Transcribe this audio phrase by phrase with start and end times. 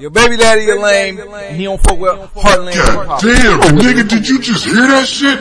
[0.00, 3.20] Your baby daddy a lame, and he don't fuck with Heartland hip God hop.
[3.20, 5.38] damn, nigga, did you just hear that shit?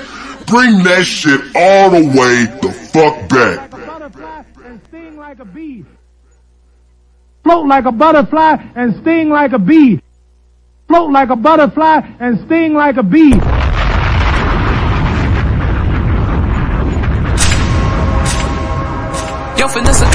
[0.48, 3.72] Bring that shit all the way the fuck back.
[3.72, 5.86] butterfly and sting like a bee.
[7.46, 10.02] Float like a butterfly and sting like a bee.
[10.90, 13.30] Float like a butterfly and sting like a bee.
[19.58, 20.09] Yo, Vanessa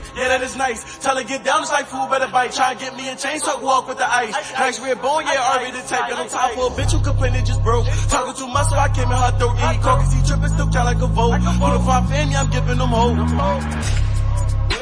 [0.00, 0.16] she's.
[0.16, 0.98] Yeah, that is nice.
[0.98, 2.52] Tell her get down, it's like food, better bite.
[2.52, 4.34] Try and get me a chainsaw, walk with the ice.
[4.52, 6.10] Nice red bone, yeah, already the type.
[6.10, 7.86] Got on top for a bitch who complaining just broke.
[8.08, 9.56] Talking too much, so I came in her throat.
[9.58, 11.38] Yeah, he called cause he tripping, still count like a vote.
[11.38, 13.18] Put up my family, I'm giving them hope.
[13.18, 13.28] What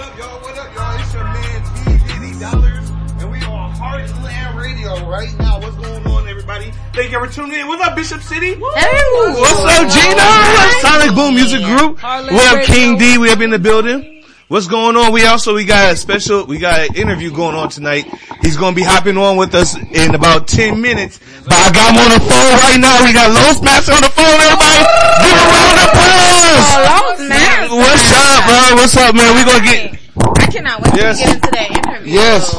[0.00, 0.40] up, y'all?
[0.40, 1.00] What up, y'all?
[1.00, 2.90] It's your man P Dollars,
[3.20, 5.60] and we on Heartland Radio right now.
[5.60, 6.72] What's going on, everybody?
[6.92, 7.66] Thank you for tuning in.
[7.68, 8.54] What's up, Bishop City?
[8.54, 10.26] What's up, Gina?
[10.80, 12.02] Sonic Boom Music Group.
[12.02, 13.18] What up, King D?
[13.18, 14.15] We up in the building.
[14.48, 15.12] What's going on?
[15.12, 18.06] We also we got a special we got an interview going on tonight.
[18.42, 21.18] He's gonna be hopping on with us in about ten minutes.
[21.44, 22.94] But I got him on the phone right now.
[23.04, 24.38] We got Los Master on the phone.
[24.38, 24.82] Everybody,
[25.26, 27.70] give a round of applause.
[27.74, 28.76] What's up, bro?
[28.78, 29.34] What's up, man?
[29.34, 29.98] We gonna get
[30.38, 31.18] I cannot wait Yes.
[31.18, 32.12] to get into that interview.
[32.14, 32.54] yes.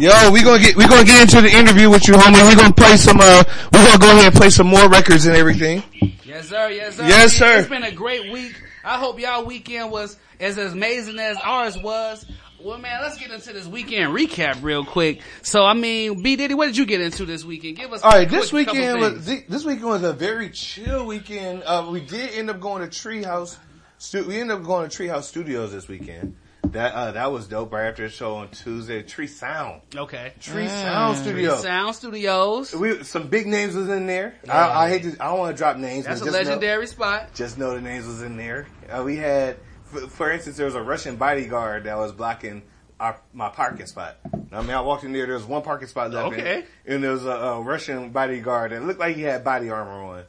[0.00, 2.42] Yo, we gonna get we gonna get into the interview with you, homie.
[2.48, 3.20] We gonna play some.
[3.20, 5.84] uh We gonna go ahead and play some more records and everything.
[6.24, 6.68] Yes, sir.
[6.70, 7.06] Yes, sir.
[7.06, 7.58] Yes, sir.
[7.60, 8.54] It's been a great week.
[8.86, 12.24] I hope y'all weekend was as amazing as ours was.
[12.62, 15.20] Well, man, let's get into this weekend recap real quick.
[15.42, 17.76] So, I mean, B Diddy, what did you get into this weekend?
[17.76, 18.02] Give us.
[18.02, 21.62] All right, this quick weekend was this weekend was a very chill weekend.
[21.64, 23.56] Uh, we did end up going to Treehouse.
[23.98, 26.36] Stu- we ended up going to Treehouse Studios this weekend.
[26.68, 27.72] That uh, that was dope.
[27.72, 30.32] Right after the show on Tuesday, Tree Sound, Okay.
[30.40, 31.54] Tree Sound Studios.
[31.60, 32.74] Tree Sound Studios.
[32.74, 34.34] We I big names was in there.
[34.48, 35.16] I, I hate to.
[35.22, 36.06] I don't want to drop names.
[36.06, 37.34] That's but a just know- legendary spot.
[37.34, 38.66] just know the names was in there.
[38.90, 42.62] Uh, we had, for, for instance, there was a Russian bodyguard that was blocking
[42.98, 44.16] our, my parking spot.
[44.52, 45.26] I mean, I walked in there.
[45.26, 46.54] There was one parking spot left, Okay.
[46.86, 49.92] and, and there was a, a Russian bodyguard that looked like he had body armor
[49.92, 50.24] on.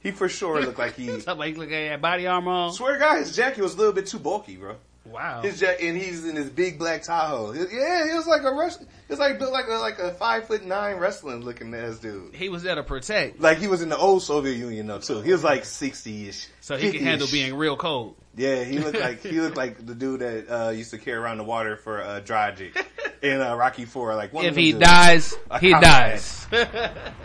[0.00, 1.20] He for sure looked like he.
[1.20, 2.72] Somebody like he had body armor on.
[2.72, 4.76] Swear to God, his jacket was a little bit too bulky, bro.
[5.10, 5.42] Wow.
[5.42, 7.52] His jacket, and he's in his big black Tahoe.
[7.52, 8.82] Yeah, he was like a Russian.
[8.82, 12.34] It was like built like a like a five foot nine wrestling looking ass dude.
[12.34, 15.20] He was there to protect, Like he was in the old Soviet Union though too.
[15.22, 16.46] He was like sixty ish.
[16.60, 18.16] so he can handle being real cold.
[18.36, 21.38] Yeah, he looked like he looked like the dude that uh, used to carry around
[21.38, 22.70] the water for uh, Drago
[23.22, 24.14] in uh, Rocky Four.
[24.14, 24.84] Like one If he dudes.
[24.84, 26.46] dies, he dies.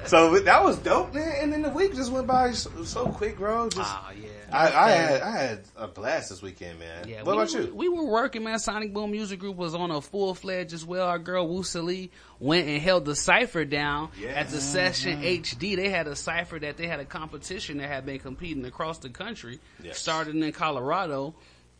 [0.05, 1.31] So that was dope, man.
[1.41, 3.69] And then the week just went by so, so quick, bro.
[3.69, 4.27] Just Ah, yeah.
[4.53, 7.07] I, I had I had a blast this weekend, man.
[7.07, 7.73] Yeah, what we, about you?
[7.75, 8.59] We were working, man.
[8.59, 11.07] Sonic Boom Music Group was on a full fledged as well.
[11.07, 15.75] Our girl Woosa Lee went and held the cipher down at the Session HD.
[15.75, 19.09] They had a cipher that they had a competition that had been competing across the
[19.09, 19.97] country, Yes.
[19.97, 21.33] started in Colorado.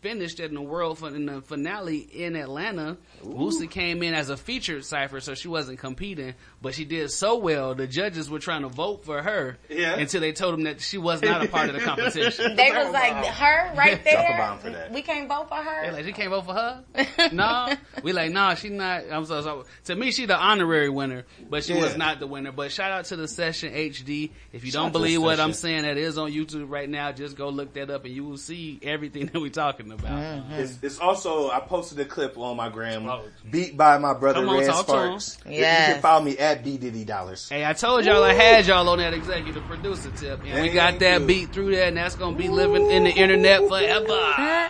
[0.03, 2.97] Finished in the world fin- in the finale in Atlanta.
[3.23, 7.37] Woosa came in as a featured cipher, so she wasn't competing, but she did so
[7.37, 7.73] well.
[7.73, 9.93] The judges were trying to vote for her Yeah.
[9.95, 12.55] until they told them that she was not a part of the competition.
[12.57, 14.37] They was like, her right Drop a there.
[14.37, 14.91] bomb for that.
[14.91, 15.81] We can't vote for her.
[15.83, 15.93] They her.
[15.93, 16.83] like, she can't vote for her?
[17.31, 17.73] no.
[18.03, 21.63] We like, nah, she not, I'm so, so, to me, she the honorary winner, but
[21.63, 22.51] she was not the winner.
[22.51, 24.31] But shout out to the Session HD.
[24.51, 27.13] If you Shout don't believe the what I'm saying, that is on YouTube right now.
[27.13, 30.11] Just go look that up and you will see everything that we're talking about.
[30.11, 30.53] Mm-hmm.
[30.53, 33.09] It's, it's also I posted a clip on my gram,
[33.49, 34.85] beat by my brother Come on, Red talk.
[34.87, 35.37] Sparks.
[35.45, 37.47] You- You can follow me at B Diddy Dollars.
[37.49, 40.99] Hey, I told y'all I had y'all on that executive producer tip, and we got
[40.99, 41.27] that you.
[41.27, 44.05] beat through there, and that's gonna be living in the internet forever.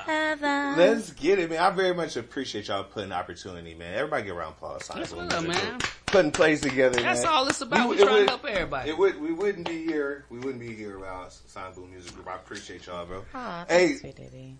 [0.05, 0.73] Forever.
[0.77, 1.59] Let's get it, man.
[1.59, 3.93] I very much appreciate y'all putting opportunity, man.
[3.95, 4.87] Everybody get around applause.
[4.93, 5.79] That's what up, man.
[6.07, 7.33] Putting plays together, That's man.
[7.33, 7.89] all it's about.
[7.89, 8.89] We it trying to help everybody.
[8.91, 10.25] It would, we wouldn't be here.
[10.29, 12.27] We wouldn't be here without Sonic Boom Music Group.
[12.27, 13.23] I appreciate y'all, bro.
[13.33, 14.55] Aw, hey, thanks, sweet Diddy.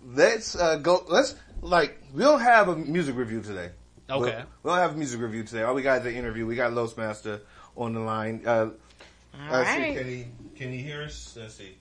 [0.54, 1.04] Let's uh, go.
[1.08, 3.70] Let's like we don't have a music review today.
[4.08, 4.36] Okay.
[4.36, 5.62] We, we don't have a music review today.
[5.62, 6.46] All we got is an interview.
[6.46, 7.40] We got Los Master
[7.76, 8.42] on the line.
[8.44, 8.70] Uh, All
[9.50, 11.36] let's see, can he can he hear us?
[11.38, 11.76] Let's see.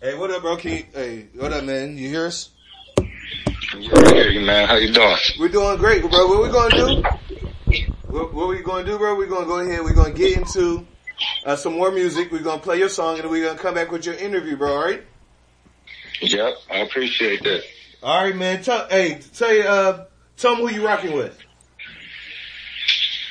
[0.00, 0.56] Hey, what up, bro?
[0.56, 1.96] Can you, hey, what up, man?
[1.96, 2.50] You hear us?
[2.98, 4.68] Yeah, I hear you, man.
[4.68, 5.16] How you doing?
[5.38, 6.26] We're doing great, bro.
[6.26, 7.02] What we gonna do?
[8.08, 9.16] What, what we gonna do, bro?
[9.16, 9.82] We're gonna go ahead.
[9.82, 10.86] We're gonna get into
[11.44, 12.30] uh, some more music.
[12.30, 14.76] We're gonna play your song, and we're gonna come back with your interview, bro.
[14.76, 15.02] All right?
[16.20, 17.62] Yep, I appreciate that.
[18.02, 18.62] All right, man.
[18.62, 20.04] Tell, hey, tell you, uh,
[20.36, 21.38] tell them who you rocking with.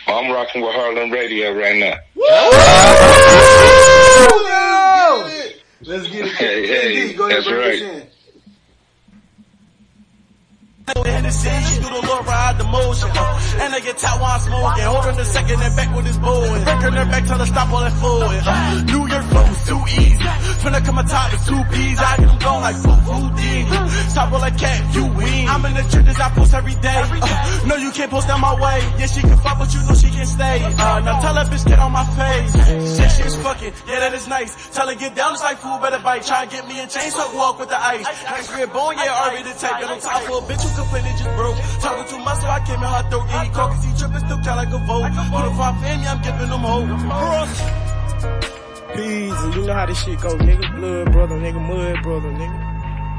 [0.08, 1.98] I'm rocking with Heartland Radio right now.
[5.82, 6.32] Let's get it.
[6.34, 8.05] Hey, hey, KD, go ahead, that's bring right.
[11.26, 13.10] You do the Lord ride the motion.
[13.10, 14.86] Uh, and I get while I'm smoking.
[14.86, 16.64] Hold on a second and back with his bowing.
[16.64, 18.44] Breaking their back till I stop all that forward.
[18.46, 20.30] Uh, New York flows too easy.
[20.62, 21.98] Finna come on top, it's two P's.
[22.00, 23.42] I get them going like foo foo D.
[24.10, 25.50] Stop all like cat, you win.
[25.50, 27.02] I'm in the trenches, I post every day.
[27.02, 28.80] Uh, no, you can't post down my way.
[29.02, 30.64] Yeah, she can fuck, but you know she can't stay.
[30.64, 32.54] Uh, now tell that bitch get on my face.
[32.98, 33.74] Shit, she's fucking.
[33.88, 34.54] Yeah, that is nice.
[34.76, 36.24] Tell her get down, it's like food, better bite.
[36.24, 38.06] Try and get me a chain, so walk with the ice.
[38.06, 39.82] Nice red bone, yeah, already the type.
[39.82, 41.58] Got on top for a bitch who complain it just broke.
[41.82, 43.26] Talking too much, so I came in her throat.
[43.30, 45.04] Yeah, he call cause he trippin', still count like a vote.
[45.04, 46.90] Uniform family, I'm giving them hope.
[48.96, 50.76] Peas, and you know how this shit go, nigga.
[50.76, 52.75] Blood brother, nigga, mud brother, nigga.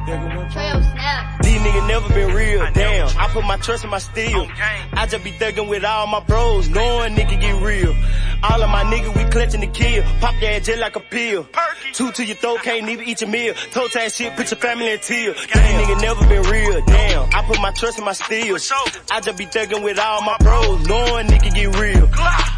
[0.07, 3.09] Nigga, what you These niggas never been real, damn.
[3.19, 4.47] I put my trust in my steel.
[4.93, 7.93] I just be thugging with all my bros, knowing nigga get real.
[8.45, 10.05] All of my niggas, we clutching the kill.
[10.21, 11.49] Pop that just like a pill.
[11.93, 13.55] Two to your throat, can't even eat your meal.
[13.73, 15.33] Toe tag shit, put your family in teal.
[15.33, 17.29] These niggas never been real, damn.
[17.35, 18.59] I put my trust in my steel.
[19.11, 22.05] I just be thugging with all my bros, knowing nigga get real.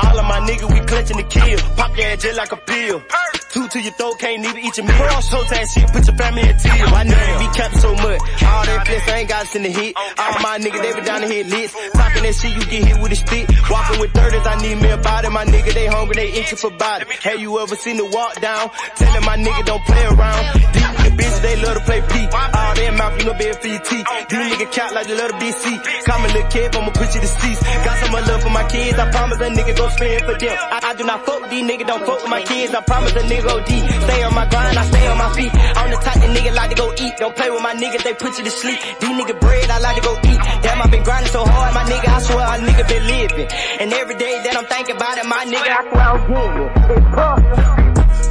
[0.05, 1.59] All of my niggas, we clutching the kill.
[1.77, 3.03] Pop that just like a pill.
[3.51, 5.09] Two to your throat, can't even eat your meal.
[5.29, 6.91] Toe tag shit, put your family in teal.
[6.91, 8.21] My niggas be capping so much.
[8.45, 9.97] All that flex, I ain't got us in the hit.
[9.97, 11.71] All my niggas, they be down to hit lit.
[11.95, 13.49] Talking that shit, you get hit with a stick.
[13.71, 15.29] Walking with 30s, I need me a body.
[15.31, 17.07] My nigga, they hungry, they itching for body.
[17.23, 18.71] Have you ever seen the walk down?
[18.97, 20.45] Telling my nigga don't play around.
[20.73, 22.29] These niggas bitches, they love to play P.
[22.29, 23.89] All their mouth, you know, be FET.
[24.29, 26.05] These niggas count like they love to BC.
[26.05, 27.63] Come a little kid, I'ma put you to cease.
[27.63, 30.57] Got so much love for my kids, I promise a nigga gon' spend for them.
[30.59, 32.75] I, I do not fuck with these niggas, don't fuck with my kids.
[32.75, 33.69] I promise a nigga OD.
[33.69, 35.53] Stay on my grind, I stay on my feet.
[35.53, 37.15] On the top, the nigga like to go eat.
[37.19, 38.79] Don't play with my niggas, they put you to sleep.
[39.01, 40.41] These nigga bread, I like to go eat.
[40.63, 43.49] Damn, I've been grinding so hard, my nigga, I swear a nigga been living.
[43.81, 47.78] And every day that I'm thinking about it, my nigga, I swear I'm getting it.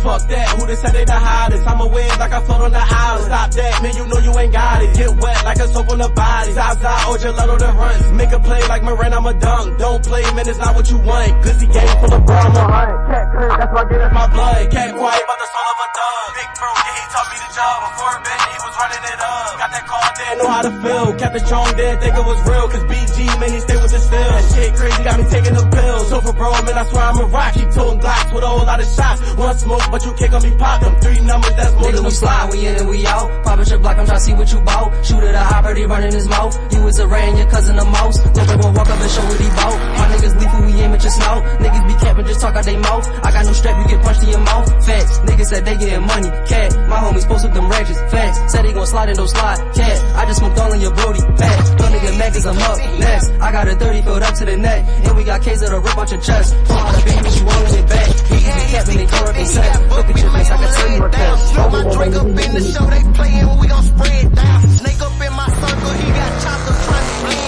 [0.04, 1.68] Fuck that, who they say they the hottest?
[1.68, 3.26] I'ma win like I float on the island.
[3.26, 4.96] Stop that, man, you know you ain't got it.
[4.96, 6.52] Get wet like a soap on the body.
[6.54, 8.12] Zaza or oh, gelato that runs.
[8.14, 9.78] Make a play like Miranda, I'm a dunk.
[9.80, 11.32] Don't play, man, it's not what you want.
[11.44, 13.08] Glizzy game full of brown, I'm a hunt.
[13.10, 14.72] Cat that's why I get in my blood.
[14.72, 16.28] Cat quiet about the soul of a thug.
[16.38, 17.78] Big bro, yeah, he taught me the job.
[17.88, 19.50] Before bed, he was running it up.
[19.58, 21.08] Got that call there, know how to feel.
[21.18, 22.66] Captain it strong there, think it was real.
[22.70, 24.30] Cause BG, man, he stay with the still.
[24.30, 26.10] That shit crazy, got me taking the pills.
[26.10, 27.54] So for bro, man, I swear I'm a rock.
[27.54, 29.20] Keep toting glocks with a whole lot of shots.
[29.38, 30.96] One smoke, but you can't gonna be pop them.
[31.02, 33.44] Three numbers, that's more Nigga, than we slide, we in and we out.
[33.44, 35.06] Pop at your block, I'm tryna see what you bout.
[35.06, 36.54] Shoot at a hopper, he running his mouth.
[36.74, 38.18] You was a ray and your cousin a mouse.
[38.26, 39.78] Nobody gon' walk up and show what he bout.
[39.98, 41.44] My niggas lethal, we aim at your snout.
[41.62, 43.08] Niggas be capping, just talk out they mouth.
[43.24, 44.68] I got no strap, you get punched in your mouth.
[44.86, 46.30] Facts, niggas said they getting money.
[46.48, 48.00] Cat, my homies post with them ratchets.
[48.12, 49.58] Facts, said he gon' slide in don't slide.
[49.74, 51.22] Cat, I just smoked all in your brody.
[51.38, 52.78] Facts, don't nigga mad cause I'm up.
[53.00, 54.86] Next, I got a 30 filled up to the neck.
[55.06, 56.56] And we got K's that'll rip out your chest.
[56.66, 58.10] Pull out a baby, you all in your back.
[58.30, 59.77] Niggas be capping, they cover up set.
[59.90, 61.40] Look at your face, I can tell you that.
[61.40, 64.62] Smoke my drink up in the show, they playin', we gon' spray it down.
[64.68, 67.47] Snake up in my circle, he got choppers trying to blend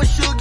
[0.00, 0.39] Rest up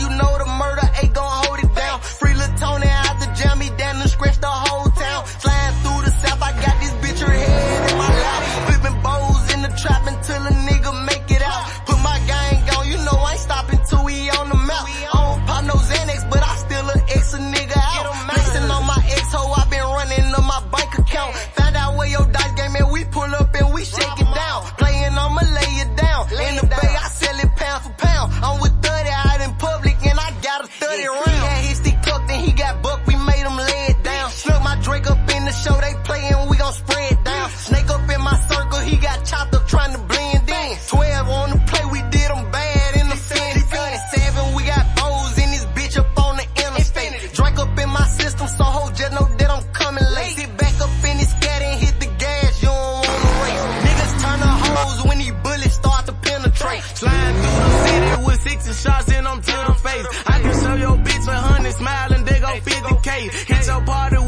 [63.29, 63.53] K.
[63.53, 64.18] Hit part party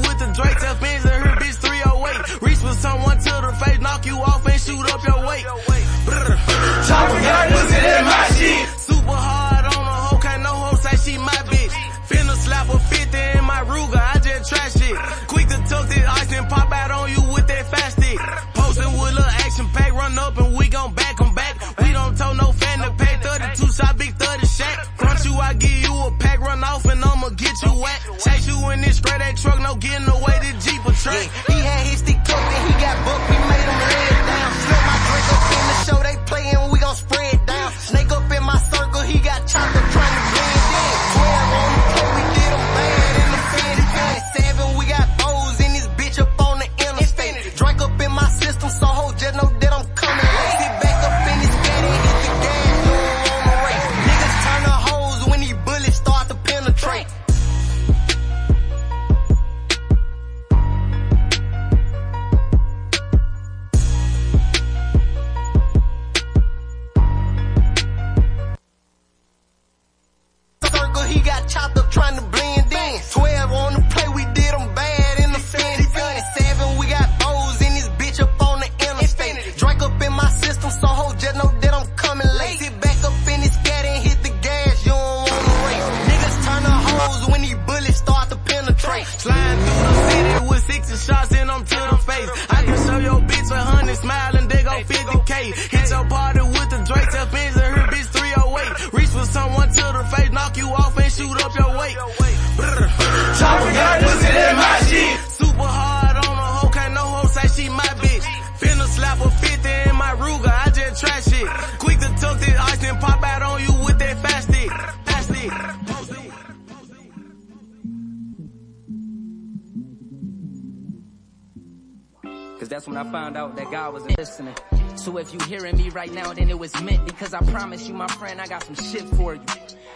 [124.22, 124.56] listening.
[124.98, 127.96] So if you hearing me right now, then it was meant because I promise you,
[127.96, 129.42] my friend, I got some shit for you.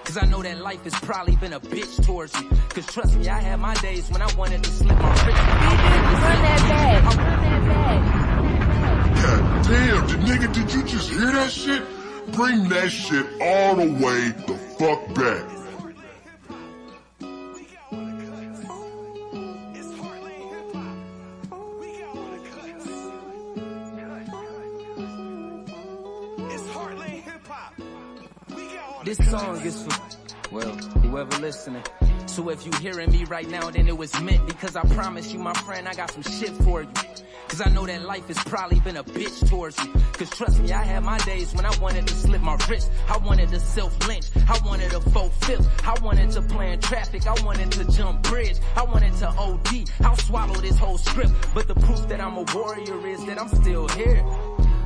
[0.04, 2.50] Cause I know that life has probably been a bitch towards you.
[2.70, 5.26] Cause trust me, I had my days when I wanted to slip my wrist.
[5.28, 7.04] Run that bag.
[7.04, 8.02] Run that bag.
[9.22, 11.84] God damn, the nigga, did you just hear that shit?
[12.34, 14.34] Bring that shit all the way
[32.56, 35.54] if you hearing me right now, then it was meant because I promise you, my
[35.54, 36.90] friend, I got some shit for you.
[37.50, 39.92] Cause I know that life has probably been a bitch towards you.
[40.14, 42.90] Cause trust me, I had my days when I wanted to slip my wrist.
[43.10, 44.26] I wanted to self-lynch.
[44.48, 45.68] I wanted to four fifth.
[45.86, 47.28] I wanted to plan traffic.
[47.28, 48.58] I wanted to jump bridge.
[48.76, 49.90] I wanted to OD.
[50.02, 51.34] I'll swallow this whole script.
[51.54, 54.24] But the proof that I'm a warrior is that I'm still here.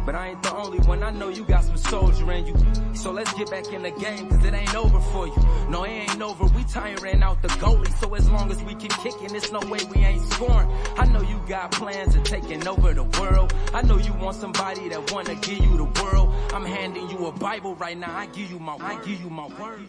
[0.06, 1.03] But I ain't the only one.
[1.03, 2.56] I know you got some soldier in you.
[2.96, 5.36] So let's get back in the game, cause it ain't over for you.
[5.70, 6.46] No, it ain't over.
[6.46, 7.94] We tiring out the goalie.
[8.00, 10.70] So as long as we keep kicking, it's no way we ain't scoring.
[10.98, 13.53] I know you got plans of taking over the world.
[13.74, 16.34] I know you want somebody that wanna give you the world.
[16.53, 18.15] I'm handing you a Bible right now.
[18.15, 19.88] I give you my, I give you my word.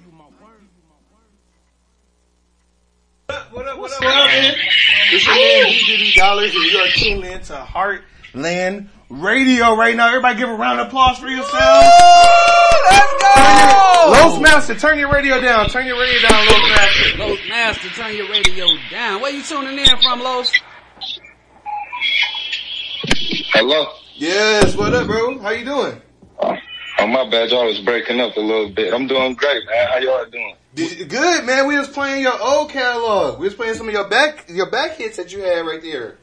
[3.31, 4.55] What up, what up, what up, man?
[5.13, 7.57] It's your man DJD Dollars, and you're tuned in to
[8.35, 10.09] Heartland Radio right now.
[10.09, 11.87] Everybody give a round of applause for yourselves.
[12.91, 14.11] Let's go!
[14.13, 15.69] Los Master, turn your radio down.
[15.69, 17.19] Turn your radio down, Los Master.
[17.19, 19.21] Los Master, turn your radio down.
[19.21, 20.53] Where you tuning in from, Los?
[23.53, 23.87] Hello?
[24.15, 25.39] Yes, what up, bro?
[25.39, 26.01] How you doing?
[26.43, 27.51] Oh, my bad.
[27.51, 28.93] Y'all was breaking up a little bit.
[28.93, 29.89] I'm doing great, man.
[29.89, 30.55] How y'all doing?
[30.77, 31.67] You- good, man.
[31.67, 33.41] We was playing your old catalog.
[33.41, 36.17] We was playing some of your back your back hits that you had right there.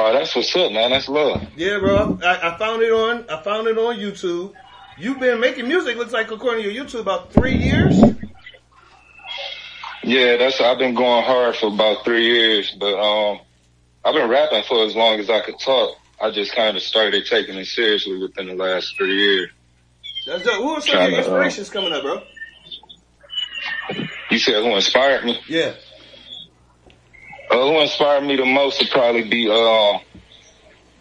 [0.00, 0.90] Oh, that's what's up, man.
[0.90, 1.42] That's love.
[1.56, 2.20] Yeah, bro.
[2.22, 4.52] I, I found it on I found it on YouTube.
[4.96, 5.96] You've been making music.
[5.96, 8.00] Looks like according to your YouTube about three years.
[10.04, 13.40] Yeah, that's, I've been going hard for about three years, but, um,
[14.04, 15.98] I've been rapping for as long as I could talk.
[16.20, 19.50] I just kind of started taking it seriously within the last three years.
[20.26, 20.62] That's dope.
[20.62, 22.22] Who are some of your uh, inspirations coming up, bro?
[24.30, 25.40] You said who inspired me?
[25.48, 25.74] Yeah.
[27.50, 29.98] Uh, who inspired me the most would probably be, uh,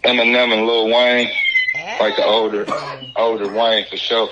[0.03, 1.29] Eminem and Lil Wayne.
[1.99, 2.65] Like the older,
[3.15, 4.29] older Wayne for sure.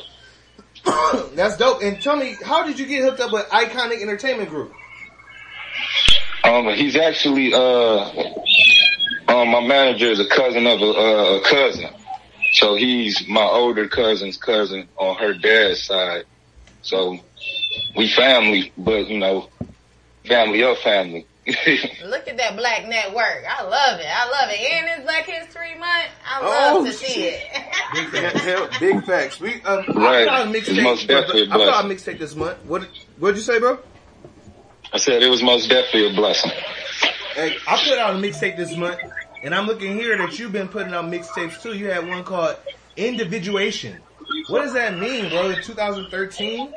[1.34, 1.82] That's dope.
[1.82, 4.74] And tell me, how did you get hooked up with Iconic Entertainment Group?
[6.44, 8.12] Um, he's actually, uh,
[9.28, 11.90] um, my manager is a cousin of a, uh, a cousin.
[12.54, 16.26] So he's my older cousin's cousin on her dad's side.
[16.84, 17.20] So
[17.96, 19.50] we family, but you know,
[20.28, 21.26] family of family.
[22.06, 23.44] Look at that Black Network.
[23.48, 24.08] I love it.
[24.10, 24.60] I love it.
[24.60, 26.10] And it's Black History Month.
[26.26, 27.44] I Oh, love to see it.
[28.12, 29.40] Big, hell, big facts.
[29.40, 30.24] We um, Right.
[30.24, 30.84] I put out a mixtape.
[30.84, 32.58] most definitely a I put out a mixtape this month.
[32.66, 32.88] What
[33.20, 33.78] What'd you say, bro?
[34.92, 36.52] I said it was most definitely a blessing.
[37.36, 39.00] Hey, I put out a mixtape this month,
[39.44, 41.74] and I'm looking here that you've been putting out mixtapes too.
[41.74, 42.56] You had one called
[42.98, 43.98] Individuation.
[44.48, 45.50] What does that mean, bro?
[45.52, 46.74] In 2013,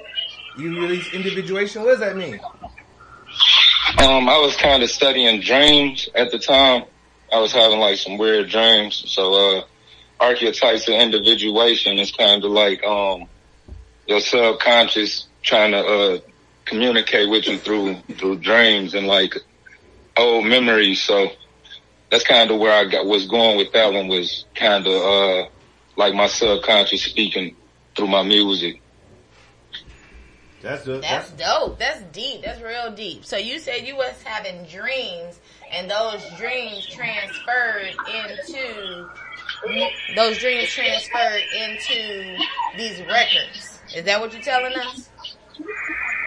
[0.59, 1.83] you released Individuation.
[1.83, 2.39] What does that mean?
[3.97, 6.85] Um, I was kind of studying dreams at the time.
[7.33, 9.03] I was having like some weird dreams.
[9.07, 9.65] So, uh,
[10.21, 13.29] archetypes of individuation is kind of like, um,
[14.07, 16.19] your subconscious trying to, uh,
[16.67, 19.35] communicate with you through, through dreams and like
[20.19, 21.01] old memories.
[21.01, 21.31] So
[22.11, 25.49] that's kind of where I got, was going with that one was kind of, uh,
[25.97, 27.57] like my subconscious speaking
[27.97, 28.83] through my music.
[30.63, 31.79] That's the, That's dope.
[31.79, 32.43] That's deep.
[32.43, 33.25] That's real deep.
[33.25, 35.39] So you said you was having dreams,
[35.71, 39.09] and those dreams transferred into
[40.17, 42.37] those dreams transferred into
[42.77, 43.81] these records.
[43.95, 45.09] Is that what you're telling us?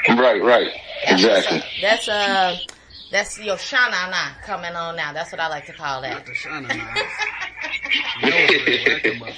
[0.10, 0.72] Right, right.
[1.08, 1.62] Exactly.
[1.82, 2.58] That's uh,
[3.12, 5.14] that's your shanana coming on now.
[5.14, 6.26] That's what I like to call that.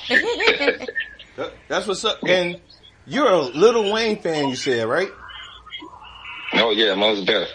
[1.35, 2.19] That- That's what's up.
[2.27, 2.59] And
[3.05, 5.11] you're a Little Wayne fan, you said, right?
[6.53, 7.49] Oh yeah, most def.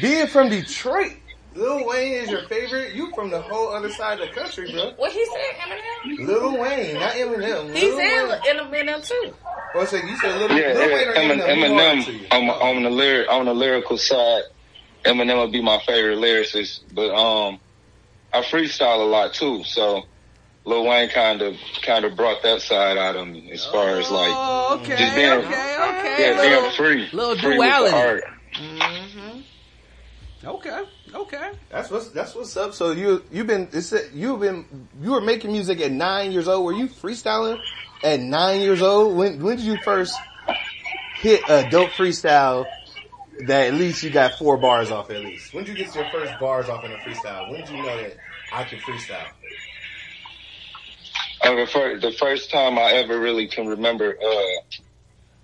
[0.00, 1.12] Being from Detroit,
[1.54, 2.94] Lil Wayne is your favorite.
[2.94, 4.92] You from the whole other side of the country, bro.
[4.96, 6.26] What he said, Eminem?
[6.26, 7.74] Lil Wayne, not Eminem.
[7.76, 8.56] He Lil said Wayne.
[8.72, 9.34] Eminem too.
[9.74, 11.68] Well, so you said Lil, Yeah, Lil yeah, Wayne or Emin- Eminem?
[11.68, 12.26] Who hard to you?
[12.28, 14.42] Eminem on, on the lyric on the lyrical side,
[15.06, 16.80] Eminem would be my favorite lyricist.
[16.92, 17.60] But um,
[18.32, 20.02] I freestyle a lot too, so
[20.64, 24.10] Lil Wayne kind of kind of brought that side out of me as far as
[24.10, 26.16] like Oh, okay, just being okay, okay.
[26.18, 27.94] yeah little, being free, little free with the duality.
[27.96, 28.24] art.
[28.54, 29.40] Mm-hmm.
[30.44, 30.82] Okay,
[31.14, 31.50] okay.
[31.70, 32.74] That's what's that's what's up.
[32.74, 36.64] So you you've been it's, you've been you were making music at nine years old.
[36.64, 37.60] Were you freestyling
[38.04, 39.16] at nine years old?
[39.16, 40.16] When when did you first
[41.16, 42.66] hit a dope freestyle
[43.46, 45.54] that at least you got four bars off at least?
[45.54, 47.48] When did you get your first bars off in a freestyle?
[47.50, 48.16] When did you know that
[48.52, 49.28] I could freestyle?
[51.42, 54.78] The, first, the first time I ever really can remember, uh,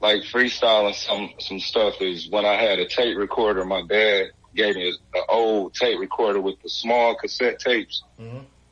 [0.01, 3.65] like freestyling some, some stuff is when I had a tape recorder.
[3.65, 8.03] My dad gave me an old tape recorder with the small cassette tapes.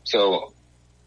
[0.04, 0.52] So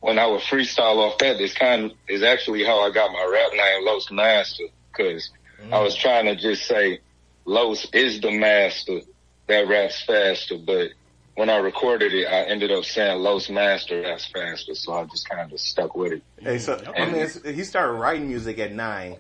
[0.02, 3.30] when I would freestyle off that, it's kind of, is actually how I got my
[3.32, 5.30] rap name, Los Master, cause
[5.72, 7.00] I was trying to just say
[7.46, 9.02] Los is the master
[9.48, 10.92] that raps faster, but
[11.36, 15.30] when I recorded it, I ended up saying Los Master raps faster, so I just
[15.30, 16.24] kind of stuck with it.
[16.42, 19.18] Hey, so I mean, he started writing music at nine.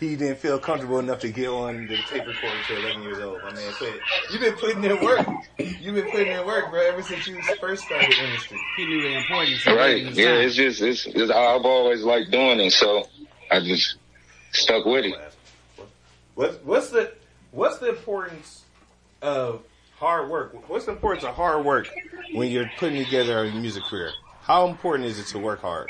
[0.00, 3.42] He didn't feel comfortable enough to get on the tape recorder until 11 years old.
[3.42, 3.94] My man said,
[4.30, 5.26] "You've been putting in work.
[5.58, 8.86] You've been putting in work, bro, ever since you first started in the industry." He
[8.86, 9.66] knew the importance.
[9.66, 10.04] Right.
[10.04, 13.08] Yeah, it's just, it's, it's, I've always liked doing it, so
[13.50, 13.96] I just
[14.52, 15.14] stuck with it.
[16.36, 17.12] What what's the
[17.50, 18.62] what's the importance
[19.20, 19.62] of
[19.98, 20.68] hard work?
[20.68, 21.88] What's the importance of hard work
[22.32, 24.12] when you're putting together a music career?
[24.42, 25.88] How important is it to work hard?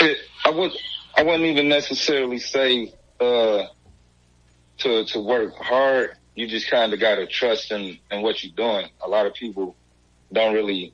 [0.00, 0.72] It, I would,
[1.16, 3.64] I wouldn't even necessarily say, uh,
[4.78, 6.16] to, to work hard.
[6.34, 8.90] You just kind of got to trust in, in what you're doing.
[9.00, 9.74] A lot of people
[10.32, 10.92] don't really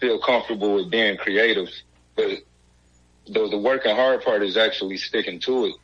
[0.00, 1.68] feel comfortable with being creative,
[2.14, 2.38] but
[3.26, 5.74] the, the working hard part is actually sticking to it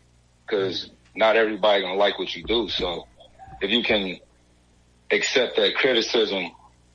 [0.46, 2.68] because not everybody gonna like what you do.
[2.68, 3.08] So
[3.60, 4.18] if you can
[5.12, 6.50] accept that criticism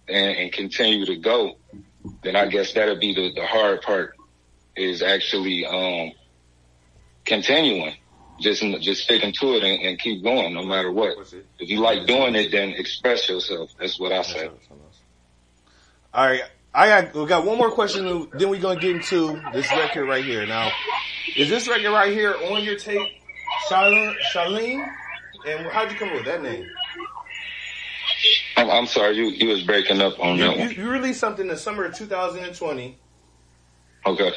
[0.09, 1.57] and, and continue to go,
[2.23, 4.15] then I guess that'll be the, the hard part
[4.75, 6.11] is actually, um,
[7.25, 7.93] continuing.
[8.39, 11.17] Just, just sticking to it and, and keep going no matter what.
[11.57, 13.71] If you like doing it, then express yourself.
[13.79, 14.47] That's what I say.
[16.13, 16.41] All right,
[16.73, 18.29] I got we got one more question.
[18.33, 20.45] Then we're gonna get into this record right here.
[20.45, 20.71] Now,
[21.35, 23.07] is this record right here on your tape,
[23.69, 24.15] Charlene?
[24.31, 24.87] Charlene?
[25.47, 26.67] And how'd you come up with that name?
[28.57, 30.71] I'm, I'm sorry, you, you was breaking up on You, that you, one.
[30.75, 32.97] you released something in the summer of 2020.
[34.05, 34.31] Okay.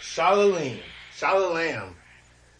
[0.00, 0.78] Charlene,
[1.18, 1.94] Charlene.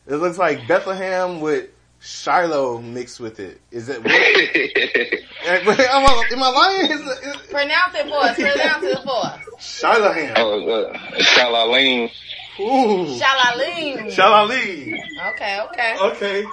[0.06, 1.68] It looks like Bethlehem with
[2.00, 3.60] Shiloh mixed with it.
[3.70, 3.98] Is it?
[4.06, 6.90] am, I, am I lying?
[6.90, 8.34] Is it, is, Pronounce it for us.
[8.36, 9.40] Pronounce it for us.
[9.60, 10.32] Shiloh.
[10.36, 12.10] Oh, uh, Shalaleen.
[12.58, 13.18] Ooh.
[13.20, 14.12] Shalaleen.
[14.12, 14.98] Shalaleen.
[15.32, 15.96] Okay, okay.
[16.00, 16.44] Okay.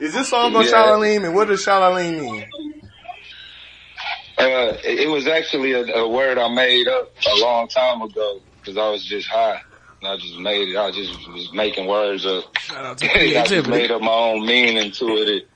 [0.00, 0.72] Is this song on Yeah.
[0.72, 2.79] Shalaleen and what does Shalaleen mean?
[4.40, 8.78] Uh, it, was actually a, a word I made up a long time ago because
[8.78, 9.60] I was just high.
[10.00, 10.76] And I just made it.
[10.78, 12.56] I just was making words up.
[12.58, 13.06] Shout out to
[13.38, 15.28] I just made up my own meaning to it.
[15.28, 15.48] it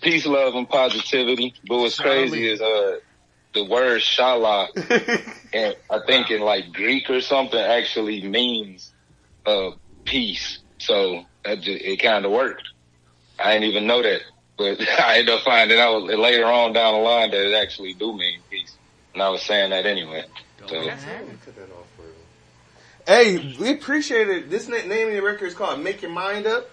[0.00, 1.54] peace, love, and positivity.
[1.66, 2.96] But what's crazy is uh
[3.54, 4.68] the word shala,
[5.52, 8.92] and I think in like Greek or something actually means
[9.46, 9.70] uh
[10.04, 10.58] peace.
[10.78, 12.62] So that just, it kind of worked.
[13.38, 14.20] I didn't even know that,
[14.60, 18.12] but I ended up finding out later on down the line that it actually do
[18.12, 18.76] mean peace,
[19.14, 20.24] and I was saying that anyway.
[20.68, 20.90] So.
[23.06, 24.50] Hey, we appreciate it.
[24.50, 26.68] This na- name of the record is called "Make Your Mind Up."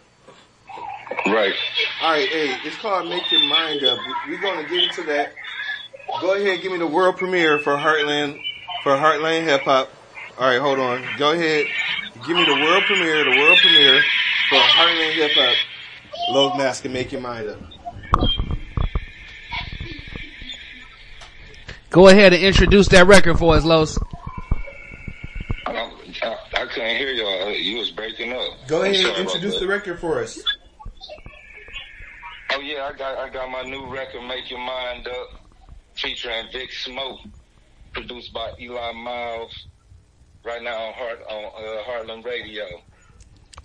[1.25, 1.53] Right.
[2.01, 3.97] All right, hey, it's called "Make Your Mind Up."
[4.27, 5.33] We're gonna get into that.
[6.19, 8.37] Go ahead, and give me the world premiere for Heartland
[8.83, 9.89] for Heartland Hip Hop.
[10.37, 11.05] All right, hold on.
[11.17, 11.65] Go ahead,
[12.27, 14.01] give me the world premiere, the world premiere
[14.49, 15.55] for Heartland Hip Hop.
[16.29, 17.76] Low Mask and "Make Your Mind Up."
[21.89, 23.97] Go ahead and introduce that record for us, Los.
[25.65, 25.71] I,
[26.21, 27.51] I, I couldn't hear y'all.
[27.51, 28.67] You was breaking up.
[28.67, 30.41] Go I'm ahead and introduce the record for us.
[32.53, 35.41] Oh yeah, I got I got my new record, Make Your Mind Up,
[35.95, 37.19] featuring Vic Smoke,
[37.93, 39.67] produced by Eli Miles.
[40.43, 42.63] Right now on Heart on uh, Heartland Radio.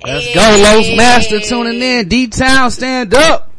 [0.05, 2.09] Let's go, Los Master tuning in.
[2.09, 3.52] D Town, stand up.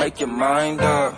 [0.00, 1.14] Make your mind up.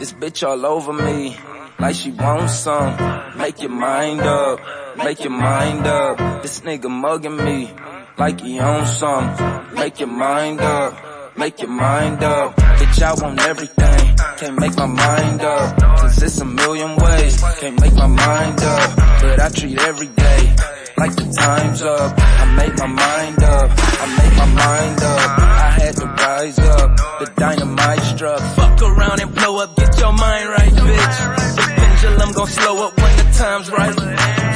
[0.00, 1.36] This bitch all over me,
[1.78, 2.96] like she wants some.
[3.36, 4.60] Make your mind up,
[4.96, 6.42] make your mind up.
[6.42, 7.70] This nigga mugging me,
[8.16, 9.26] like he owns some.
[9.74, 12.56] Make your mind up, make your mind up.
[12.56, 14.01] Bitch, I want everything,
[14.38, 15.76] can't make my mind up.
[15.98, 18.96] Cause it's a million ways, can't make my mind up.
[19.22, 20.54] But I treat every day
[20.96, 22.14] like the time's up.
[22.18, 23.70] I make my mind up,
[24.02, 25.38] I make my mind up.
[25.38, 28.40] I had to rise up, the dynamite struck.
[28.56, 31.71] Fuck around and blow up, get your mind right, bitch.
[32.02, 33.94] Pendulum gon' slow up when the time's right.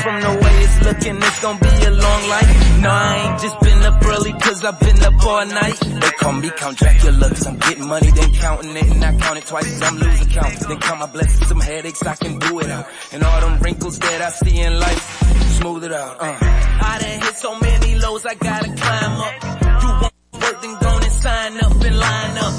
[0.02, 2.80] From the way it's looking, it's gon' be a long life.
[2.82, 5.78] No, I ain't just been up early cause I've been up all night.
[5.78, 9.38] They call me Count Dracula cause I'm getting money, then counting it and I count
[9.38, 10.58] it twice I'm losing count.
[10.58, 12.86] Then count my blessings, some headaches, I can do it out.
[13.12, 15.02] And all them wrinkles that I see in life,
[15.60, 16.16] smooth it out.
[16.20, 16.38] Uh.
[16.40, 19.82] I done hit so many lows, I gotta climb up.
[19.82, 22.54] You want work, then go and sign up and line up.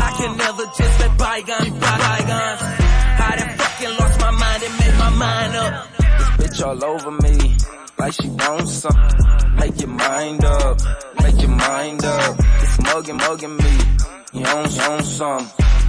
[0.00, 2.73] I can never just let bygones be bygones.
[5.24, 5.74] Mind up.
[6.18, 7.56] This bitch all over me,
[7.98, 9.00] like she wants some.
[9.60, 10.76] Make your mind up,
[11.22, 12.36] make your mind up.
[12.60, 13.74] This mugging, mugging me,
[14.36, 15.44] you own, you own some.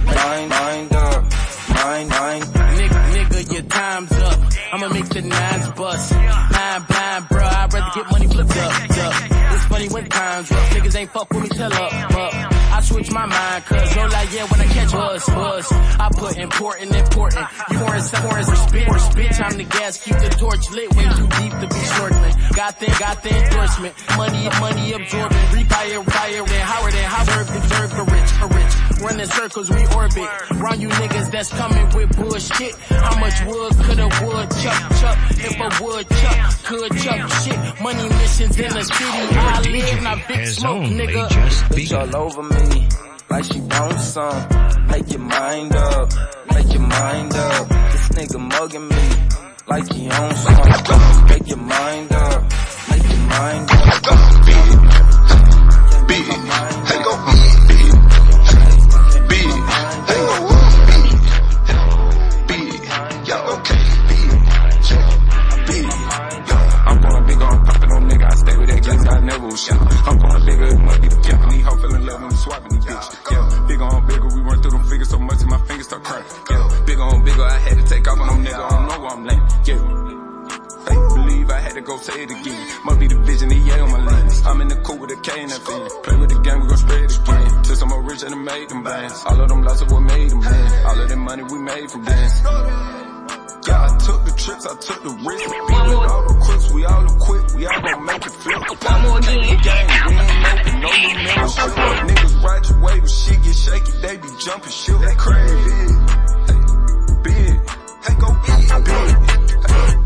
[0.06, 1.22] Mind, mind up,
[1.74, 2.44] mind, mind.
[2.78, 4.38] Nigga, nigga, your time's up.
[4.72, 6.12] I'ma make the nines bust.
[6.12, 7.52] Blind, blind, bruh.
[7.60, 8.72] I'd rather get money flipped up.
[9.04, 9.14] up.
[9.54, 10.70] It's funny when times rough.
[10.70, 12.15] Niggas ain't fuck with me, tell up.
[12.86, 12.96] Up.
[12.96, 15.72] Switch my mind, cause no like yeah when I catch buzz, buzz.
[15.72, 17.46] I put important, important.
[17.70, 19.32] You more as more as spit, or spit.
[19.32, 20.94] Time to gas, keep the torch lit.
[20.96, 22.56] Way too deep to be snorkeling.
[22.56, 23.94] Got the, got the endorsement.
[24.16, 25.38] Money, money absorbing.
[25.52, 29.02] Repire, fire, and Howard and Howard deserve the rich, a rich.
[29.02, 30.28] Running circles, we orbit.
[30.56, 32.74] Round you niggas that's coming with bullshit.
[32.88, 35.18] How much wood could a wood chuck, chuck?
[35.36, 37.58] If a wood chuck, could chuck shit.
[37.82, 39.36] Money missions in the city.
[39.36, 41.28] I live, not big smoke, nigga.
[41.76, 42.75] Bitch all over me,
[43.30, 44.48] like she wants some.
[44.88, 46.12] Make your mind up,
[46.54, 47.68] make your mind up.
[47.68, 49.04] This nigga mugging me,
[49.66, 51.26] like he owns some.
[51.28, 52.42] Make your mind up,
[52.90, 53.86] make your mind up.
[56.08, 57.35] Big, hey go big, big,
[69.56, 69.80] shot.
[70.06, 70.68] I'm going bigger,
[71.00, 71.50] be the pimp.
[71.50, 73.06] These hoe feeling love when we swapping these bitch.
[73.30, 76.04] Yeah, big on bigger, we run through them figures so much that my fingers start
[76.04, 76.24] crying.
[76.50, 78.60] Yeah, big on bigger, I had to take off on them nigga.
[78.60, 79.48] I don't know where I'm landing.
[79.64, 80.06] Yeah.
[80.86, 82.62] Fake believe I had to go say it again.
[82.84, 84.46] Must be the vision, the yeah on my lens.
[84.46, 85.88] I'm in the cool with a K and that fin.
[86.04, 87.62] Play with the game, we gon' spread it again.
[87.64, 89.24] Till some more rich and I made them bands.
[89.26, 90.86] All of them lost of what made them man.
[90.86, 92.40] All of that money we made from dance.
[93.66, 95.50] Yeah, I took the trips, I took the risk.
[95.74, 96.34] One with all the
[96.66, 98.84] crooks, we all equipped, we all gon' make it flip.
[98.84, 99.60] One more game, we ain't
[100.46, 101.70] open, no new membership.
[102.06, 105.00] Niggas ride your wave, when shit get shaky, they be jumping shit.
[105.00, 105.94] They crazy.
[106.46, 106.60] Hey,
[107.22, 107.70] big,
[108.04, 109.14] hey, go big, big.
[109.66, 110.05] Hey,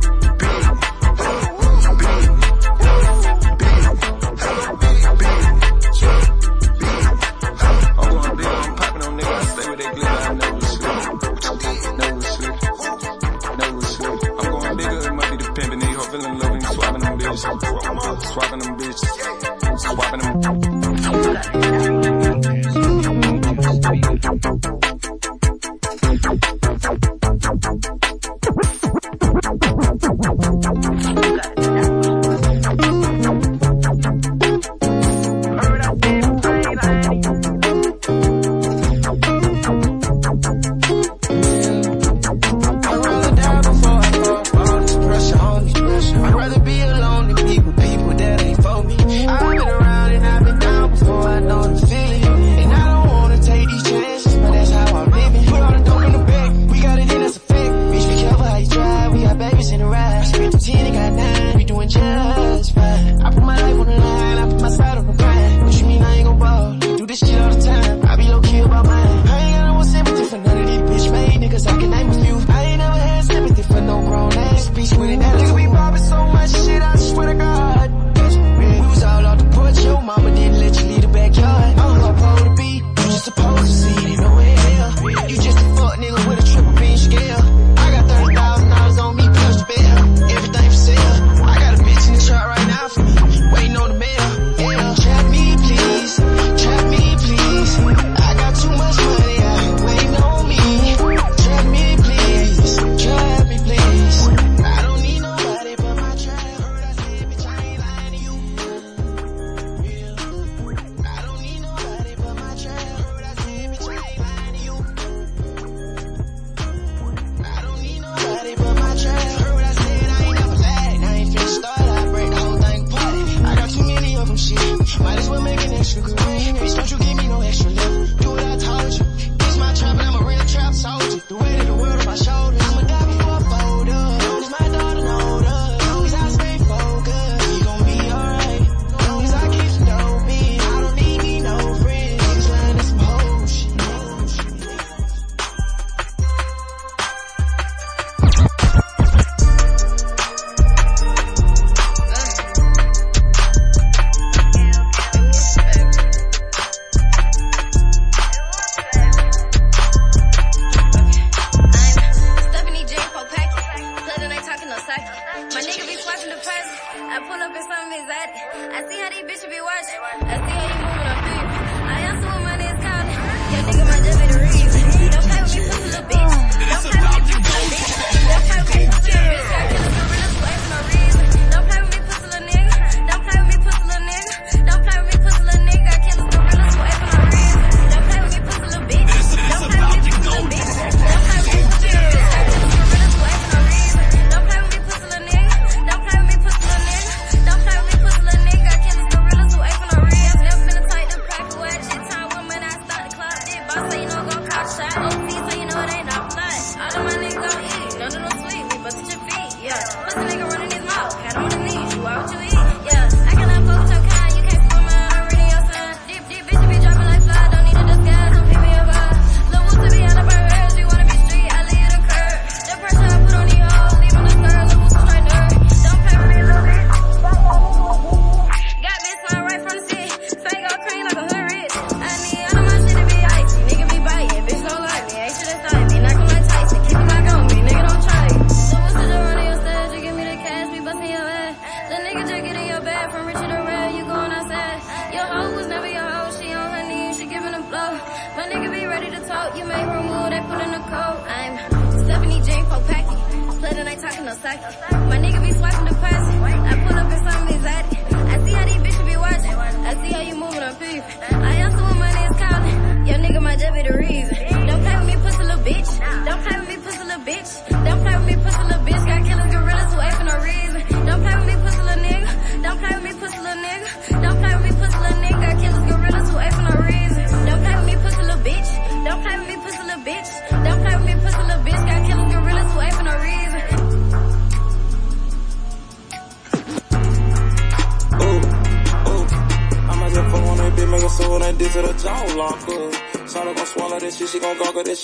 [18.60, 19.09] them bitches.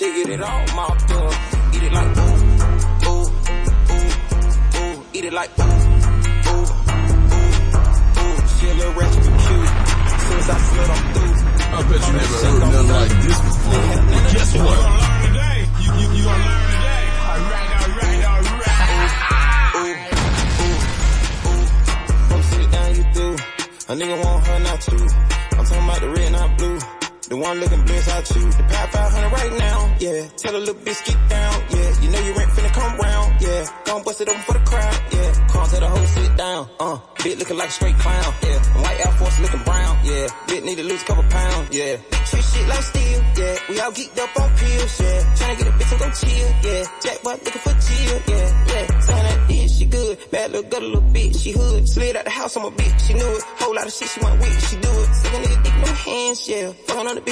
[0.06, 0.64] Goggle get it all.
[0.74, 0.85] Mopped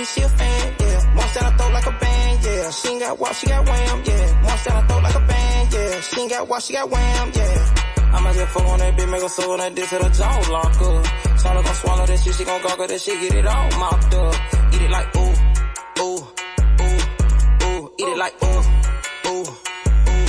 [0.05, 1.15] Bitch, she a fan, yeah.
[1.15, 2.71] March down, I throw like a band, yeah.
[2.71, 4.43] She ain't got walk, she got wham, yeah.
[4.43, 6.01] March down, I throw like a band, yeah.
[6.01, 8.13] She ain't got walk, she got wham, yeah.
[8.13, 10.83] I'ma just fuck on that bitch, make her on that dick to the jaw lock
[10.83, 11.41] up.
[11.41, 14.35] Charlie gon' swallow that shit, she gon' gargle that shit, get it all mopped up.
[14.75, 15.35] Eat it like ooh,
[16.01, 16.21] ooh,
[16.85, 17.01] ooh,
[17.65, 17.93] ooh.
[17.99, 18.63] Eat it like ooh,
[19.27, 19.45] ooh,
[20.13, 20.29] ooh,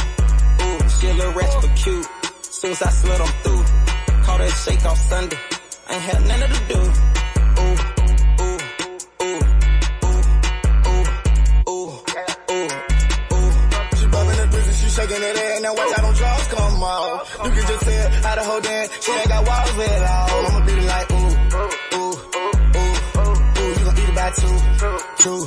[0.64, 0.90] ooh.
[0.90, 2.08] She a little ratchet but cute.
[2.42, 3.45] Soon as I slut, I'm
[25.26, 25.42] two,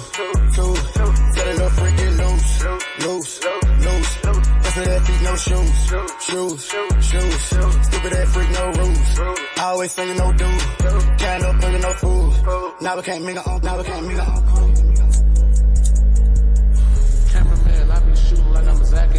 [0.54, 0.74] two.
[1.34, 2.64] Tell that little freak get loose,
[3.04, 3.32] loose,
[3.86, 4.12] loose.
[4.18, 5.78] Bust of that feet, no shoes,
[6.26, 6.60] shoes,
[7.08, 7.42] shoes.
[7.86, 9.18] Stupid that freak, no rules.
[9.18, 11.18] I Always singing no dude.
[11.18, 12.32] Can't no bringing no food.
[12.80, 14.42] Now we can't mingle on, now we can't mingle on.
[17.30, 19.10] Cameraman, I be shooting like I'm a Zach.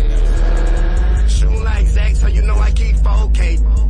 [1.30, 3.88] Shooting like Zach, so you know I keep 4K.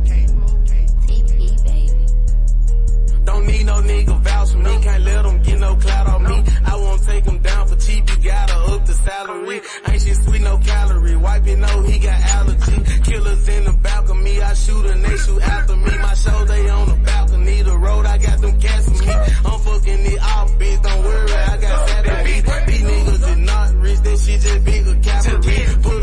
[3.70, 4.74] No nigga vouch for me.
[4.82, 6.36] Can't let them get no clout on me.
[6.64, 8.02] I won't take them down for cheap.
[8.10, 9.60] You gotta up the salary.
[9.88, 11.16] Ain't shit sweet, no calorie.
[11.16, 12.76] Wipe it, know he got allergy.
[13.08, 14.34] Killers in the balcony.
[14.50, 15.92] I shoot and they shoot after me.
[16.06, 17.62] My show, they on the balcony.
[17.62, 19.14] The road, I got them cats for me.
[19.48, 20.82] I'm fucking it off, bitch.
[20.82, 22.40] Don't worry, I got Saturday.
[22.66, 24.00] These niggas is not rich.
[24.00, 25.99] That shit just bigger cavalry.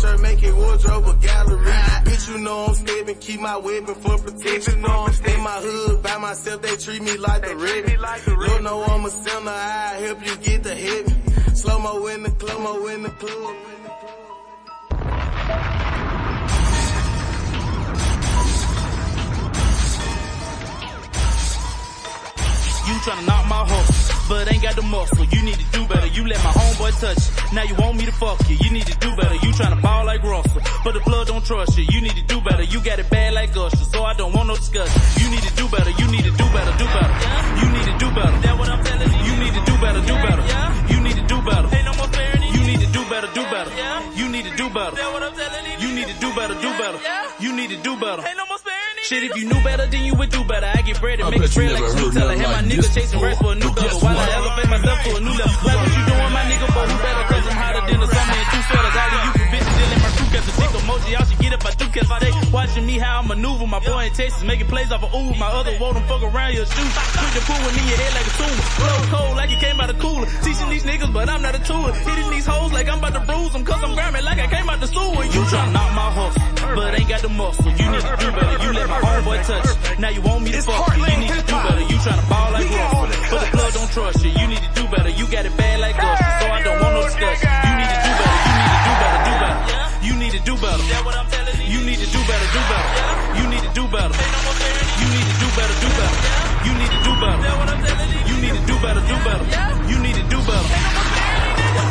[0.00, 1.72] Shirt, make it wardrobe a gallery.
[2.06, 3.16] Bitch, you know I'm stepping.
[3.16, 4.80] Keep my weapon for protection.
[4.80, 6.62] Know I'm in my hood by myself.
[6.62, 7.80] They treat me like the red.
[8.60, 9.50] Lord know I'm a sinner.
[9.50, 11.54] I help you get the heaven.
[11.54, 13.56] Slow mo in the club, mo in the club.
[22.86, 25.24] You tryna knock my hustle, but ain't got the muscle.
[25.26, 26.06] You need to do better.
[26.06, 27.52] You let my homeboy touch it.
[27.52, 28.56] Now you want me to fuck you.
[28.62, 29.34] You need to do better.
[29.34, 31.84] You tryna ball like Russell, but the blood don't trust you.
[31.90, 32.62] You need to do better.
[32.62, 35.02] You got it bad like Usher, so I don't want no discussion.
[35.18, 35.90] You need to do better.
[35.90, 36.72] You need to do better.
[36.78, 37.14] Do better.
[37.58, 38.36] You need to do better.
[38.46, 39.20] That what I'm telling you.
[39.26, 40.00] You need to do better.
[40.00, 40.44] Do better.
[40.94, 41.66] You need to do better.
[41.74, 42.54] Ain't no more fairness.
[42.54, 43.28] You need to do better.
[43.34, 43.72] Do better.
[44.14, 44.94] You need to do better.
[44.94, 45.59] That what I'm telling you.
[46.20, 46.54] You need do better.
[46.60, 46.98] Do better.
[47.40, 48.22] You need to do better.
[48.26, 48.58] Ain't no more
[49.02, 50.66] Shit, if you knew better, then you would do better.
[50.66, 52.36] I get bread and I make bet it you spread like never a heard teller.
[52.36, 53.88] nothing my like niggas chasing rest for a new before.
[53.88, 54.00] double.
[54.00, 55.56] While I guess elevate myself to a new level.
[55.64, 57.24] Like what you doing, my nigga, but who better?
[57.32, 58.96] Cause I'm hotter than the summer in two sweaters.
[59.00, 59.39] All of you
[60.40, 60.80] can bitches deal in my crew cats.
[60.80, 62.08] A dick emoji, y'all should get up I by two cats.
[62.20, 63.66] They watching me how I maneuver.
[63.66, 65.38] My boy in Texas making plays off of Uber.
[65.38, 66.94] My other woe them fuck around your shoes.
[67.20, 68.64] Quick to pull in your head like a tumor.
[68.80, 70.26] Blow cold like it came out of cooler.
[70.42, 71.92] Teaching these niggas, but I'm not a tool.
[71.92, 73.64] Hitting these hoes like I'm about to bruise them.
[73.64, 75.24] Cause I'm grabbing like I came out the sewer.
[75.24, 77.70] You tryna knock my hustle, but ain't got the muscle.
[77.70, 78.56] You need to do better.
[78.64, 79.98] You let my homeboy touch.
[79.98, 81.04] Now you want me to fuck you.
[81.04, 81.80] You need to do better.
[81.80, 84.30] You tryna ball like Russell, but the club don't trust you.
[84.30, 85.10] You need to do better.
[85.10, 87.48] You got it bad like Usher, so I don't want no discussion.
[87.50, 87.68] You need to do better.
[87.70, 88.09] You need to do
[97.20, 98.28] better.
[98.28, 99.00] You need to do better.
[99.00, 99.44] Do better.
[99.88, 100.39] You need to do better.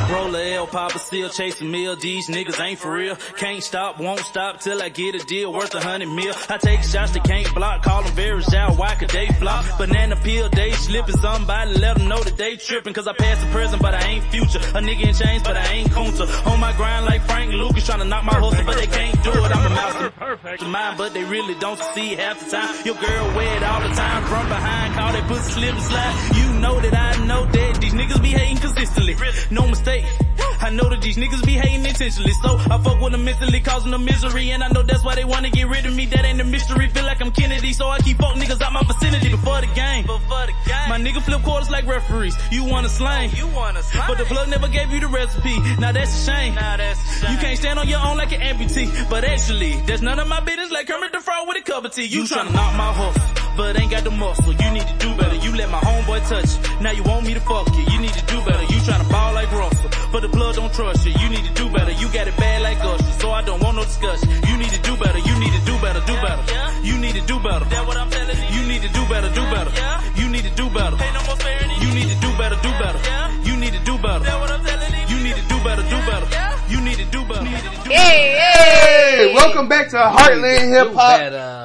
[0.10, 1.96] Roller L Papa still chasing meal.
[1.96, 3.16] These niggas ain't for real.
[3.38, 6.34] Can't stop, won't stop till I get a deal worth a hundred mil.
[6.50, 8.76] I take shots that can't block, call them very shallow.
[8.76, 9.66] Why could they flop?
[9.78, 11.18] Banana peel, they slipping.
[11.18, 12.94] Somebody let them know that they tripping.
[12.94, 14.58] Cause I passed the present, but I ain't future.
[14.60, 16.26] A nigga in chains, but I ain't Kunta.
[16.48, 19.32] On my grind like Frank Lucas, trying to knock my hustle, but they can't do
[19.32, 19.52] it.
[19.56, 22.86] I'm a mouse to mine, but they really don't see half the time.
[22.86, 26.16] Your girl wet all the time from behind, call that pussy slip and slide.
[26.36, 29.16] You know that I know that these niggas be hating consistently.
[29.52, 29.99] No mistake.
[30.02, 30.49] Hey.
[30.70, 33.90] I know that these niggas be hating intentionally, so I fuck with them mentally, causing
[33.90, 36.06] them misery, and I know that's why they wanna get rid of me.
[36.06, 36.88] That ain't a mystery.
[36.90, 40.06] Feel like I'm Kennedy, so I keep fuck niggas out my vicinity before the game.
[40.06, 40.90] Before the game.
[40.90, 42.38] My nigga flip quarters like referees.
[42.52, 45.58] You wanna slang, oh, you wanna slang, but the plug never gave you the recipe.
[45.80, 46.54] Now that's a shame.
[46.54, 47.32] Now that's a shame.
[47.34, 50.40] You can't stand on your own like an amputee, but actually, that's none of my
[50.42, 50.70] business.
[50.70, 52.06] Like Kermit the Frog with a cup of tea.
[52.06, 54.54] You, tryna knock my hustle, but ain't got the muscle.
[54.54, 55.36] You need to do better.
[55.36, 56.82] You let my homeboy touch it.
[56.82, 57.86] Now you want me to fuck you.
[57.90, 58.62] You need to do better.
[58.72, 61.14] You tryna ball like Russell, but the blood don't trust you.
[61.14, 61.92] You need to do better.
[61.92, 64.30] You got it bad like us, so I don't want no discussion.
[64.48, 65.20] You need to do better.
[65.20, 66.02] You need to do better.
[66.02, 66.44] Do better.
[66.84, 67.66] You need to do better.
[67.66, 68.60] That what I'm telling you.
[68.60, 69.30] You need to do better.
[69.30, 69.72] Do better.
[70.20, 70.98] You need to do better.
[71.84, 72.58] You need to do better.
[72.60, 73.00] Do better.
[73.48, 74.24] You need to do better.
[74.28, 75.16] That what I'm telling you.
[75.16, 75.84] You need to do better.
[75.84, 76.39] Do better.
[76.70, 81.20] Hey, Hey, welcome back to Heartland Hip Hop,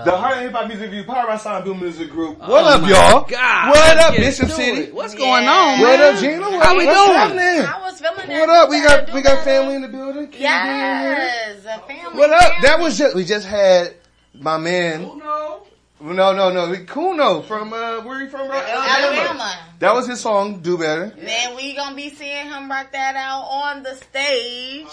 [0.07, 2.39] the Heartland Hip Hop Music Review, powered by Sonic Boom Music Group.
[2.41, 3.25] Oh What up, y'all?
[3.29, 4.81] God, what let's up, Bishop City?
[4.85, 4.95] it.
[4.95, 6.41] What's going on, What up, Gina?
[6.41, 7.19] What, How we what's doing?
[7.19, 7.67] happening?
[7.67, 8.41] I was feeling that.
[8.41, 8.71] What up?
[8.71, 10.29] We got we got family in the building.
[10.29, 12.19] King Yes, a family.
[12.19, 12.41] What up?
[12.41, 12.57] family.
[12.63, 13.95] That was just we just had
[14.33, 15.03] my man.
[15.03, 15.65] No,
[16.13, 16.69] no, no.
[16.71, 18.57] We Kuno from uh, where you from, bro?
[18.57, 19.53] Alabama.
[19.79, 23.43] That was his song, "Do Better." Then we gonna be seeing him rock that out
[23.43, 24.87] on the stage.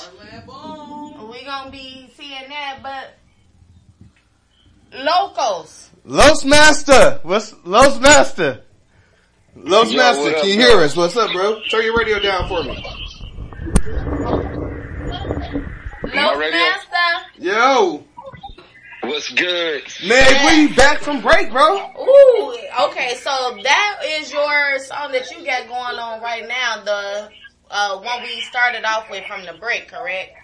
[1.29, 3.17] We gonna be seeing that, but
[4.93, 5.89] locals.
[6.03, 8.63] Los Master, what's Los Master?
[9.55, 10.65] Los Yo, Master, up, can you bro?
[10.65, 10.95] hear us?
[10.95, 11.61] What's up, bro?
[11.69, 12.83] Turn your radio down for me.
[16.03, 16.59] Los radio?
[16.59, 17.27] Master.
[17.37, 18.03] Yo,
[19.01, 19.83] What's good?
[20.05, 21.91] man, we back from break, bro.
[21.99, 26.83] Ooh, okay, so that is your song that you got going on right now.
[26.83, 27.29] The
[27.71, 30.37] uh, one we started off with from the break, correct?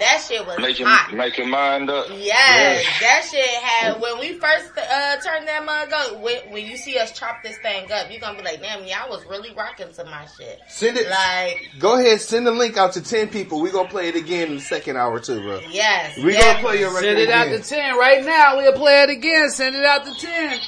[0.00, 1.12] That shit was Make your, hot.
[1.12, 2.06] make your mind up.
[2.10, 6.20] Yes, that shit had when we first uh, turned that mug up.
[6.20, 9.10] When, when you see us chop this thing up, you gonna be like, "Damn, y'all
[9.10, 11.10] was really rocking to my shit." Send it.
[11.10, 13.60] Like, Go ahead, send the link out to ten people.
[13.60, 15.60] We gonna play it again in the second hour too, bro.
[15.70, 16.44] yes, We yes.
[16.44, 18.56] gonna play your record Send it out to 10 right now.
[18.56, 19.50] We'll play it again.
[19.50, 20.60] Send it out to 10.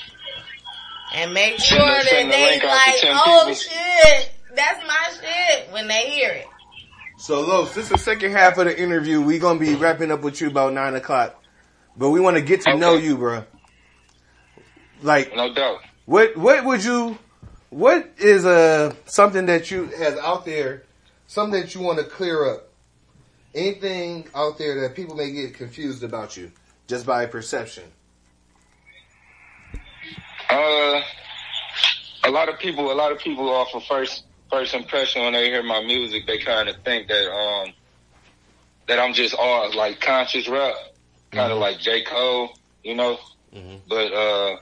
[1.15, 2.71] and make sure the- that the they link out
[3.01, 6.47] to like, "Oh people." shit, that's my shit" when they hear it.
[7.21, 9.21] So, Los, this is the second half of the interview.
[9.21, 11.39] We're gonna be wrapping up with you about nine o'clock,
[11.95, 13.45] but we want to get to know you, bro.
[15.03, 15.81] Like, No doubt.
[16.07, 17.19] what what would you?
[17.69, 20.85] What is uh something that you has out there?
[21.27, 22.71] Something that you want to clear up?
[23.55, 26.51] Anything out there that people may get confused about you
[26.87, 27.85] just by perception?
[30.49, 31.03] Uh,
[32.25, 35.47] a lot of people, a lot of people off of first first impression when they
[35.47, 37.73] hear my music, they kind of think that um
[38.89, 40.75] that I'm just all like conscious rap,
[41.31, 42.51] kind of like J Cole,
[42.83, 43.19] you know.
[43.89, 44.57] But uh,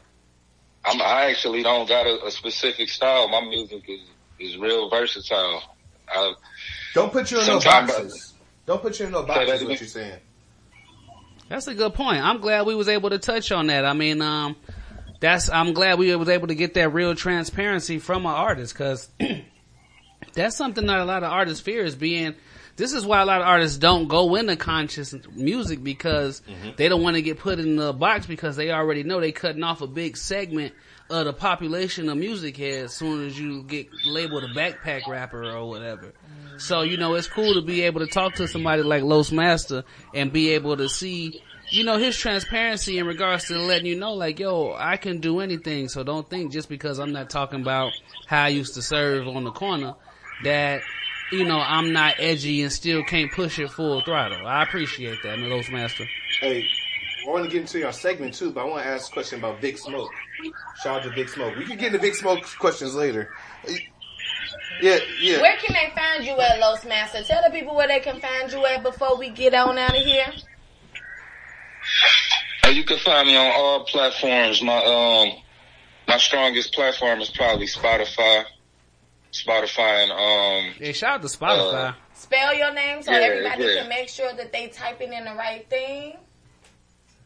[0.85, 3.29] I'm I actually don't got a, a specific style.
[3.29, 4.01] My music is
[4.39, 5.63] is real versatile.
[6.09, 6.33] I,
[6.95, 8.35] Don't put you in no Sometime- boxes.
[8.67, 9.65] Don't put you in no boxes.
[9.65, 10.19] What you're saying?
[11.49, 12.23] That's a good point.
[12.23, 13.85] I'm glad we was able to touch on that.
[13.87, 14.57] I mean, um,
[15.21, 19.09] that's I'm glad we was able to get that real transparency from our artists because
[20.35, 22.35] that's something that a lot of artists fear is being.
[22.77, 26.71] This is why a lot of artists don't go into conscious music because mm-hmm.
[26.77, 29.65] they don't want to get put in the box because they already know they cutting
[29.65, 30.73] off a big segment
[31.11, 35.45] of the population of music heads as soon as you get labeled a backpack rapper
[35.45, 36.13] or whatever.
[36.59, 39.85] So, you know, it's cool to be able to talk to somebody like Los Master
[40.15, 44.15] and be able to see, you know, his transparency in regards to letting you know,
[44.15, 45.89] like, yo, I can do anything.
[45.89, 47.93] So don't think just because I'm not talking about
[48.27, 49.95] how I used to serve on the corner
[50.45, 50.83] that,
[51.33, 54.47] you know, I'm not edgy and still can't push it full throttle.
[54.47, 56.09] I appreciate that, man, Master.
[56.41, 56.67] Hey,
[57.27, 59.39] I want to get into your segment too, but I want to ask a question
[59.41, 60.11] about Vic Smoke.
[60.83, 61.57] Shout out to Vic Smoke.
[61.57, 63.29] We can get into Vic Smoke questions later.
[64.81, 65.41] Yeah, yeah.
[65.41, 67.23] Where can they find you at, Los Master?
[67.23, 70.03] Tell the people where they can find you at before we get on out of
[70.03, 70.33] here.
[72.73, 74.63] You can find me on all platforms.
[74.63, 75.43] My um
[76.07, 78.45] my strongest platform is probably Spotify.
[79.33, 81.95] Spotify and um Yeah, shout out to Spotify.
[82.15, 83.81] Spell your name so Yeah, everybody yeah.
[83.81, 86.17] can make sure that they typing in the right thing.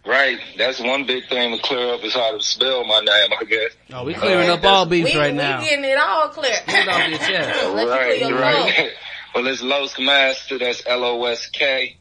[0.06, 0.38] right.
[0.58, 3.72] That's one big thing to clear up is how to spell my name, I guess.
[3.92, 5.60] Oh, we clearing up all beefs we, right we now.
[5.60, 6.56] We getting it all clear.
[6.66, 7.74] Get off your chest.
[7.74, 8.90] Let you right, right.
[9.34, 10.58] well, it's Los Master.
[10.58, 11.96] That's L O S K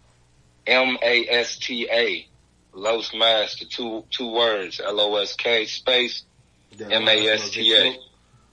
[0.68, 2.28] M A S T A.
[2.74, 3.66] Los Master.
[3.66, 4.82] Two two words.
[4.84, 6.24] L O S K space
[6.80, 7.97] M A S T A.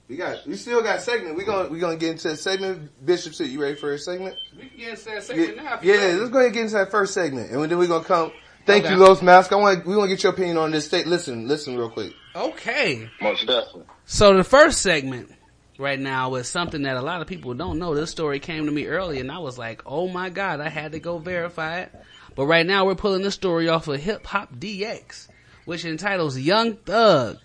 [0.09, 1.37] We got, we still got segment.
[1.37, 2.89] We gonna, we gonna get into the segment.
[3.05, 4.35] Bishop, so you ready for a segment?
[4.57, 5.73] We can get into that Yeah, segment now.
[5.75, 6.13] if yeah, ready.
[6.17, 8.31] let's go ahead and get into that first segment, and then we're gonna come.
[8.65, 8.93] Thank Okay.
[8.95, 9.51] you, Los Mask.
[9.51, 11.07] I want, we want to get your opinion on this state.
[11.07, 12.13] Listen, listen, real quick.
[12.35, 13.07] Okay.
[13.21, 13.83] Most definitely.
[14.05, 15.31] So the first segment
[15.79, 17.95] right now is something that a lot of people don't know.
[17.95, 20.91] This story came to me early and I was like, oh my God, I had
[20.91, 21.91] to go verify it.
[22.35, 25.29] But right now we're pulling this story off of Hip Hop DX,
[25.65, 27.37] which entitles Young Thug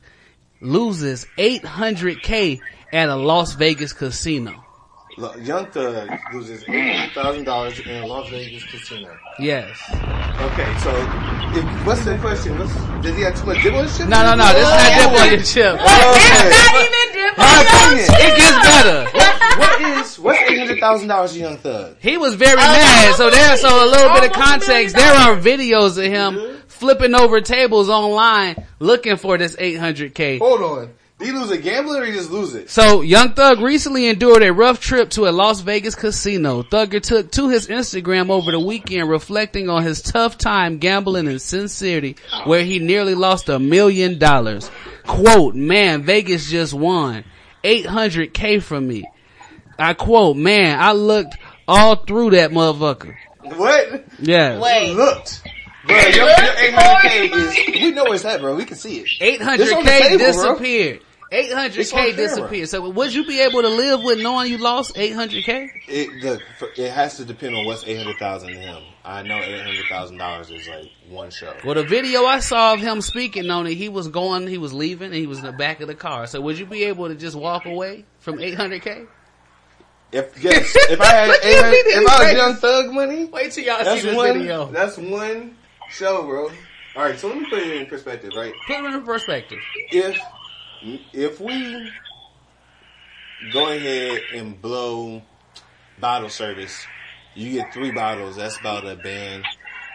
[0.65, 2.63] loses 800k
[2.93, 4.64] at a Las Vegas casino.
[5.17, 9.17] Look, Young Thug loses eight thousand dollars in a Las Vegas casino.
[9.39, 9.79] Yes.
[9.93, 10.91] Okay, so
[11.55, 12.59] if, what's the question?
[12.59, 14.09] What's, does he have too much dip on his chip?
[14.09, 15.75] No, no, no, this is not dip on your chip.
[15.75, 16.95] Okay.
[17.37, 18.07] My opinion.
[18.11, 19.35] It gets better.
[19.59, 21.97] What is what's eight hundred thousand dollars to Young Thug?
[22.01, 23.15] He was very mad.
[23.15, 24.97] So there's so a little bit of context.
[24.97, 26.67] There are videos of him mm-hmm.
[26.67, 30.39] flipping over tables online looking for this 800k.
[30.39, 30.95] Hold on.
[31.19, 32.69] Did he lose a gambling or he just lose it?
[32.69, 36.63] So, Young Thug recently endured a rough trip to a Las Vegas casino.
[36.65, 41.39] Thugger took to his Instagram over the weekend reflecting on his tough time gambling in
[41.39, 44.71] Sin City where he nearly lost a million dollars.
[45.07, 47.25] Quote, man, Vegas just won
[47.63, 49.05] 800k from me.
[49.79, 51.37] I quote, man, I looked
[51.69, 53.15] all through that motherfucker.
[53.41, 54.05] What?
[54.19, 54.59] Yeah.
[54.59, 54.95] Wait.
[54.95, 55.43] Looked.
[55.87, 58.55] Bro, Looked your, your 800k is, we know it's that, bro.
[58.55, 59.09] We can see it.
[59.21, 61.01] It's on the 800k table, disappeared.
[61.31, 62.69] It's on 800k disappeared.
[62.69, 65.71] So would you be able to live with knowing you lost 800k?
[65.89, 66.41] It the
[66.83, 68.83] it has to depend on what's eight hundred thousand to him.
[69.05, 71.53] I know eight hundred thousand dollars is like one show.
[71.65, 74.73] Well, the video I saw of him speaking on it, he was going, he was
[74.73, 76.27] leaving, and he was in the back of the car.
[76.27, 79.07] So would you be able to just walk away from 800k?
[80.13, 83.65] If yes, if I had eight hundred, if I was Young Thug money, wait till
[83.65, 84.67] y'all see this one, video.
[84.67, 85.57] That's one
[85.95, 86.51] show, bro.
[86.97, 88.53] All right, so let me put it in perspective, right?
[88.67, 89.59] Put it in perspective.
[89.91, 90.19] If
[91.13, 91.91] if we
[93.53, 95.23] go ahead and blow
[95.99, 96.87] bottle service,
[97.35, 98.37] you get three bottles.
[98.37, 99.45] That's about a band.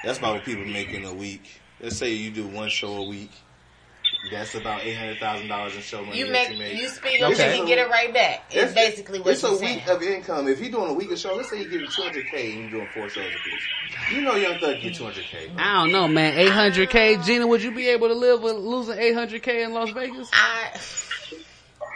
[0.03, 1.61] That's about what people make in a week.
[1.79, 3.31] Let's say you do one show a week.
[4.29, 6.17] That's about eight hundred thousand dollars in show money.
[6.17, 6.73] You that make, you make.
[6.81, 8.43] you speak up and you get it right back.
[8.51, 9.77] It's basically what it's you're a saying.
[9.77, 10.47] week of income.
[10.49, 12.61] If you're doing a week of show, let's say you get two hundred k and
[12.63, 14.13] you're doing four shows a piece.
[14.13, 15.49] You know, Young Thug get two hundred k.
[15.57, 16.35] I don't know, man.
[16.37, 20.29] 800k, Gina, would you be able to live with losing 800k in Las Vegas?
[20.33, 20.77] I,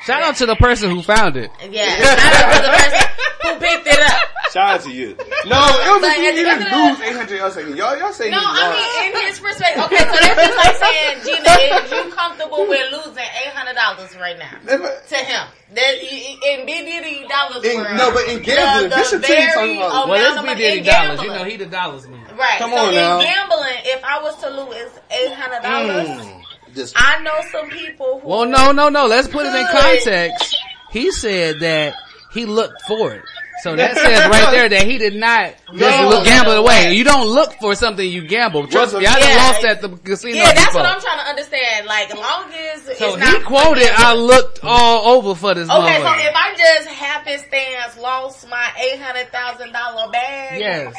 [0.05, 1.49] Shout out to the person who found it.
[1.69, 3.07] yeah, shout out to the person
[3.43, 4.19] who picked it up.
[4.51, 5.15] Shout out to you.
[5.47, 7.41] No, it was But you at didn't lose eight hundred.
[7.41, 8.37] I was saying, y'all, y'all say No.
[8.39, 9.83] I mean in his perspective.
[9.85, 11.51] Okay, so that's just like saying, Gina,
[11.81, 15.47] is you comfortable with losing eight hundred dollars right now to him?
[15.73, 17.63] That in Big Diddy dollars.
[17.65, 20.07] In- world, no, but in gambling, the, this is what very talking about.
[20.07, 21.21] Well, amount it's of B money Diddy in dollars.
[21.23, 22.21] You know, he the dollars man.
[22.37, 22.59] Right.
[22.59, 23.19] Come so on in now.
[23.21, 26.42] gambling, if I was to lose eight hundred dollars, Mm,
[26.75, 28.27] just I know some people who.
[28.27, 29.05] Well, no, no, no.
[29.07, 30.55] Let's put it in context.
[30.91, 31.95] He said that
[32.31, 33.23] he looked for it.
[33.61, 36.87] So that says right there that he did not just No, look, gamble no, away.
[36.87, 36.95] right.
[36.95, 38.67] You don't look for something you gamble.
[38.67, 39.35] Trust me, I done Yeah.
[39.47, 40.81] lost at the casino Yeah, that's before.
[40.81, 41.85] what I'm trying to understand.
[41.87, 45.95] Like, long as so it's he not quoted, "I looked all over for this Okay,
[45.97, 50.93] so if I just happenstance lost my eight hundred thousand dollar bag, yes.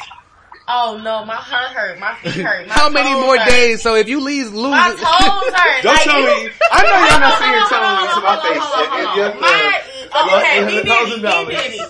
[0.67, 2.67] Oh no, my heart hurt, my feet hurt.
[2.67, 3.47] My How many more hurt.
[3.47, 3.83] days?
[3.83, 5.83] So if you lose, lose My toes hurt.
[5.83, 6.49] Don't like, tell me.
[6.71, 8.65] I know y'all not seeing here Hold telling on, me to my hold on, face.
[8.65, 9.41] hold on, hold on.
[9.45, 9.85] My,
[10.25, 11.81] okay, lost B Diddy, B Diddy,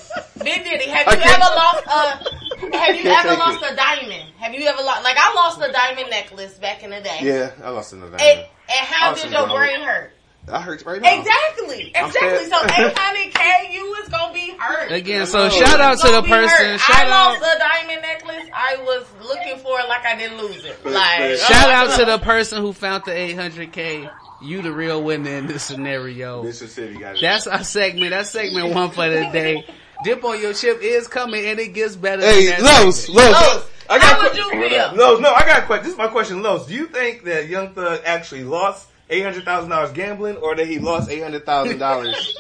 [0.44, 0.88] B Diddy.
[0.92, 2.36] Have you ever lost a?
[2.76, 3.72] Have you ever lost it.
[3.72, 4.28] a diamond?
[4.40, 5.04] Have you ever lost?
[5.04, 7.20] Like I lost a diamond necklace back in the day.
[7.22, 8.18] Yeah, I lost another.
[8.20, 10.12] And, and how did your brain hurt?
[10.52, 11.20] I hurt right now.
[11.20, 12.46] Exactly, I'm exactly.
[12.46, 12.50] scared.
[12.52, 14.92] So 800k, you is gonna be hurt.
[14.92, 15.50] Again, so No.
[15.50, 16.50] shout out to the person.
[16.66, 16.80] hurt.
[16.80, 17.40] Shout I out.
[17.42, 18.50] lost a diamond necklace.
[18.54, 20.86] I was looking for it like I didn't lose it.
[20.86, 21.36] Like oh.
[21.38, 24.10] Shout out to the person who found the 800k.
[24.42, 26.44] You the real winner in this scenario.
[26.44, 27.22] Mississippi got it.
[27.22, 28.12] That's our segment.
[28.12, 29.66] That's segment one for the day.
[30.04, 32.22] Dip on your chip is coming and it gets better.
[32.22, 33.10] Hey, than that Los.
[33.10, 33.66] Los.
[33.90, 34.92] I got how a would que- you feel?
[34.96, 35.84] Los, no, I got a question.
[35.86, 36.68] This is my question, Los.
[36.68, 40.68] Do you think that Young Thug actually lost eight hundred thousand dollars gambling, or that
[40.68, 42.38] he lost eight hundred thousand dollars,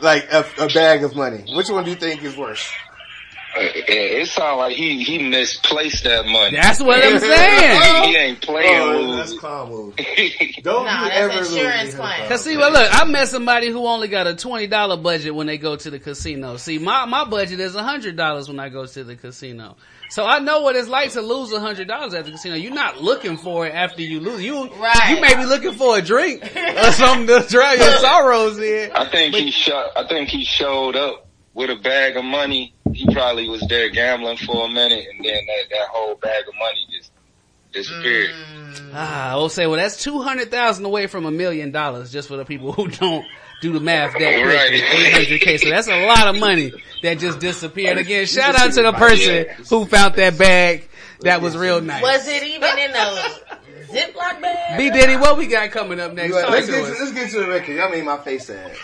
[0.00, 1.44] like a, a bag of money?
[1.54, 2.68] Which one do you think is worse?
[3.56, 6.54] Uh, it, it sounds like he he misplaced that money.
[6.56, 8.04] That's what I'm saying.
[8.10, 9.16] he ain't playing Oh, lose.
[9.16, 9.96] that's clown move.
[10.62, 12.28] Don't Nah, you that's ever lose insurance claim.
[12.28, 15.46] Cause see, well, look, I met somebody who only got a twenty dollar budget when
[15.46, 16.58] they go to the casino.
[16.58, 19.76] See, my my budget is a hundred dollars when I go to the casino.
[20.08, 22.54] So I know what it's like to lose a hundred dollars at the casino.
[22.54, 24.42] You're not looking for it after you lose.
[24.44, 25.10] You Right.
[25.14, 28.92] you may be looking for a drink or something to dry your sorrows in.
[28.92, 29.90] I think he shot.
[29.96, 32.74] I think he showed up with a bag of money.
[32.92, 36.54] He probably was there gambling for a minute, and then that, that whole bag of
[36.58, 37.10] money just
[37.72, 38.30] disappeared.
[38.92, 42.28] Ah, I will say, well, that's two hundred thousand away from a million dollars, just
[42.28, 43.24] for the people who don't
[43.60, 44.44] do the math that quick.
[44.46, 44.72] Right.
[44.72, 47.98] Eight hundred k, so that's a lot of money that just disappeared.
[47.98, 50.88] Again, shout out to the person who found that bag.
[51.20, 52.02] That was real nice.
[52.02, 53.30] Was it even in a
[53.86, 54.76] Ziploc bag?
[54.78, 56.34] B Diddy, what we got coming up next?
[56.34, 57.74] Let's get, to to, let's get to the record.
[57.76, 58.70] Y'all made my face sad.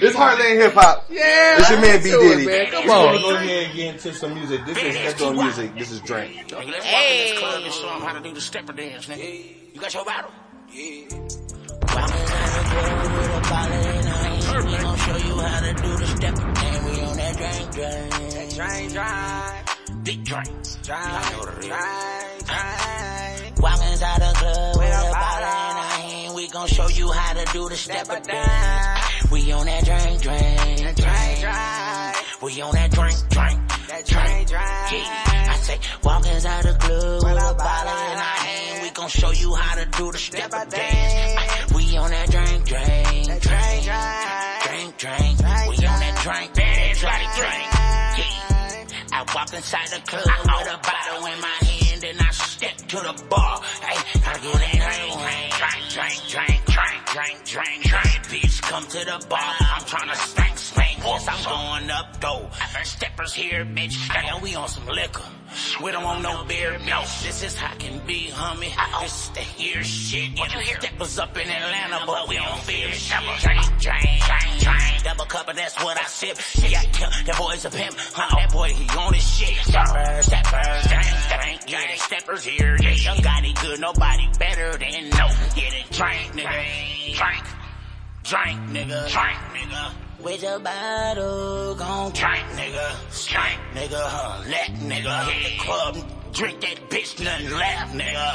[0.00, 1.06] this Heartland Hip Hop.
[1.10, 2.46] Yeah, It's your man B do it, Diddy.
[2.46, 2.66] man.
[2.66, 3.22] Come We're gonna on.
[3.22, 4.60] go ahead and get into some music.
[4.66, 5.74] This is Echo music.
[5.78, 6.36] This is Drake.
[6.36, 9.74] Let's walk in this club and show 'em how to do the stepper dance, nigga.
[9.74, 10.04] You got your
[13.48, 13.76] bottle?
[13.76, 14.66] in her hand.
[14.66, 18.10] We gon' show you how to do the step and we on that drink drink.
[18.34, 20.04] That drink drive.
[20.04, 20.76] Big drinks.
[20.82, 23.60] Drive, drive, drive.
[23.60, 26.34] Walk inside the club with a bottle in our hand.
[26.34, 29.00] We gon' show you how to do the step down.
[29.30, 30.78] We on that drink drink.
[30.80, 32.42] That drink drive.
[32.42, 33.67] We on that drink, drink.
[34.04, 34.48] Drive.
[34.50, 38.82] Yeah, I say, walk inside the club with a bottle in our hand.
[38.84, 41.74] We gon' show you how to do the step of dance.
[41.74, 43.84] We on that drink, drink, drink,
[44.62, 45.38] drink, drink.
[45.68, 47.68] We on that drink, dance, like drink.
[49.10, 52.96] I walk inside the club with a bottle in my hand and I step to
[52.98, 53.60] the bar.
[53.82, 54.78] Hey, gotta get that
[55.18, 58.22] drink, drink, drink, drink, drink, drink, drink, drink.
[58.30, 59.54] Bitch, come to the bar.
[59.58, 60.57] I'm tryna spank.
[61.18, 62.48] Yes, I'm going up though.
[62.84, 64.08] Steppers here, bitch.
[64.14, 65.24] Now we on some liquor.
[65.82, 67.24] We don't want no beer, bitch.
[67.24, 68.70] This is how can be, homie.
[69.02, 70.38] This is the here shit.
[70.38, 70.80] What you hear?
[70.80, 73.18] Steppers up in Atlanta, but we don't fear shit.
[73.40, 75.02] Drink, drink, drink, drink.
[75.02, 76.38] Double cup, and that's what I sip.
[76.70, 76.82] Yeah,
[77.26, 77.96] that boy's a pimp.
[77.98, 79.56] Huh, that boy, he on his shit.
[79.64, 81.60] Steppers, steppers, drink, drink.
[81.66, 82.76] Yeah, steppers here.
[82.80, 85.26] Yeah, young Gotti good, nobody better than no.
[85.56, 87.16] Get it, drink, nigga.
[87.16, 87.44] Drink.
[88.22, 89.10] Drink, nigga.
[89.10, 90.07] Drink, nigga.
[90.22, 93.28] With your bottle, gon' drink, nigga.
[93.28, 94.02] Drink, nigga.
[94.02, 95.94] Huh, let nigga hit the club.
[96.32, 98.26] Drink that bitch, nothing left, nigga.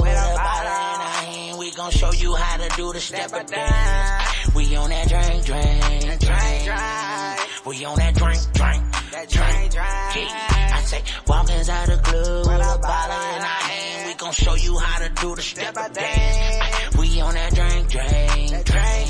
[0.00, 3.32] With a bottle in our hand, we gon' show you how to do the step
[3.32, 4.54] of dance.
[4.54, 6.70] We on that drink, drink, drink.
[7.66, 8.82] We on that drink, drink,
[9.30, 9.72] drink.
[9.72, 14.06] Yeah, I say, walk inside the club with a bottle in our hand.
[14.06, 16.96] We gon' show you how to do the step of dance.
[16.96, 19.08] We on that drink, drink, drink,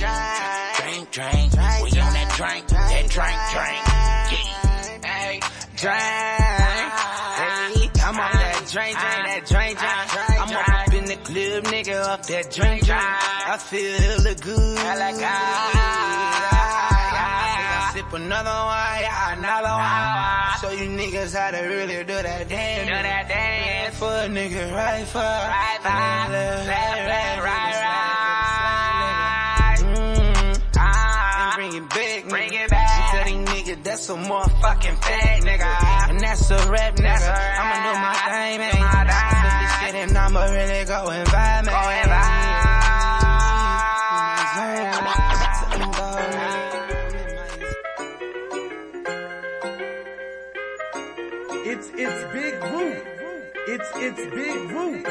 [1.11, 1.83] drink, drink.
[1.83, 3.83] We on that drink, that drink, drink.
[4.33, 4.63] Yeah.
[5.03, 5.41] Hey,
[5.77, 5.99] drink.
[7.43, 10.11] Hey, I'm on that drink, drink, that drink, drink.
[10.41, 13.03] I'm up in the club, nigga, off that drink, drink.
[13.03, 14.79] I feel hella good.
[14.79, 16.03] Hella good.
[17.93, 20.59] Sip another one, yeah, another one.
[20.61, 22.89] Show you niggas how to really do that dance.
[22.89, 23.97] Do that dance.
[23.99, 25.19] For a nigga, right for.
[25.19, 28.42] Right left, left, right, right.
[31.61, 32.89] And bring it back, bring it back.
[32.89, 36.11] She tell these niggas that's some motherfucking fat nigga.
[36.11, 37.59] And that's a rap nigga.
[37.59, 38.73] I'ma do my thing, man.
[39.43, 41.73] Flip this shit and I'ma really go and vibe, man.
[41.73, 42.13] Go and
[51.65, 52.97] It's it's Big Woo.
[53.69, 55.03] It's it's Big Woo.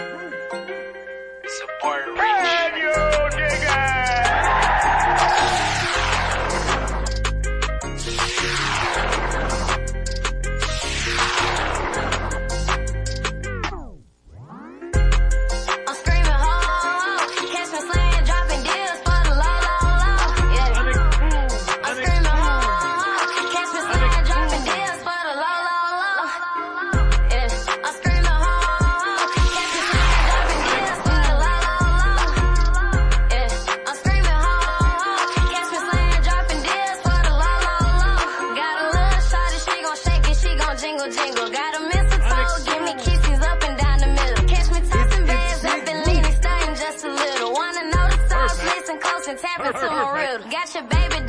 [1.47, 3.50] Support I'm
[50.31, 50.49] into.
[50.49, 51.20] Got your baby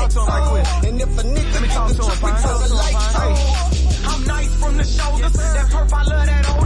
[0.00, 0.86] we turn the lights on.
[0.86, 3.32] And if a nigga get the trick, we turn the lights on.
[4.10, 5.32] I'm nice from the shoulders.
[5.32, 6.59] That perp, I love that odor.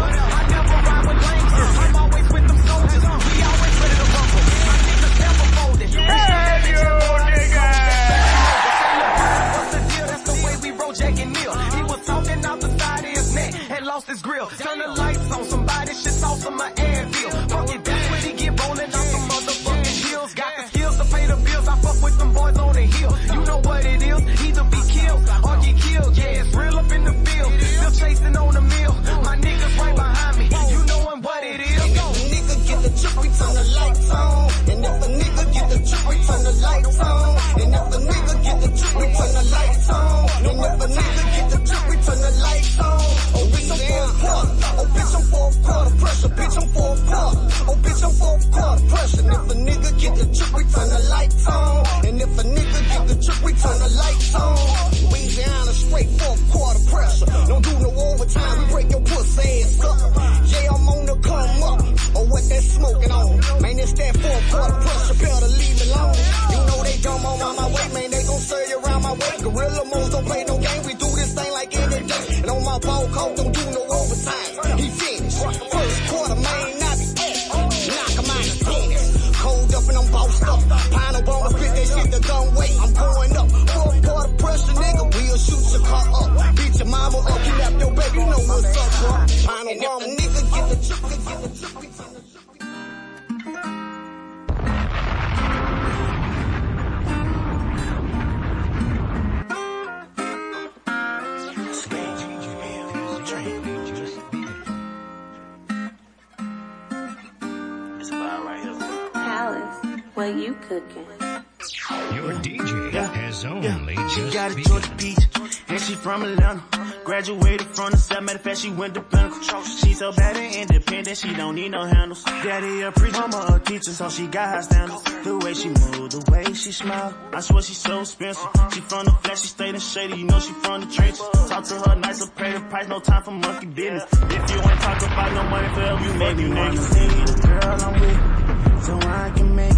[118.65, 119.63] She went to Pinnacle.
[119.63, 122.25] She so bad and independent, she don't need no handles.
[122.25, 125.03] Daddy a preacher, mama a teacher, so she got high standards.
[125.25, 128.43] The way she move, the way she smile, I swear she's so expensive.
[128.43, 128.71] Uh-huh.
[128.71, 131.21] She from the flesh, she stayed in shady, you know she from the trenches.
[131.49, 134.05] Talk to her nice, or pay the price, no time for monkey business.
[134.13, 137.83] If you ain't talk about no money forever, you make me wanna see the girl
[137.85, 139.74] I'm with, so I can make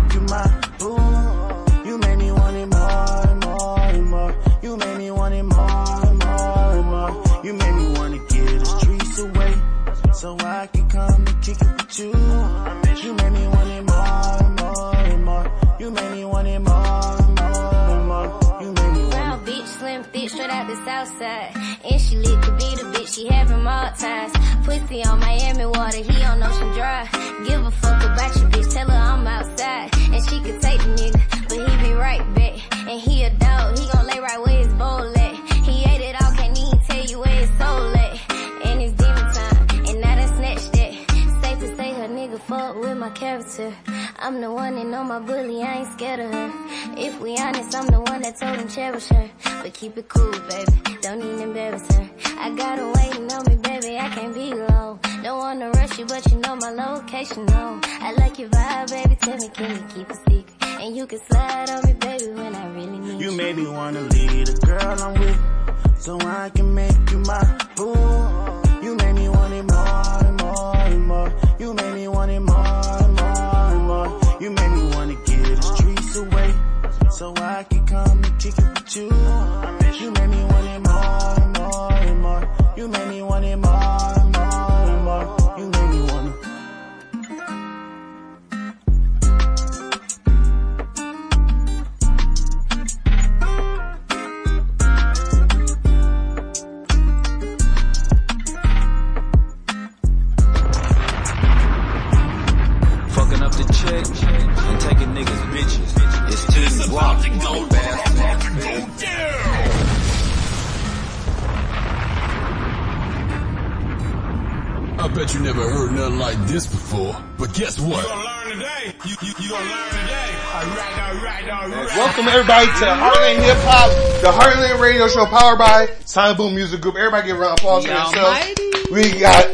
[124.96, 126.96] Radio Show powered by Sonic Boom Music Group.
[126.96, 128.90] Everybody give a round of applause for themselves.
[128.90, 129.46] We got,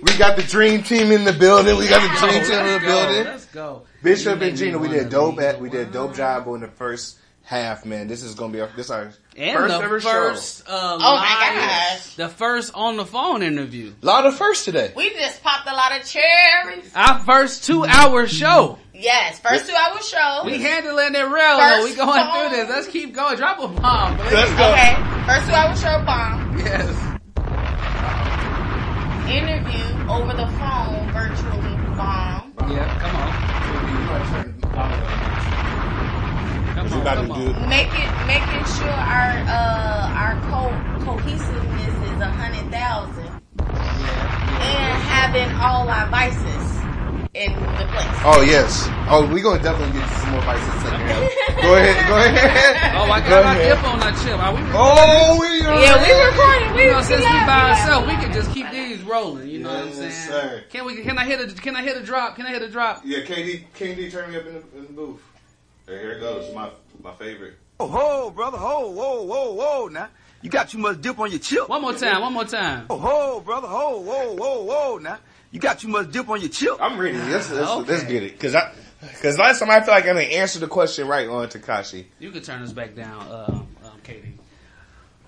[0.00, 1.76] we got the dream team in the building.
[1.76, 3.24] We got the dream team in the go, building.
[3.24, 3.82] let's go.
[4.04, 7.84] Bishop and Gina, we did dope at, we did dope job on the first half,
[7.84, 8.08] man.
[8.08, 10.72] This is gonna be our, this our And first the ever first, show.
[10.72, 12.14] uh, Oh my gosh.
[12.16, 13.92] The first on the phone interview.
[14.02, 14.92] A lot of first today.
[14.96, 16.90] We just popped a lot of cherries.
[16.94, 18.78] Our first two hour show.
[18.92, 20.42] Yes, first two hour show.
[20.46, 21.58] We handling it real though.
[21.82, 22.48] First We going phone.
[22.48, 22.68] through this.
[22.70, 23.36] Let's keep going.
[23.36, 24.16] Drop a bomb.
[24.18, 24.32] please.
[24.32, 26.58] Okay, first two hour show bomb.
[26.58, 27.00] Yes.
[29.28, 32.52] Interview over the phone, virtually bomb.
[32.70, 33.43] Yeah, come on.
[36.94, 40.70] Come We about to do Making making sure our uh our co
[41.04, 43.26] cohesiveness is a hundred thousand.
[43.58, 46.62] And having all our vices
[47.34, 48.20] in the place.
[48.24, 48.86] Oh yes.
[49.10, 51.62] Oh, we gonna definitely get some more vices taken care of.
[51.62, 52.06] Go ahead.
[52.08, 52.90] Go ahead.
[53.04, 53.76] Oh, I Go got my ahead.
[53.76, 54.38] dip on that chip.
[54.38, 54.78] Are we recording?
[54.78, 55.82] Oh, we are.
[55.82, 56.74] Yeah, we recording.
[56.76, 59.48] We You know, since we live, by we ourselves, we can just keep these rolling.
[59.50, 60.10] You know what I'm saying?
[60.12, 60.64] Sir.
[60.70, 61.02] Can we?
[61.02, 61.52] Can I hit a?
[61.60, 62.36] Can I hit a drop?
[62.36, 63.02] Can I hit a drop?
[63.04, 65.20] Yeah, KD, KD, turn me up in the, in the booth.
[65.86, 66.54] There, here it goes.
[66.54, 66.70] My
[67.02, 67.54] my favorite.
[67.80, 70.08] Oh, ho, brother, ho, whoa, whoa, whoa, now.
[70.42, 71.68] You got too much dip on your chip.
[71.68, 72.20] One more time.
[72.20, 72.86] One more time.
[72.88, 75.18] Oh, ho, brother, ho, whoa, whoa, whoa, now.
[75.50, 76.76] You got too much dip on your chip.
[76.80, 77.18] I'm ready.
[77.18, 78.38] Let's let's, let's get it.
[78.40, 78.72] Cause I,
[79.22, 82.06] cause last time I feel like I didn't answer the question right on Tekashi.
[82.18, 84.32] You can turn us back down, um, um, KD.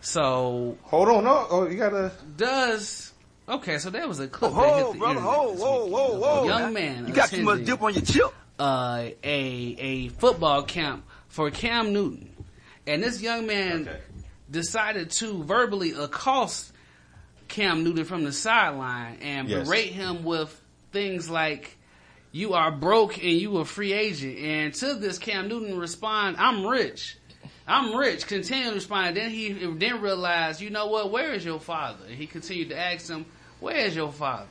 [0.00, 1.24] So hold on.
[1.24, 2.12] No, oh, you gotta.
[2.36, 3.12] Does
[3.48, 3.78] okay?
[3.78, 6.18] So there was a clip Oh, that hit the brother, internet ho, this whoa, whoa,
[6.18, 7.06] whoa, young man.
[7.06, 8.34] You got too much dip on your chip.
[8.58, 12.30] Uh, a a football camp for Cam Newton,
[12.86, 13.86] and this young man
[14.50, 16.72] decided to verbally accost
[17.48, 19.66] Cam Newton from the sideline and Yes.
[19.66, 20.58] berate him with
[20.90, 21.76] things like
[22.32, 24.38] you are broke and you a free agent.
[24.38, 27.18] And to this, Cam Newton respond, "I'm rich."
[27.68, 28.26] I'm rich.
[28.26, 29.16] Continued to respond.
[29.16, 31.10] Then he then realized, you know what?
[31.10, 32.04] Where is your father?
[32.06, 33.26] And he continued to ask him,
[33.60, 34.46] "Where is your father?"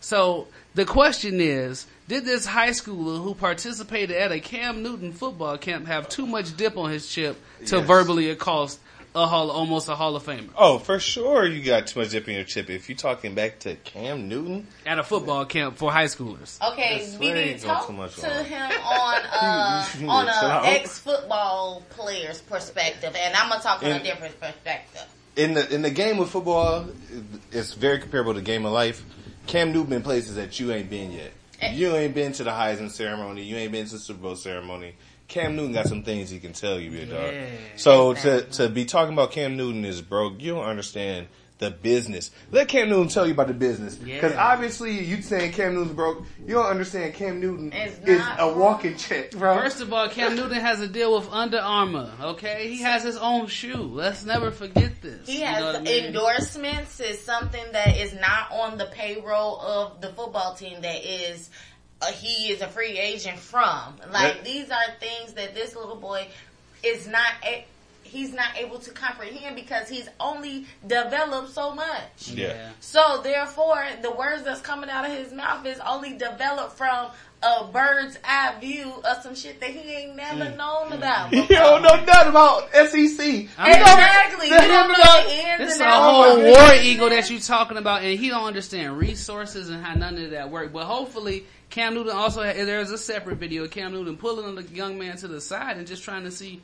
[0.00, 5.58] So the question is, did this high schooler who participated at a Cam Newton football
[5.58, 7.36] camp have too much dip on his chip
[7.66, 7.86] to Yes.
[7.86, 8.80] verbally accost
[9.14, 12.28] a hall, almost a Hall of Famer Oh, for sure, you got too much dip
[12.28, 12.70] in your chip.
[12.70, 16.60] If you're talking back to Cam Newton, at a football camp for high schoolers.
[16.72, 18.44] Okay, That's where BD, you go talk too much to on.
[18.44, 23.34] him on uh, You- you on need to chill a ex football player's perspective, and
[23.34, 25.04] I'm gonna talk from a different perspective.
[25.36, 26.86] in the in the game of football,
[27.50, 29.02] it's very comparable to game of life.
[29.46, 31.32] Cam Newton been places that you ain't been yet.
[31.72, 33.42] You ain't been to the Heisman ceremony.
[33.42, 34.94] You ain't been to the Super Bowl ceremony.
[35.26, 37.34] Cam Newton got some things he can tell you, big dog.
[37.34, 37.46] Yeah.
[37.76, 40.40] So to to be talking about Cam Newton is broke.
[40.40, 41.26] You don't understand
[41.58, 42.30] the business.
[42.52, 43.96] Let Cam Newton tell you about the business.
[43.96, 44.52] Because Yeah.
[44.52, 46.24] obviously you saying Cam Newton's broke.
[46.46, 49.56] You don't understand Cam Newton It's is not a walking check, bro.
[49.58, 52.12] First of all, Cam Newton has a deal with Under Armour.
[52.20, 53.74] Okay, he has his own shoe.
[53.82, 55.26] Let's never forget this.
[55.26, 56.04] He You has know what I mean?
[56.06, 57.00] endorsements.
[57.00, 60.80] Is something that is not on the payroll of the football team.
[60.82, 61.50] That is,
[62.00, 63.96] uh, he is a free agent from.
[64.12, 66.28] Like But- these are things that this little boy
[66.84, 67.32] is not.
[67.44, 67.64] A,
[68.08, 72.30] he's not able to comprehend because he's only developed so much.
[72.32, 72.70] Yeah.
[72.80, 77.64] So therefore, the words that's coming out of his mouth is only developed from a
[77.72, 80.56] bird's eye view of some shit that he ain't never Mm.
[80.56, 81.32] known about.
[81.32, 83.48] You don't know nothing about SEC.
[83.58, 84.48] Exactly.
[84.48, 87.76] You You don't know the ins It's and a whole war eagle that you talking
[87.76, 90.72] about, and he don't understand resources and how none of that work.
[90.72, 94.98] But hopefully, Cam Newton also there's a separate video of Cam Newton pulling the young
[94.98, 96.60] man to the side and just trying to see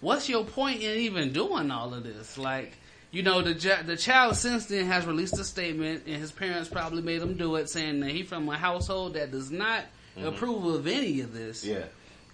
[0.00, 2.38] what's your point in even doing all of this.
[2.38, 2.72] Like,
[3.10, 6.68] you know, the ja- the child since then has released a statement, and his parents
[6.68, 9.84] probably made him do it, saying that he from a household that does not
[10.16, 10.26] mm-hmm.
[10.26, 11.64] approve of any of this.
[11.64, 11.84] Yeah.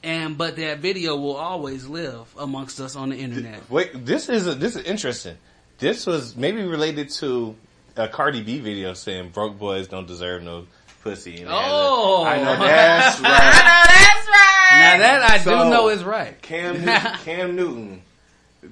[0.02, 3.70] And but that video will always live amongst us on the internet.
[3.70, 5.36] Wait, this is a, this is interesting.
[5.78, 7.56] This was maybe related to
[7.96, 10.66] a Cardi B video saying broke boys don't deserve no
[11.04, 11.36] pussy.
[11.42, 12.24] And it has a- Oh.
[12.24, 13.30] I know that's right.
[13.30, 14.78] I know that's right.
[14.80, 16.40] Now that I So, do know is right.
[16.42, 16.94] Cam Newton,
[17.24, 18.02] Cam Newton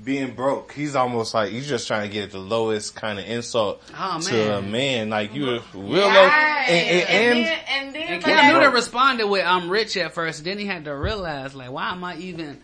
[0.02, 3.82] being broke, he's almost like he's just trying to get the lowest kind of insult
[3.96, 4.70] Oh, to a man.
[4.70, 5.10] man.
[5.10, 6.64] Like you, were real low, Right.
[6.66, 10.14] and, and, and, then, and then And like, Cam Newton responded with "I'm rich" at
[10.14, 10.42] first.
[10.44, 12.58] Then he had to realize, like, why am I even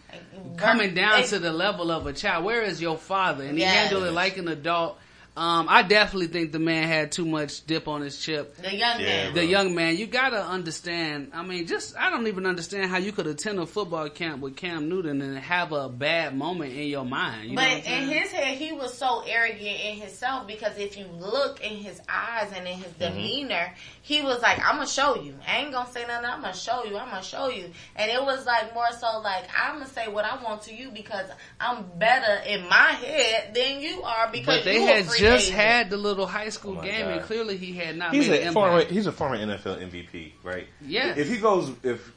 [0.56, 2.44] coming down to the level of a child?
[2.46, 3.44] Where is your father?
[3.44, 3.74] And he Yes.
[3.90, 4.98] handled it like an adult.
[5.38, 8.56] Um, I definitely think the man had too much dip on his chip.
[8.56, 9.34] the young man.
[9.34, 11.30] The young man, you gotta understand.
[11.32, 14.56] I mean, just I don't even understand how you could attend a football camp with
[14.56, 17.50] Cam Newton and have a bad moment in your mind.
[17.50, 18.02] You But what saying?
[18.02, 22.00] in his head, he was so arrogant in himself because if you look in his
[22.08, 23.14] eyes and in his Mm-hmm.
[23.14, 23.72] demeanor,
[24.02, 25.34] he was like, "I'm gonna show you.
[25.46, 26.24] I ain't gonna say nothing.
[26.26, 26.96] I'm gonna show you.
[26.96, 30.24] I'm gonna show you." And it was like more so like, "I'm gonna say what
[30.24, 31.26] I want to you because
[31.60, 35.18] I'm better in my head than you are because but they you a had free
[35.28, 37.12] just agent." had the little high school Oh game, God.
[37.12, 38.90] and clearly he had not he's made a an former impact.
[38.92, 40.66] he's a former NFL MVP, right?
[40.86, 41.16] Yes.
[41.18, 42.12] If he goes, if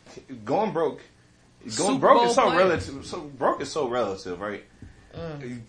[0.45, 1.01] going broke,
[1.64, 2.57] going Super broke Bowl is so player.
[2.57, 3.05] relative.
[3.05, 4.64] So broke is so relative, right?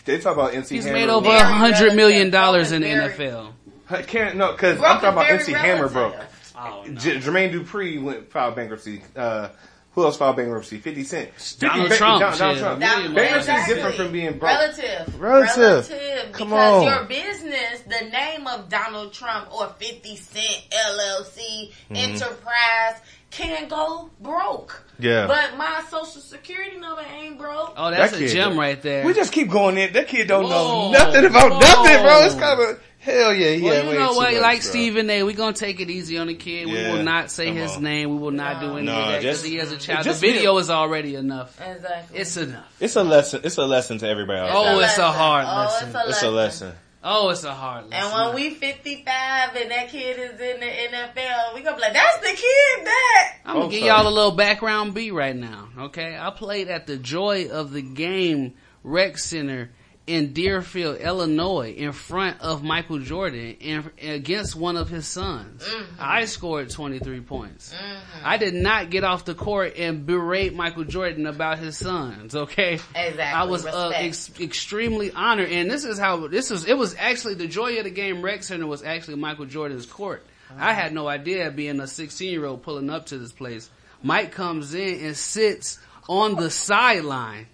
[0.04, 0.76] They talk about MC.
[0.76, 0.98] He's Hammer.
[0.98, 3.52] made over a hundred million dollars in the NFL.
[3.90, 6.12] I can't no because I'm talking about very MC Hammer broke.
[6.14, 6.52] relative.
[6.56, 9.02] Oh, J- Jermaine Dupri went filed bankruptcy.
[9.16, 9.48] Uh,
[9.94, 10.78] who else filed bankruptcy?
[10.78, 11.30] Fifty Cent.
[11.34, 12.58] 50 Donald ba- Trump, Don- Donald.
[12.58, 12.80] Trump.
[12.80, 14.42] That- Bankruptcy is different from being broke.
[14.52, 15.20] Relative.
[15.20, 15.58] Relative.
[15.90, 16.32] Relative.
[16.32, 16.84] Come because on.
[16.84, 21.96] your business, the name of Donald Trump or 50 Cent LLC Mhm.
[21.96, 24.82] Enterprise can go broke.
[24.98, 25.26] Yeah.
[25.26, 27.72] But my social security number ain't broke.
[27.76, 29.04] Oh, that's That a gem right there.
[29.06, 29.92] We just keep going in.
[29.94, 30.50] That kid don't Whoa.
[30.50, 31.58] know nothing about Whoa.
[31.60, 32.24] nothing, bro.
[32.24, 33.50] It's kind of hell yeah.
[33.56, 34.32] He well, had you know too what?
[34.32, 34.70] much, like bro.
[34.70, 36.66] Stephen A, we gonna take it easy on the kid.
[36.68, 37.82] We will not say come his on.
[37.82, 38.10] name.
[38.10, 40.04] We will not do any No, of that because he is a child.
[40.06, 41.60] the video be- is already enough.
[41.60, 42.18] Exactly.
[42.18, 42.76] It's enough.
[42.80, 43.40] It's a lesson.
[43.44, 44.50] It's a lesson to everybody else.
[44.54, 45.88] oh, it's a hard Oh, lesson.
[45.88, 46.72] it's a It's a lesson.
[47.04, 48.12] Oh, it's a hard lesson.
[48.12, 51.92] And when we 55 and that kid is in the NFL, we gonna be like,
[51.94, 53.34] that's the kid that.
[53.44, 53.90] I'm gonna Oh, give sorry.
[53.90, 55.68] y'all a little background beat right now.
[55.78, 59.70] Okay, I played at the Joy of the Game Rec Center
[60.12, 65.62] in Deerfield, Illinois, in front of Michael Jordan in, against one of his sons.
[65.62, 65.94] Mm-hmm.
[65.98, 67.72] I scored 23 points.
[67.72, 68.20] Mm-hmm.
[68.22, 72.36] I did not get off the court and berate Michael Jordan about his sons.
[72.36, 73.22] Okay, Exactly.
[73.22, 76.66] I was uh, ex- extremely honored, and this is how this is.
[76.66, 80.26] It was actually the Joy of the Game Rec Center was actually Michael Jordan's court.
[80.50, 80.74] I uh-huh.
[80.74, 83.70] had no idea being a 16 year old pulling up to this place.
[84.02, 87.46] Mike comes in and sits on the sideline.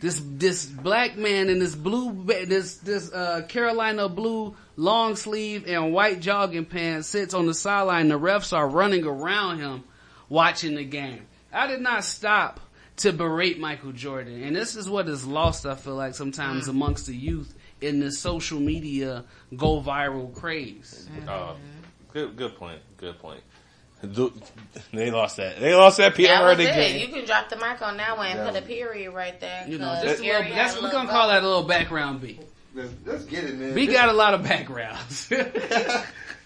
[0.00, 5.92] This this black man in this blue this this uh, Carolina blue long sleeve and
[5.92, 8.08] white jogging pants sits on the sideline.
[8.08, 9.84] The refs are running around him,
[10.30, 11.26] watching the game.
[11.52, 12.60] I did not stop
[12.98, 15.66] to berate Michael Jordan, and this is what is lost.
[15.66, 19.24] I feel like sometimes amongst the youth in this social media
[19.56, 21.08] go viral craze.
[21.28, 21.56] Oh,
[22.12, 22.80] good, good point.
[22.96, 23.42] Good point.
[24.12, 24.32] Do-
[24.92, 25.60] They lost that.
[25.60, 27.00] They lost that That PR was again.
[27.00, 28.46] You can drop the mic on that one and Yeah.
[28.50, 29.66] put a period right there.
[29.68, 32.20] You know, 'cause just a little, that's a we're gonna call that a little background
[32.22, 32.40] beat.
[32.74, 33.74] Let's, let's get it, man.
[33.74, 35.28] B This- got a lot of backgrounds.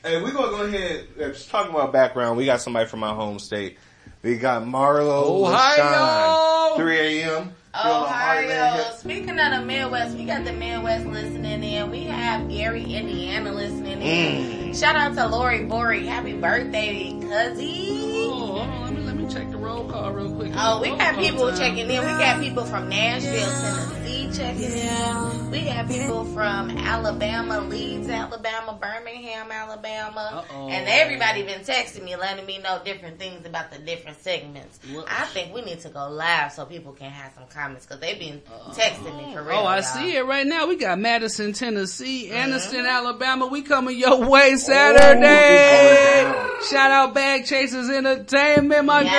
[0.04, 1.06] Hey, we're gonna go ahead.
[1.18, 2.36] uh, Just talking about background.
[2.36, 3.78] We got somebody from my home state.
[4.22, 6.74] We got Marlo Ohio!
[6.74, 7.54] LaShawn, 3 a.m.
[7.74, 8.92] Ohio.
[8.92, 11.90] Speaking of the Midwest, we got the Midwest listening in.
[11.90, 14.70] We have Gary, Indiana listening in.
[14.70, 14.78] Mm.
[14.78, 16.06] Shout out to Lori Bori.
[16.06, 18.28] Happy birthday, cuzzy.
[18.30, 18.80] Oh.
[18.84, 20.52] Let me, let me check the roll call real quick.
[20.54, 22.00] Oh, we got people checking in.
[22.00, 24.03] We got people from Nashville, Tennessee
[24.34, 25.50] checking in.
[25.50, 30.44] We got people from Alabama, Leeds, Alabama, Birmingham, Alabama.
[30.50, 30.68] Uh-oh.
[30.68, 34.80] And everybody been texting me, letting me know different things about the different segments.
[35.08, 38.18] I think we need to go live so people can have some comments because they've
[38.18, 39.58] been texting me for real.
[39.58, 39.82] Oh, I y'all.
[39.82, 40.66] see it right now.
[40.66, 42.52] We got Madison, Tennessee, mm-hmm.
[42.52, 43.46] Anniston, Alabama.
[43.46, 46.32] We coming your way Saturday.
[46.70, 49.12] Shout out Bag Chasers Entertainment, my Yes.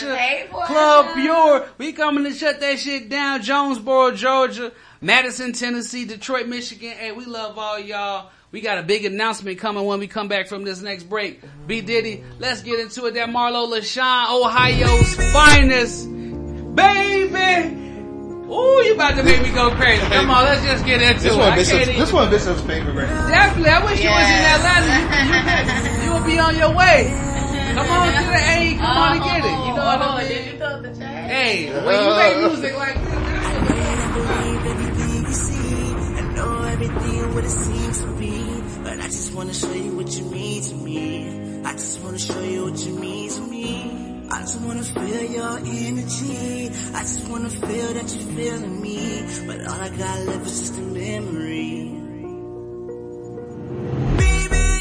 [0.00, 0.52] girl Hey, Portia.
[0.52, 0.72] Portia.
[0.72, 1.66] Club Pure.
[1.78, 3.42] We coming to shut that shit down.
[3.42, 4.72] Jonesboro, Georgia.
[5.00, 6.90] Madison, Tennessee, Detroit, Michigan.
[6.90, 8.30] Hey, we love all y'all.
[8.52, 11.40] We got a big announcement coming when we come back from this next break.
[11.66, 13.14] B Diddy, let's get into it.
[13.14, 16.06] That Marlo LaShawn, Ohio's finest.
[16.76, 17.74] Baby!
[18.48, 20.06] Ooh, you about to make me go crazy.
[20.06, 21.36] Come on, let's just get into This it.
[21.36, 23.28] one, I Bishop's, can't this one, Bishop's favorite record.
[23.28, 23.70] Definitely.
[23.70, 25.98] I wish you was in Atlanta.
[25.98, 27.10] You, you, you will be on your way.
[27.74, 28.76] Come on to the A.
[28.78, 29.50] Come on and get it.
[29.50, 30.28] You know what I mean?
[30.28, 31.26] Did you throw the check?
[31.28, 33.27] Hey, when you make music like this,
[37.38, 38.62] what it seems to be.
[38.82, 41.62] But I just wanna show you what you mean to me.
[41.64, 44.26] I just wanna show you what you mean to me.
[44.28, 46.66] I just wanna feel your energy.
[46.98, 49.22] I just wanna feel that you're feeling me.
[49.46, 51.94] But all I got left is just a memory.
[54.18, 54.77] You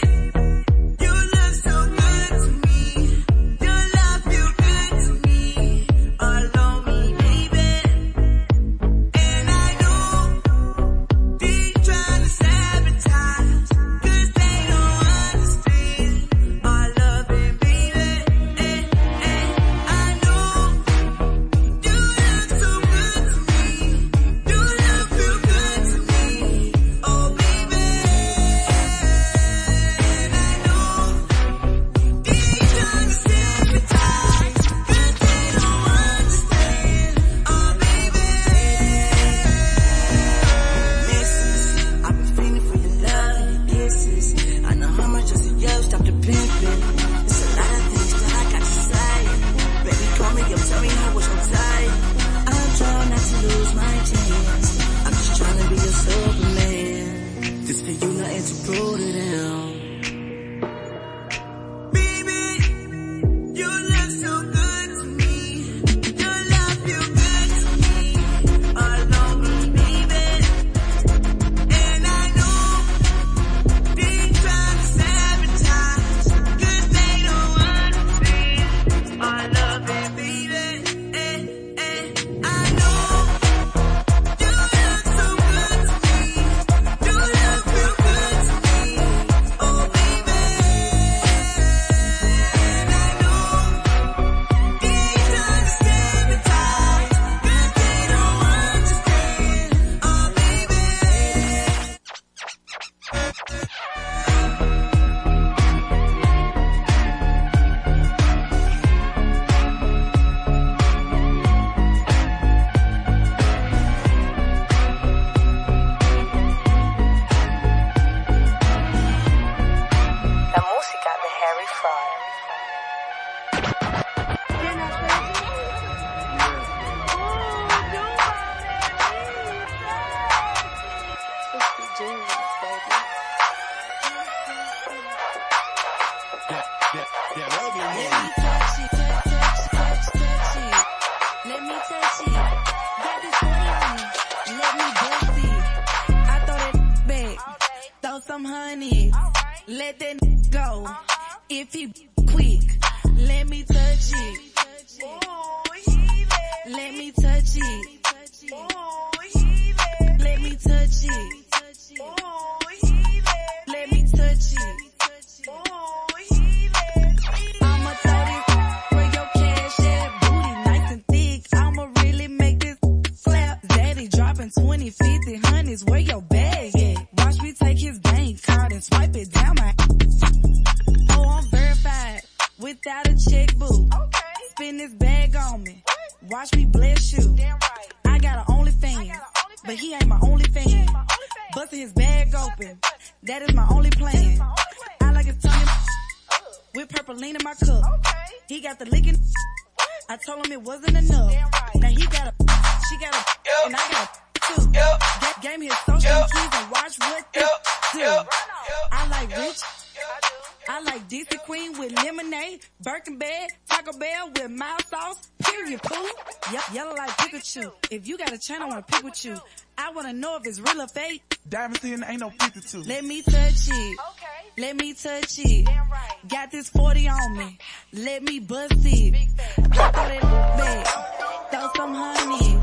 [220.47, 221.39] is real or fake.
[221.49, 222.83] Diamonds in ain't no 52.
[222.83, 223.99] Let me touch it.
[224.11, 224.61] Okay.
[224.61, 225.65] Let me touch it.
[225.65, 226.15] Damn right.
[226.29, 227.57] Got this 40 on me.
[227.91, 229.29] Let me bust it.
[229.55, 230.21] Throw that
[230.57, 231.51] back.
[231.51, 232.55] Throw some honey.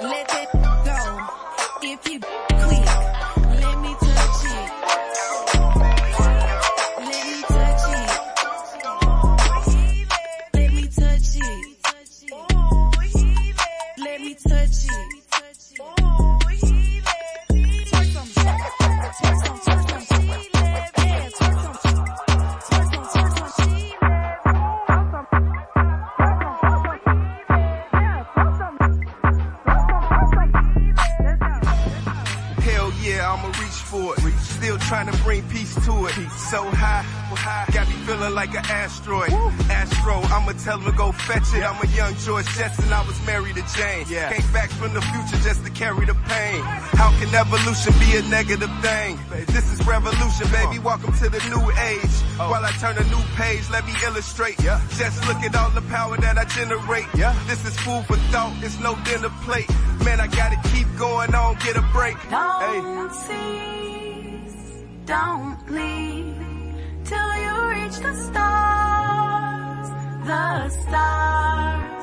[0.00, 0.52] Let that
[0.84, 1.88] go.
[1.88, 2.20] If you
[35.04, 36.12] trying to bring peace to it.
[36.50, 37.04] So high,
[37.72, 39.32] got me feeling like an asteroid.
[39.70, 41.62] Astro, I'ma tell him to go fetch it.
[41.64, 44.04] I'm a young George Jetson, I was married to Jane.
[44.04, 46.60] Came back from the future just to carry the pain.
[47.00, 49.18] How can evolution be a negative thing?
[49.46, 50.78] This is revolution, baby.
[50.78, 52.16] Welcome to the new age.
[52.38, 52.50] Oh.
[52.50, 54.58] While I turn a new page, let me illustrate.
[54.58, 57.08] Just look at all the power that I generate.
[57.46, 59.70] This is food for thought, it's no dinner plate.
[60.04, 62.16] Man, I gotta keep going on, get a break.
[62.28, 63.16] Don't hey.
[63.16, 63.79] see
[65.10, 66.36] don't leave
[67.04, 69.88] till you reach the stars,
[70.24, 71.99] the stars.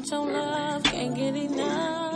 [0.00, 2.09] want your love, can't get enough.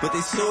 [0.00, 0.49] but they so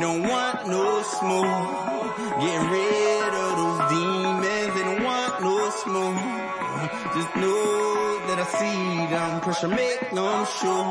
[0.00, 2.16] don't want no smoke.
[2.40, 6.16] Getting rid of those demons, they don't want no smoke.
[7.14, 10.88] Just know that I see them pressure, make them sure.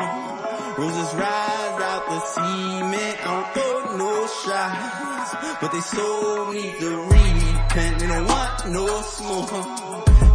[0.77, 5.29] Roses rise out the cement, I don't throw no shots.
[5.59, 9.49] But they so need to repent, they don't want no smoke.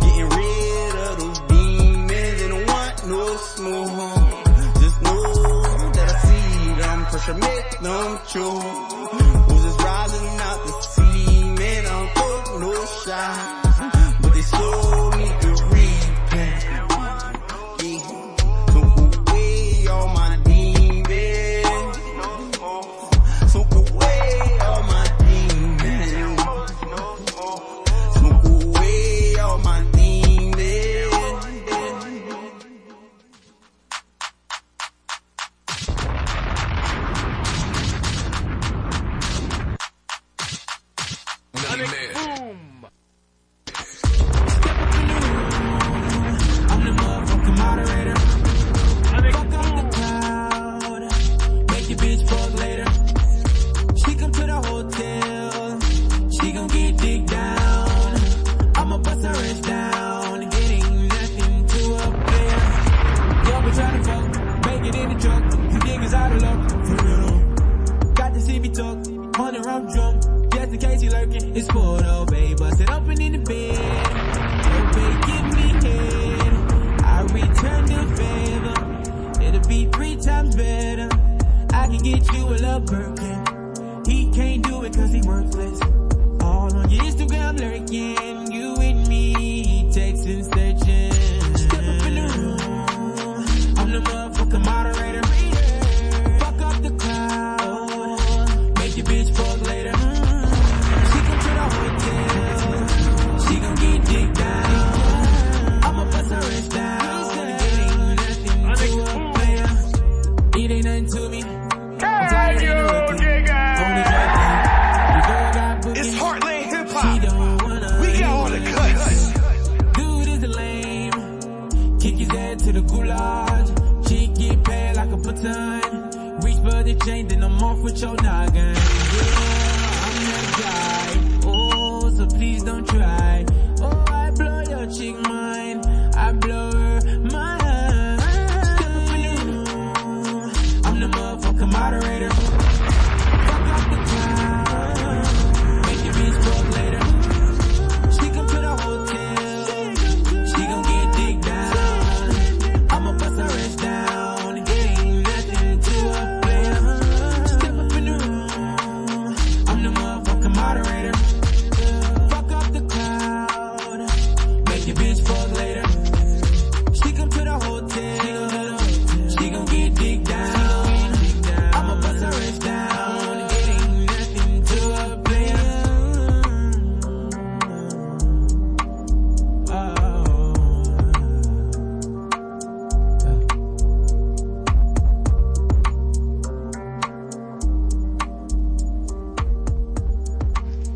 [0.02, 4.44] Getting rid of those demons, they don't want no smoke.
[4.82, 5.22] Just know
[5.94, 8.56] that I see them pressure, make numb true.
[9.48, 10.43] Was just rising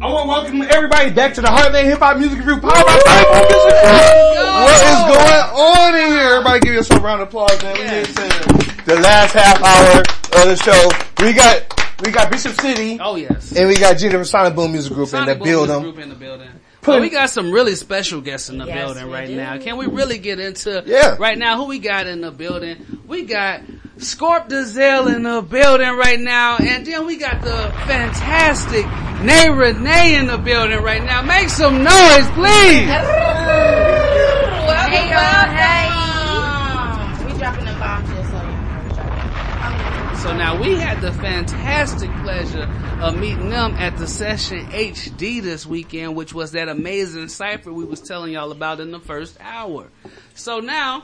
[0.09, 2.99] I want to welcome everybody back to the Heartland Hip Hop Music Group Power by
[3.05, 4.49] Sonic Music Group.
[4.65, 6.29] What is going on in here?
[6.33, 7.77] Everybody give yourself a round of applause, man.
[7.77, 10.89] We here to the last half hour of the show.
[11.23, 12.99] We got we got Bishop City.
[12.99, 13.55] Oh yes.
[13.55, 15.83] And we got Gina from Sonic Boom Music Group Sonic in the Boom Music.
[15.83, 16.49] Group in the building.
[16.89, 19.37] Well, oh, we got some really special guests in the Yes, building right do.
[19.37, 19.59] now.
[19.59, 21.17] Can we really get into Yeah.
[21.19, 22.77] right now who we got in the building?
[23.07, 23.61] We got
[23.99, 28.87] Scorp Dazelle in the building right now, and then we got the fantastic
[29.23, 31.21] Nay Renee in the building right now.
[31.23, 32.89] Make some noise, please.
[32.89, 33.11] Welcome,
[35.11, 37.27] welcome.
[37.27, 38.55] We dropping the bombs just so you know.
[40.29, 42.65] So now we had the fantastic pleasure
[43.01, 47.87] of meeting them at the session HD this weekend, which was that amazing cipher we
[47.87, 49.87] was telling y'all about in the first hour.
[50.35, 51.01] So now,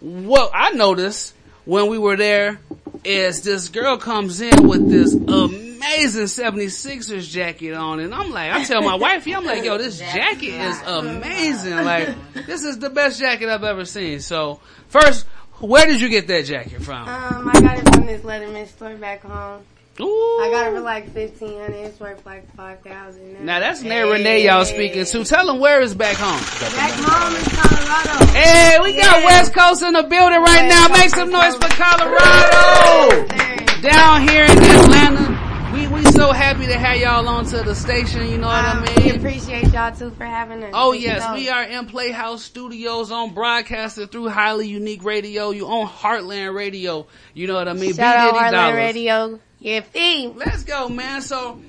[0.00, 1.32] what I noticed
[1.64, 2.58] when we were there
[3.04, 8.64] is this girl comes in with this amazing 76ers jacket on and I'm like, I
[8.64, 11.76] tell my wifey, I'm like, yo, this jacket is amazing.
[11.76, 12.08] Like,
[12.46, 14.18] this is the best jacket I've ever seen.
[14.18, 14.58] So
[14.88, 15.24] first,
[15.60, 17.06] where did you get that jacket from?
[17.06, 19.62] Um, I got it from this Letterman store back home.
[19.96, 21.76] I got it for like fifteen hundred.
[21.76, 23.44] It's worth like five thousand.
[23.44, 25.24] Now that's Nay Renee y'all speaking to.
[25.24, 26.40] Tell them where is back home.
[26.74, 28.26] Back home is Colorado.
[28.32, 30.88] Hey, we got West Coast in the building right now.
[30.88, 33.26] Make some noise for Colorado.
[33.82, 35.53] Down here in Atlanta.
[35.74, 38.78] We we so happy to have y'all on to the station, you know what I
[38.78, 38.94] um, mean.
[39.12, 40.70] We appreciate y'all too for having us.
[40.72, 45.50] Oh yes, we are in Playhouse Studios on broadcasted through Highly Unique Radio.
[45.50, 47.08] You on Heartland Radio.
[47.32, 47.92] You know what I mean?
[47.92, 48.76] Shout out Heartland Dollars.
[48.76, 49.40] Radio.
[49.58, 50.28] Yeah, fee.
[50.28, 51.22] Let's go, man.
[51.22, 51.60] So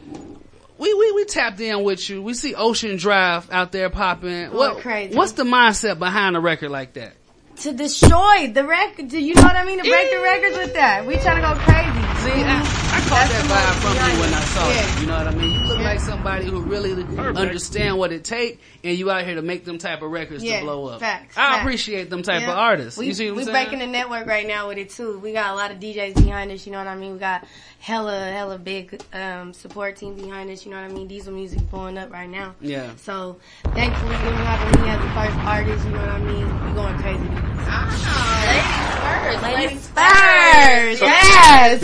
[0.78, 2.22] we, we we tapped in with you.
[2.22, 4.52] We see Ocean Drive out there popping.
[4.52, 5.18] Going crazy.
[5.18, 7.14] What's the mindset behind a record like that?
[7.62, 9.08] To destroy the record.
[9.08, 9.82] Do you know what I mean?
[9.82, 11.06] To break the records with that.
[11.08, 12.04] We trying to go crazy.
[12.22, 15.02] See, I, I caught that vibe from you when I saw you.
[15.02, 15.65] You know what I mean?
[15.86, 16.94] You look like somebody who really
[17.36, 20.60] understand what it take, and you out here to make them type of records Yeah,
[20.60, 21.00] to blow up.
[21.00, 21.62] facts, I facts.
[21.62, 22.52] appreciate them type Yeah.
[22.52, 22.98] of artists.
[22.98, 25.20] We, you see what we I'm breaking the network right now with it too.
[25.20, 26.66] We got a lot of DJs behind us.
[26.66, 27.14] You know what I mean?
[27.14, 27.46] We got
[27.80, 30.66] hella hella big um, support team behind us.
[30.66, 31.08] You know what I mean?
[31.08, 32.56] Diesel music blowing up right now.
[32.62, 32.96] Yeah.
[32.98, 33.38] So
[33.74, 35.86] thankfully, them having me as the first artist.
[35.86, 36.66] You know what I mean?
[36.68, 37.30] We going crazy.
[37.68, 41.00] Ah, ladies first.
[41.00, 41.00] Ladies first.
[41.00, 41.80] So- Yes.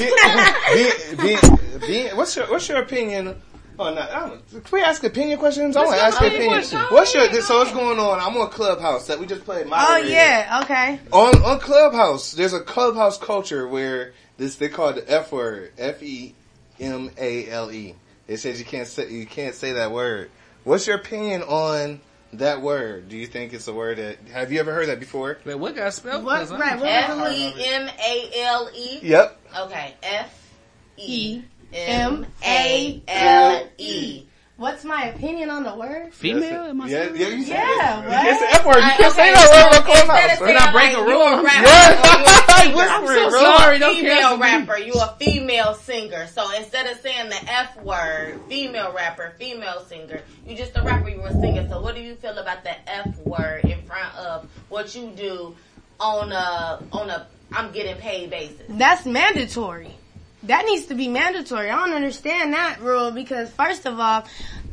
[1.18, 3.36] Being- being- being- what's your what's your opinion?
[3.84, 5.76] Oh, no, I don't, can we ask opinion questions?
[5.76, 6.70] I want to ask your opinion opinion.
[6.70, 6.92] questions.
[6.92, 8.20] What's your so what's going on?
[8.20, 9.66] I'm on Clubhouse that we just played.
[9.72, 10.62] oh yeah.
[10.64, 11.00] Okay.
[11.12, 15.72] On on Clubhouse, there's a Clubhouse culture where this they call it the F word,
[15.80, 16.36] F E
[16.80, 17.96] M A L E.
[18.28, 20.30] It says you can't say you can't say that word.
[20.64, 22.02] What's your opinion on
[22.34, 23.10] that word?
[23.10, 25.40] Do you think it's a word that have you ever heard that before?
[25.44, 26.24] Wait, what got spelled?
[26.24, 26.48] What?
[26.52, 26.80] Right.
[26.80, 29.00] What was F the E M A L E.
[29.02, 29.42] Yep.
[29.58, 29.96] Okay.
[30.04, 30.54] F
[30.98, 31.42] E
[31.74, 34.24] M A L E.
[34.58, 36.14] What's my opinion on the word?
[36.14, 36.66] Female?
[36.66, 38.06] Am I Yeah, yeah, you said Yeah, it.
[38.08, 38.12] what?
[38.12, 38.76] You can't say F word.
[38.76, 40.22] You can't say that word on so Clubhouse.
[40.22, 41.44] instead of We're saying not breaking you a rules.
[41.44, 42.70] rapper, What?
[42.70, 43.32] you're a I'm so singer.
[43.32, 44.78] sorry, You're don't a female rapper.
[44.78, 46.28] You a female singer.
[46.28, 51.10] So instead of saying the F word, female rapper, female singer, you just a rapper.
[51.10, 51.68] You a singer.
[51.68, 55.56] So what do you feel about the F word in front of what you do
[56.00, 58.62] on a on a I'm getting paid basis?
[58.70, 59.96] That's mandatory.
[60.44, 61.70] That needs to be mandatory.
[61.70, 64.26] I don't understand that rule because first of all,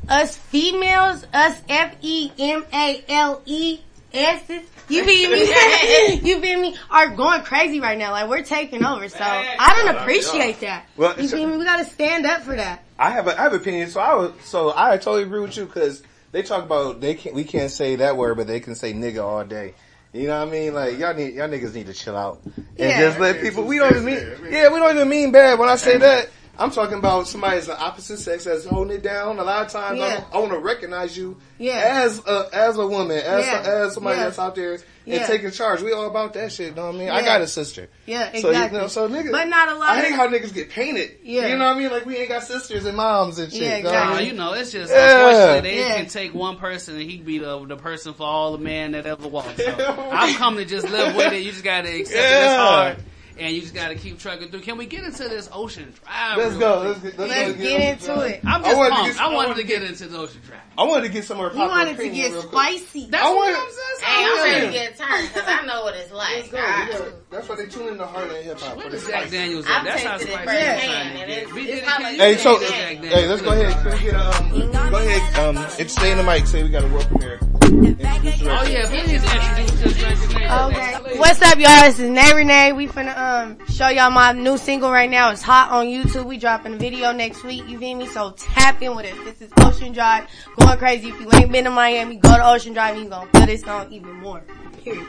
[0.09, 3.81] us females, us F E M A L E
[4.13, 6.21] S's, you feel me?
[6.29, 6.75] you feel me?
[6.91, 8.13] Are going crazy right now.
[8.13, 9.09] Like we're taking over.
[9.11, 10.87] So I don't appreciate that.
[10.97, 11.59] Well, You so- feel me?
[11.59, 12.85] We gotta stand up for that.
[12.99, 13.91] I have a, I have an opinion.
[13.91, 17.35] So I was, so I totally agree with you because they talk about they can't
[17.35, 19.75] we can't say that word, but they can say nigga all day.
[20.13, 20.75] You know what I mean?
[20.75, 23.01] Like y'all need y'all niggas need to chill out and Yeah.
[23.01, 23.65] just let people.
[23.65, 24.17] We don't even mean
[24.51, 26.31] yeah, we don't even mean bad when I say that.
[26.61, 29.39] I'm talking about somebody that's the opposite sex that's holding it down.
[29.39, 30.25] A lot of times, Yeah.
[30.33, 32.03] I, want to recognize you Yeah.
[32.05, 33.61] as a as a woman, as Yeah.
[33.65, 34.25] as somebody Yeah.
[34.25, 35.27] that's out there and Yeah.
[35.27, 35.83] taking charge.
[35.83, 36.75] We all about that shit.
[36.75, 37.11] Know what I mean?
[37.11, 37.89] I got a sister.
[38.07, 38.77] Yeah, So, exactly.
[38.77, 41.13] you know, so niggas, But not a lot I of- hate how niggas get painted.
[41.23, 41.47] Yeah.
[41.47, 41.91] You know what I mean?
[41.93, 43.63] Like we ain't got sisters and moms and shit.
[43.63, 45.17] Yeah, know what I Nah, you know, it's just Yeah.
[45.29, 45.95] unfortunately they Yeah.
[45.97, 49.07] can take one person and he be the, the person for all the man that
[49.07, 49.59] ever walked.
[49.59, 51.43] So I've come to just live with it.
[51.43, 52.21] You just gotta accept it.
[52.21, 52.97] It's hard.
[53.39, 54.63] And you just gotta keep trucking through.
[54.63, 56.39] Can we get into this ocean drive?
[56.39, 56.81] Let's go.
[56.81, 58.41] Let's get, let's, Let's go get into it.
[58.45, 59.13] I'm I just wanted to pumped.
[59.17, 60.61] get- I I wanted wanted to to get get- into the ocean drive.
[60.77, 61.51] I wanted to get somewhere.
[61.51, 63.07] He wanted to get spicy.
[63.11, 63.79] That's I what I'm saying.
[64.03, 64.73] Hey, I'm ready to Yeah.
[64.73, 66.37] get turned because I know what it's like.
[66.37, 66.59] Let's go.
[66.59, 68.81] I- That's why they tune in to Heartland Hip Hop.
[68.83, 69.31] for the Jack.
[69.31, 69.67] Daniels.
[69.69, 71.39] I've That's how tasted it spicy firsthand, I'm trying to and get.
[71.39, 71.85] it's- We did it.
[71.85, 73.83] how Can much you Hey, so hey, let's go ahead.
[73.83, 74.91] Can we get a um?
[74.91, 75.39] Go ahead.
[75.57, 76.47] Um, it's stay in the mic.
[76.47, 77.39] Say we got a world premiere.
[77.85, 78.71] Introduce the Oh record.
[78.73, 80.73] yeah, please introduce this record.
[80.73, 81.19] Okay.
[81.19, 81.83] What's up, y'all?
[81.83, 82.73] This is Nay Renee.
[82.73, 85.31] We finna um show y'all my new single right now.
[85.31, 86.25] It's hot on YouTube.
[86.27, 87.69] We dropping a video next week.
[87.69, 88.07] You feel me?
[88.09, 89.25] So tap in with us.
[89.25, 90.27] This is Ocean Drive.
[90.59, 91.11] Going crazy.
[91.11, 92.97] If you ain't been to Miami, go to Ocean Drive.
[92.97, 94.43] You gonna feel this song even more.
[94.83, 95.07] Period.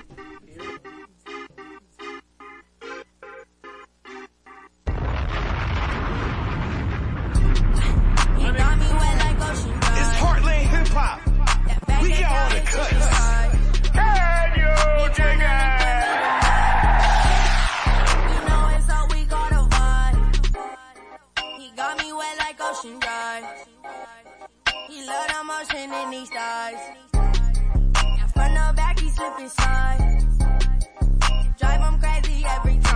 [8.82, 11.29] It's Heartland Hip Hop.
[12.02, 13.08] We got all the cuts.
[13.92, 14.72] Can you
[15.16, 15.40] dig
[18.30, 20.20] You know it's all we got a vibe.
[21.58, 23.46] He got me wet like ocean drive.
[24.88, 26.84] He love the motion in these thighs.
[27.14, 30.26] Yeah, front or back, he slip inside.
[31.60, 32.89] Drive him crazy every time.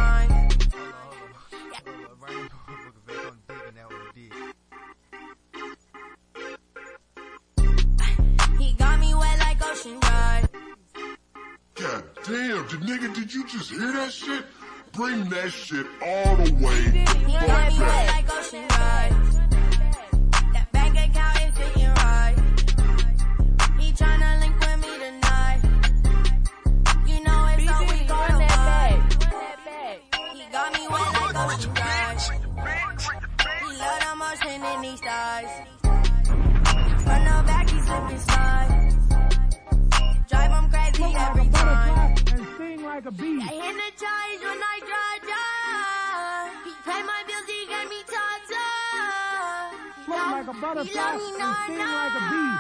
[11.84, 14.46] God damn, the nigga, did you just hear that shit?
[14.94, 18.08] Bring that shit all the way the He fuck me back.
[18.08, 19.12] like oh, ocean drive.
[20.54, 22.36] That bank account is sitting right.
[23.78, 25.62] He tryna link with me tonight.
[27.06, 29.04] You know it's all we got a vibe.
[30.36, 32.22] He got me wet oh, like ocean drive.
[33.60, 35.54] He love the motion in these thighs.
[37.04, 38.33] Front or back, he slip inside.
[40.44, 42.16] Drive him crazy every time.
[42.84, 43.42] like a beat.
[43.44, 46.52] I charge when I drive down.
[46.66, 48.66] He pay my bills, he gave me Tata.
[50.06, 52.04] Float love- like a butterfly He love me, and nah, sting nah.
[52.04, 52.54] like a bee.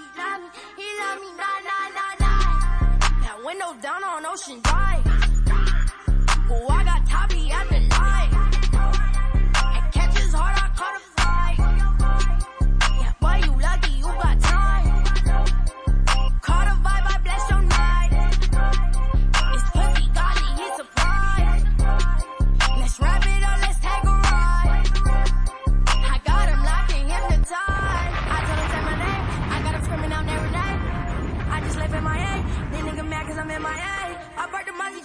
[0.00, 0.48] He love me,
[0.80, 2.40] he love me, nah, nah, nah, nah.
[3.22, 5.04] That window down on Ocean Drive.
[6.52, 8.30] Oh, I got Toppy at the light.
[9.76, 11.02] And catches hard, I caught a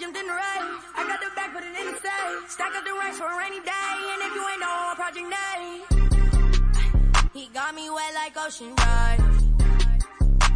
[0.05, 0.79] parked the Mozzie, jumped in the rain.
[0.95, 2.51] I got the back, put it in the safe.
[2.51, 3.71] Stack up the racks for a rainy day,
[4.13, 5.83] and if you ain't know, I'm Project Nay.
[7.33, 9.19] He got me wet like ocean drive.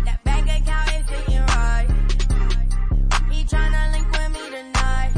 [0.06, 1.88] That bank account is sitting right.
[3.32, 5.14] He tryna link with me tonight.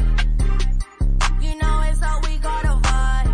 [1.40, 3.30] You know it's all we got a vibe.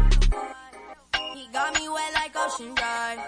[1.34, 3.20] He got me wet like ocean drive.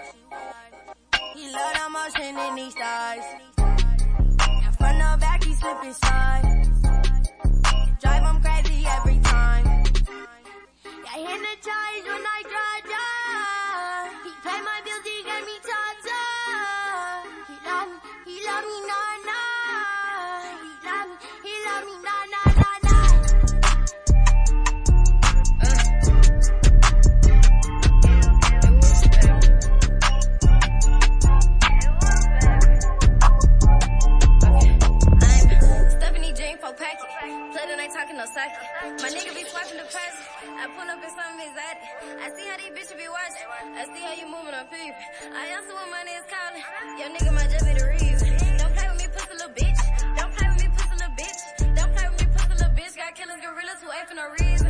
[1.35, 3.25] He love the motion in these thighs.
[3.57, 6.80] Yeah, front or back, he slip inside.
[8.01, 9.65] Drive him crazy every time.
[11.05, 12.70] Yeah, hypnotized when I drive
[38.11, 38.51] Talking no sake.
[38.99, 40.15] My nigga be swiping the press.
[40.43, 41.79] I pull up in something exotic.
[42.19, 43.47] I see how these bitches be watching.
[43.71, 44.99] I see how you moving on people.
[45.31, 46.63] I answer when money is calling.
[46.99, 48.27] Your nigga might just be the reason.
[48.59, 49.79] Don't play with me, pussy little bitch.
[50.19, 51.39] Don't play with me, pussy little bitch.
[51.71, 52.93] Don't play with me, pussy little bitch.
[52.99, 54.60] Got killers, gorillas who ain't for no reason.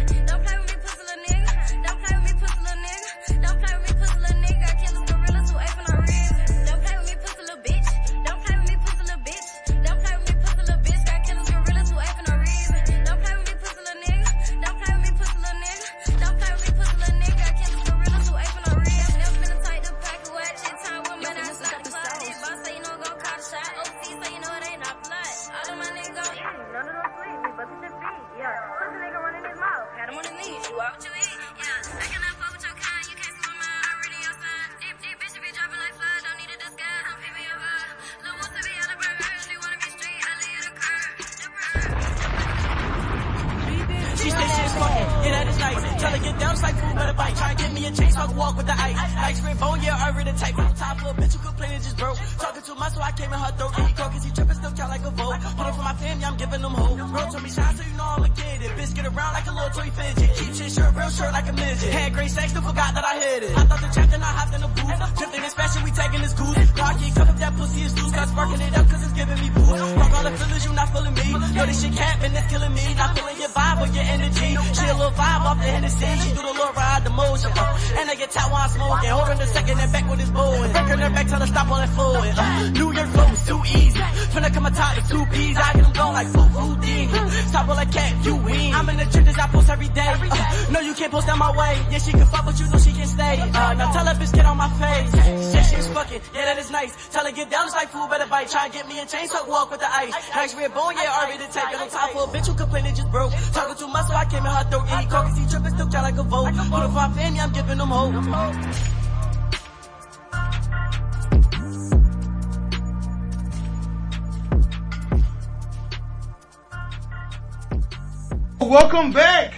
[118.60, 119.54] Welcome back.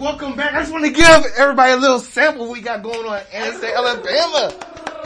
[0.00, 0.52] Welcome back.
[0.54, 4.52] I just want to give everybody a little sample we got going on in Alabama.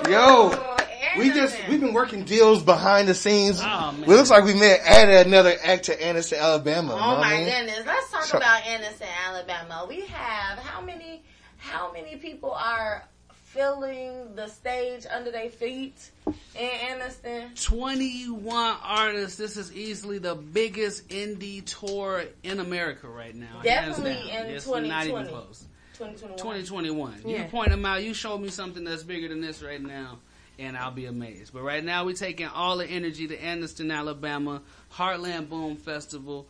[0.08, 0.76] Yo, oh,
[1.16, 3.60] we just we've been working deals behind the scenes.
[3.62, 6.92] Oh, it looks like we may have added another act to Anderson, Alabama.
[6.92, 7.46] Oh what I my mean?
[7.46, 7.82] goodness.
[7.86, 9.86] Let's talk So- about Anderson, Alabama.
[9.88, 11.22] We have how many
[11.59, 13.05] how many people are
[13.44, 17.51] filling the stage under their feet in Anderson?
[17.55, 19.36] 21 artists.
[19.36, 23.60] This is easily the biggest indie tour in America right now.
[23.60, 24.47] hands Definitely down.
[24.47, 25.66] in It's not even close.
[25.94, 26.39] 2021.
[26.39, 27.22] 2021.
[27.24, 27.39] Yeah.
[27.39, 28.02] You point them out.
[28.02, 30.18] You show me something that's bigger than this right now,
[30.59, 31.52] and I'll be amazed.
[31.52, 34.62] But right now, we're taking all the energy to Anderson, Alabama,
[34.93, 36.48] Heartland Boom Festival,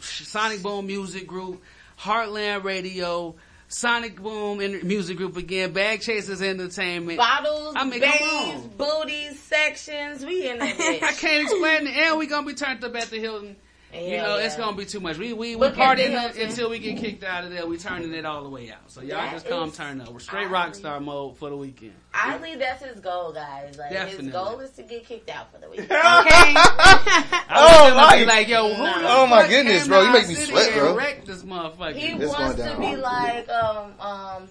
[0.00, 1.62] Sonic Boom Music Group,
[2.00, 3.34] Heartland Radio.
[3.72, 7.16] Sonic Boom and Music Group again, Bag Chasers Entertainment.
[7.16, 10.24] Bottles, I mean, booties, sections.
[10.24, 10.78] We in that.
[11.02, 11.96] I can't explain it.
[11.96, 13.56] And we gonna be turned up at the Hilton.
[13.92, 15.18] You Hell know, it's gonna be too much.
[15.18, 17.66] We we, we Book partying until we get kicked out of there.
[17.66, 18.78] We turning it all the way out.
[18.90, 20.10] So y'all That just come is- turn up.
[20.10, 21.92] We're straight rock star mode for the weekend.
[22.14, 23.76] I believe that's his goal, guys.
[23.78, 24.24] Like Definitely.
[24.26, 25.88] his goal is to get kicked out for the weekend.
[25.92, 30.34] I was gonna be like, yo, who the Oh my goodness, bro, you make me
[30.34, 30.96] sweat, and bro.
[30.96, 31.94] Wrecked this motherfucker.
[31.94, 34.48] He This wants to be like um um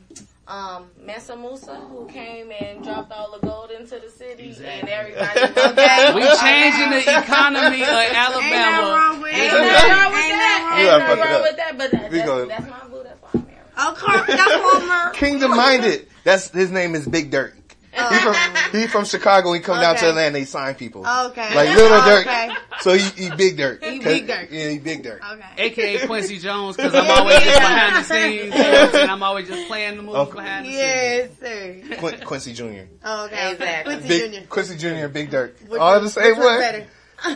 [0.48, 5.40] um Mansa Musa who came and dropped all the gold into the city and everybody
[5.58, 6.14] okay.
[6.16, 8.42] We changing the economy of Alabama.
[8.42, 9.72] Ain't nothing wrong with Ain't that.
[9.72, 10.76] nothing wrong with that.
[10.78, 13.04] Ain't gotta nothing fuck wrong with that, but that, that's, gonna- that's my boo.
[13.04, 13.42] That's my
[13.90, 16.08] Okay, that's one Kingdom minded.
[16.24, 17.56] That's his name is Big Dirt.
[17.94, 18.36] He from
[18.72, 19.52] he from Chicago.
[19.54, 20.40] He come down to Atlanta.
[20.40, 21.06] He sign people.
[21.06, 21.54] Okay.
[21.56, 22.28] Like little oh, Dirt.
[22.28, 22.50] Okay.
[22.80, 23.84] So he, he Big Dirt.
[23.84, 24.48] He 'Cause- Big Dirt.
[24.50, 25.22] Yeah, he Big Dirt.
[25.34, 25.46] Okay.
[25.58, 28.54] AKA Quincy Jones, because I'm always just behind the scenes.
[28.56, 30.32] and I'm always just playing the moves Okay.
[30.38, 31.90] behind the Yes, scenes.
[31.90, 31.96] sir.
[31.98, 32.64] Quin- Quincy Jr.
[33.04, 33.52] Oh, okay.
[33.52, 33.96] Exactly.
[33.98, 34.48] Quincy Big, Jr.
[34.48, 34.88] Quincy Jr.
[34.88, 35.58] and Big Dirt.
[35.68, 36.60] Which All one- the same which one's one.
[36.60, 36.88] better?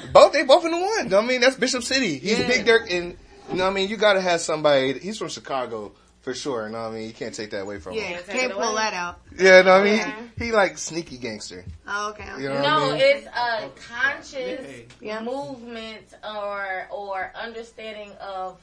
[0.13, 1.13] Both they both in the one.
[1.13, 2.17] I mean that's Bishop City.
[2.17, 2.47] He's Yeah.
[2.47, 3.15] Big Dirt and
[3.51, 5.91] you know what I mean you gotta have somebody he's from Chicago
[6.25, 7.07] for sure, you know what I mean?
[7.07, 8.23] You can't take that away from Yeah, him.
[8.27, 8.75] Yeah, can't pull away.
[8.81, 9.19] that out.
[9.37, 10.21] Yeah, no, I mean Yeah.
[10.39, 11.63] he, he like sneaky gangster.
[11.87, 12.25] Oh, okay.
[12.41, 13.01] You know what No, I mean?
[13.01, 15.21] it's uh, a conscious Yeah.
[15.21, 18.57] movement or or understanding of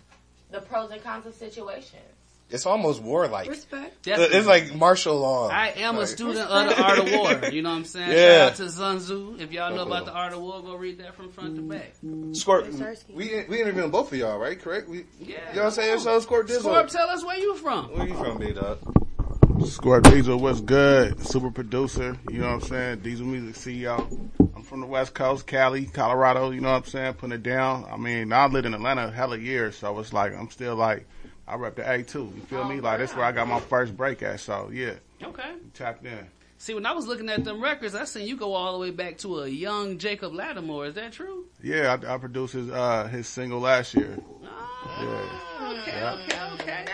[0.50, 2.11] the pros and cons of situations.
[2.52, 3.48] It's almost warlike.
[3.48, 4.02] Respect.
[4.02, 4.36] Definitely.
[4.38, 5.48] It's like martial law.
[5.48, 7.50] I am a Like- student of the art of war.
[7.50, 8.10] You know what I'm saying?
[8.10, 8.38] Yeah.
[8.48, 9.36] Shout out to Sun Tzu.
[9.38, 11.94] If y'all know about the art of war, go read that from front to back.
[12.32, 12.66] Scorp,
[13.12, 14.60] we we interviewing both of y'all, right?
[14.60, 14.88] Correct?
[14.88, 15.38] We, Yeah.
[15.54, 16.18] y'all saying so?
[16.20, 16.62] Scorp Dizzle.
[16.72, 17.86] Scorp, tell us where you from.
[17.96, 18.78] Where you from, big dog?
[19.60, 21.24] Scorp Diesel, what's good?
[21.24, 22.98] Super producer, you know what I'm saying?
[23.00, 23.98] Diesel Music CEO.
[24.56, 27.14] I'm from the West Coast, Cali, Colorado, you know what I'm saying?
[27.14, 27.86] Putting it down.
[27.90, 31.06] I mean, I lived in Atlanta a hella years, so it's like, I'm still like,
[31.52, 32.80] I rep the A2, you feel me?
[32.80, 35.52] Like, that's where I got my first break at, so yeah, Okay.
[35.74, 36.26] tapped in.
[36.58, 38.90] See, when I was looking at them records, I seen you go all the way
[38.92, 40.86] back to a young Jacob Latimore.
[40.88, 41.46] Is that true?
[41.62, 44.16] Yeah, I, I produced his, uh, his single last year.
[45.00, 45.38] Yeah.
[45.60, 46.84] Okay, okay, okay.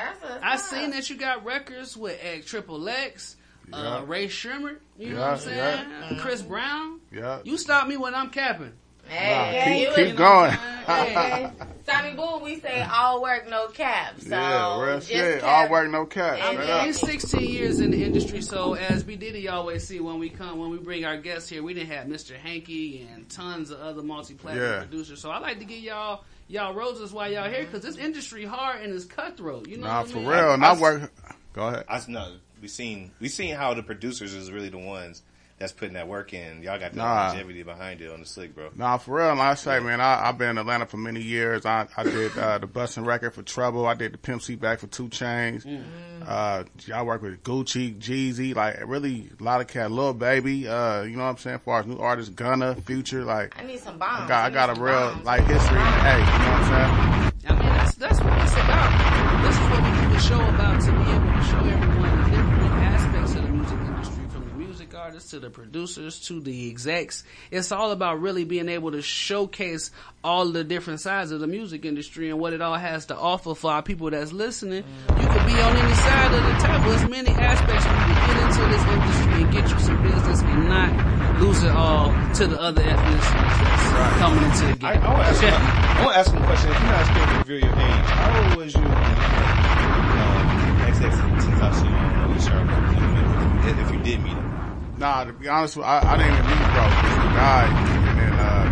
[0.42, 3.36] I seen that you got records with Triple X,
[3.72, 4.04] uh, Yeah.
[4.06, 4.78] Rae Sremmurd.
[4.98, 5.56] You know what I'm saying?
[5.58, 6.18] yeah.
[6.20, 7.00] Chris Brown.
[7.12, 7.40] Yeah.
[7.44, 8.72] You stop me when I'm capping.
[9.08, 10.50] Hey, keep- you keep was- going.
[10.88, 11.50] Hey,
[11.86, 14.14] Sonic Boom, we say all work, no cap.
[14.20, 15.40] So yeah, real just shit.
[15.40, 15.48] cap.
[15.66, 16.38] All work, no cap.
[16.40, 16.86] And Straight up.
[16.86, 20.58] He's 16 years in the industry, so as B Diddy always see when we come,
[20.58, 22.36] when we bring our guests here, we didn't have Mr.
[22.36, 24.78] Hanky and tons of other multi-platinum Yeah.
[24.78, 25.20] producers.
[25.20, 28.80] So I like to give y'all y'all roses while y'all here because this industry hard
[28.82, 29.68] and it's cutthroat.
[29.68, 30.26] You know Nah, what I for mean?
[30.28, 30.52] real.
[30.54, 31.12] And I work,
[31.52, 31.84] go ahead.
[31.88, 32.32] I know
[32.62, 35.22] we seen we seen how the producers is really the ones
[35.58, 36.62] that's putting that work in.
[36.62, 37.26] Y'all got the Nah.
[37.28, 38.70] longevity behind it on the slick, bro.
[38.76, 39.28] Nah, for real.
[39.34, 41.66] Like I say, man, I, I've been in Atlanta for many years.
[41.66, 43.86] I, I did uh, the busting record for Trouble.
[43.86, 45.66] I did the Pimp C back for 2 Chainz.
[46.26, 46.64] Uh,
[46.94, 50.68] I work with Gucci, Jeezy, like really a lot of cat, Lil Baby.
[50.68, 51.56] Uh, you know what I'm saying?
[51.56, 54.28] As far as new artists, Gunna, Future, like I need some I bombs.
[54.28, 55.24] got, I need got a real bombs.
[55.24, 55.78] like history.
[55.78, 57.32] Hey, you know what I'm saying?
[57.48, 59.42] I mean, that's that's what it's about.
[59.46, 62.30] This is what we do the show about to be able to show everyone the
[62.30, 66.70] different aspects of the music industry, from the music artists to the producers to the
[66.70, 67.24] execs.
[67.50, 69.90] It's all about really being able to showcase
[70.22, 73.54] all the different sides of the music industry and what it all has to offer
[73.56, 74.84] for our people that's listening.
[75.20, 76.90] You could be on any side of the table.
[76.90, 80.68] There's many aspects you to get into this industry and get you some business and
[80.68, 84.84] not lose it all to the other ethnicities that's coming into the game.
[84.84, 85.42] I, I want to ask.
[85.42, 85.48] you-
[85.98, 86.70] I want to ask you a question.
[86.70, 89.50] If you're not scared to reveal your age, how old was you when you met
[90.22, 90.46] um,
[90.78, 91.10] XX
[91.42, 91.92] Tentacion
[92.22, 93.68] on the show?
[93.68, 94.57] If, if you did meet him,
[94.98, 96.92] Nah, to be honest, with I, I didn't even meet bro.
[96.92, 98.68] He died, and then uh,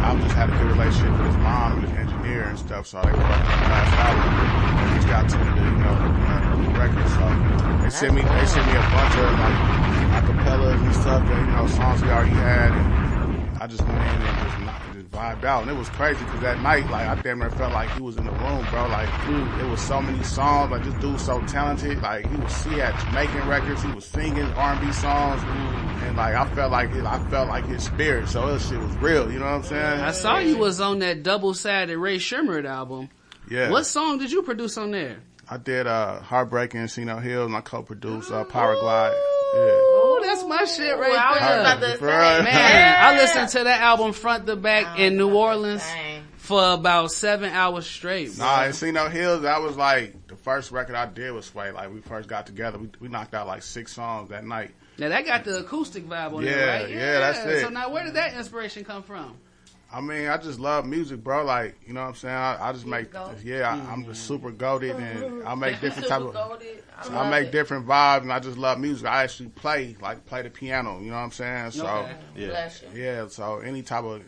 [0.00, 2.88] I just had a good relationship with his mom, was engineer and stuff.
[2.88, 4.56] So they were the last album, and
[4.88, 7.08] reached out to me you know uh, record.
[7.08, 7.38] So
[7.80, 9.60] they sent me they sent me a bunch of like
[10.10, 12.92] acapellas and stuff, that, you know, songs we already had, and
[13.56, 14.56] I just went in and just
[15.14, 15.62] vibed out.
[15.62, 18.16] And it was crazy because that night, like I damn near felt like he was
[18.16, 18.86] in the room, bro.
[18.88, 19.08] Like
[19.60, 20.70] it was so many songs.
[20.70, 22.02] Like this dude so talented.
[22.02, 23.82] Like he was he had Jamaican records.
[23.82, 25.42] He was singing R&B songs,
[26.02, 28.28] and like I felt like it, I felt like his spirit.
[28.28, 29.30] So this shit was real.
[29.30, 30.00] You know what I'm saying?
[30.00, 33.08] I saw you was on that double sided Rae Sremmurd album.
[33.50, 33.70] Yeah.
[33.70, 35.18] What song did you produce on there?
[35.48, 37.46] I did uh Heartbreak and Encino Hills.
[37.46, 39.14] And I co-produced uh, Power Glide.
[39.54, 39.93] Yeah.
[40.24, 41.48] That's my shit right Ooh, I was there.
[41.48, 42.44] just about to say.
[42.52, 45.84] Man, I listened to that album front to back in New Orleans
[46.36, 48.36] for about seven hours straight.
[48.36, 48.44] bro.
[48.46, 49.42] Nah, Encino Hills.
[49.42, 51.72] That was like the first record I did with Swae.
[51.72, 54.72] Like we first got together, we, we knocked out like six songs that night.
[54.98, 56.90] Now that got the acoustic vibe on Yeah, there, right?
[56.90, 57.60] yeah, that's it.
[57.62, 59.36] So now where did that inspiration come from?
[59.94, 61.44] I mean, I just love music, bro.
[61.44, 62.34] Like, you know what I'm saying?
[62.34, 63.12] I, I just make,
[63.44, 67.52] yeah, I, I'm just super goaded and I make different type of, I, I make
[67.52, 69.06] different vibes and I just love music.
[69.06, 71.70] I actually play, like, play the piano, you know what I'm saying?
[71.70, 72.16] So, Okay.
[72.36, 72.70] Yeah.
[72.92, 74.22] Yeah, so any type of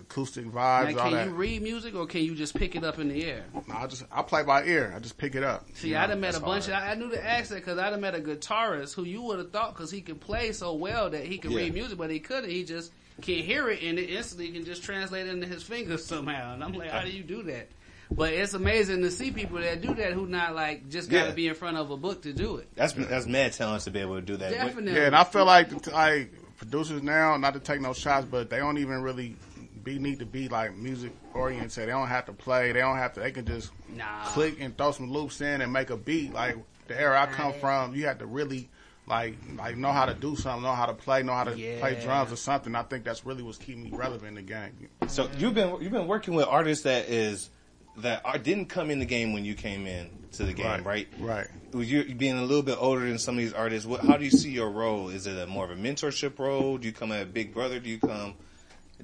[0.00, 1.26] acoustic Now, vibes, all can that.
[1.26, 3.44] you read music or can you just pick it up in the air?
[3.68, 4.92] No, I just, I play by ear.
[4.96, 5.66] I just pick it up.
[5.74, 6.08] See, you I know?
[6.08, 6.74] done met a That's bunch of.
[6.74, 9.38] I I knew to ask that because I done met a guitarist who you would
[9.38, 11.58] have thought because he could play so well that he could Yeah.
[11.58, 12.50] read music, but he couldn't.
[12.50, 16.54] He just can hear it and it instantly can just translate into his fingers somehow.
[16.54, 17.68] And I'm like, how do you do that?
[18.10, 21.28] But it's amazing to see people that do that who not like just got to
[21.28, 21.34] Yeah.
[21.34, 22.68] be in front of a book to do it.
[22.74, 24.50] that's that's mad talent to be able to do that.
[24.52, 24.92] Definitely.
[25.00, 28.58] Yeah, and I feel like like producers now, not to take no shots, but they
[28.58, 29.36] don't even really
[29.82, 31.82] be need to be like music oriented.
[31.88, 32.72] They don't have to play.
[32.72, 33.20] They don't have to.
[33.20, 34.24] They can just Nah.
[34.26, 36.32] click and throw some loops in and make a beat.
[36.32, 36.56] Like
[36.88, 38.68] the era I come from, you had to really
[39.06, 42.00] like like know how to do something, know how to play, know how to play
[42.02, 42.74] drums or something.
[42.74, 44.88] I think that's really what's keeping me relevant in the game.
[45.08, 47.50] So you've been you've been working with artists that is
[47.98, 51.06] that are, didn't come in the game when you came in to the game, right?
[51.18, 51.46] Right.
[51.72, 54.24] With you being a little bit older than some of these artists, what, how do
[54.24, 55.08] you see your role?
[55.10, 56.78] Is it a more of a mentorship role?
[56.78, 57.78] Do you come at a Big Brother?
[57.78, 58.34] Do you come?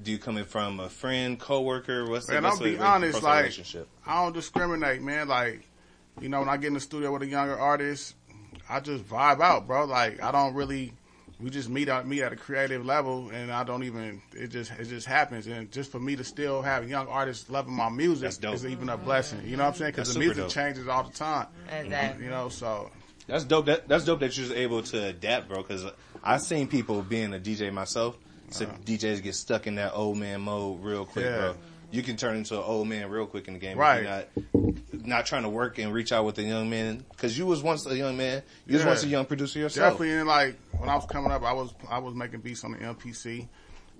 [0.01, 2.09] Do you come in from a friend, coworker?
[2.09, 3.87] What's the And what's I'll the be honest, personal like relationship?
[4.05, 5.27] I don't discriminate, man.
[5.27, 5.67] Like,
[6.19, 8.15] you know, when I get in the studio with a younger artist,
[8.71, 9.85] I just vibe out, bro.
[9.85, 10.93] Like, I don't really.
[11.39, 14.21] We just meet at meet at a creative level, and I don't even.
[14.33, 17.73] It just it just happens, and just for me to still have young artists loving
[17.73, 19.41] my music is even a blessing.
[19.43, 19.91] You know what I'm saying?
[19.91, 20.51] Because the music dope.
[20.51, 21.47] changes all the time.
[21.71, 22.25] Exactly.
[22.25, 22.91] You know, so
[23.27, 23.65] That's dope.
[23.65, 25.63] That, that's dope that you're just able to adapt, bro.
[25.63, 25.85] Because
[26.23, 28.17] I've seen people being a DJ myself.
[28.51, 31.35] So DJs get stuck in that old man mode real quick, Uh-huh.
[31.35, 31.51] Yeah.
[31.53, 31.57] bro.
[31.91, 33.77] You can turn into an old man real quick in the game.
[33.77, 33.97] Right.
[33.97, 37.37] If you're not not trying to work and reach out with a young man because
[37.37, 38.43] you was once a young man.
[38.65, 39.93] You was once a young producer yourself.
[39.93, 42.71] Definitely, and like when I was coming up, I was I was making beats on
[42.73, 43.47] the MPC,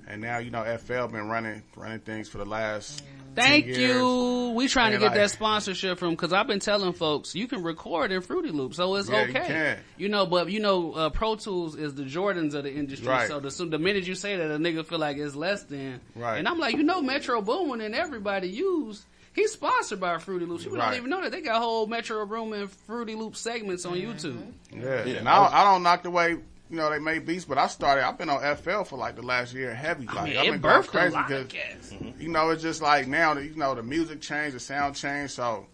[0.07, 3.03] and now you know FL been running running things for the last.
[3.33, 3.77] Thank years.
[3.77, 4.51] you.
[4.55, 7.63] We trying to get like- that sponsorship from because I've been telling folks you can
[7.63, 9.47] record in Fruity Loop, so it's Yeah, you okay.
[9.47, 9.77] can.
[9.97, 13.07] You know, but you know, uh, Pro Tools is the Jordans of the industry.
[13.07, 13.29] Right.
[13.29, 16.01] So the, the minute you say that, a nigga feel like it's less than.
[16.13, 16.39] Right.
[16.39, 19.05] And I'm like, you know, Metro Boomin and everybody use.
[19.33, 20.63] He's sponsored by Fruity Loops.
[20.65, 20.87] People Right.
[20.89, 24.11] don't even know that they got whole Metro Boomin and Fruity Loop segments on Mm-hmm.
[24.11, 24.41] YouTube.
[24.73, 25.17] Yeah, Yeah.
[25.19, 26.35] and I I don't knock the way
[26.71, 28.05] you know they made beats, but I started.
[28.07, 30.05] I've been on FL for like the last year heavy.
[30.05, 33.07] Like mean, I've it been going crazy lot of because you know it's just like
[33.07, 35.33] now that you know the music changed, the sound changed.
[35.33, 35.67] So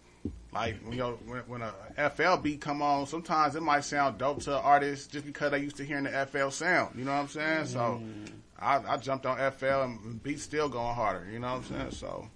[0.52, 4.42] like you know when, when a FL beat come on, sometimes it might sound dope
[4.42, 6.98] to artists just because they used to hearing the FL sound.
[6.98, 7.66] You know what I'm saying?
[7.66, 8.32] So Mm.
[8.60, 11.30] I, I jumped on FL and beats still going harder.
[11.30, 11.90] You know what I'm saying?
[11.92, 12.28] So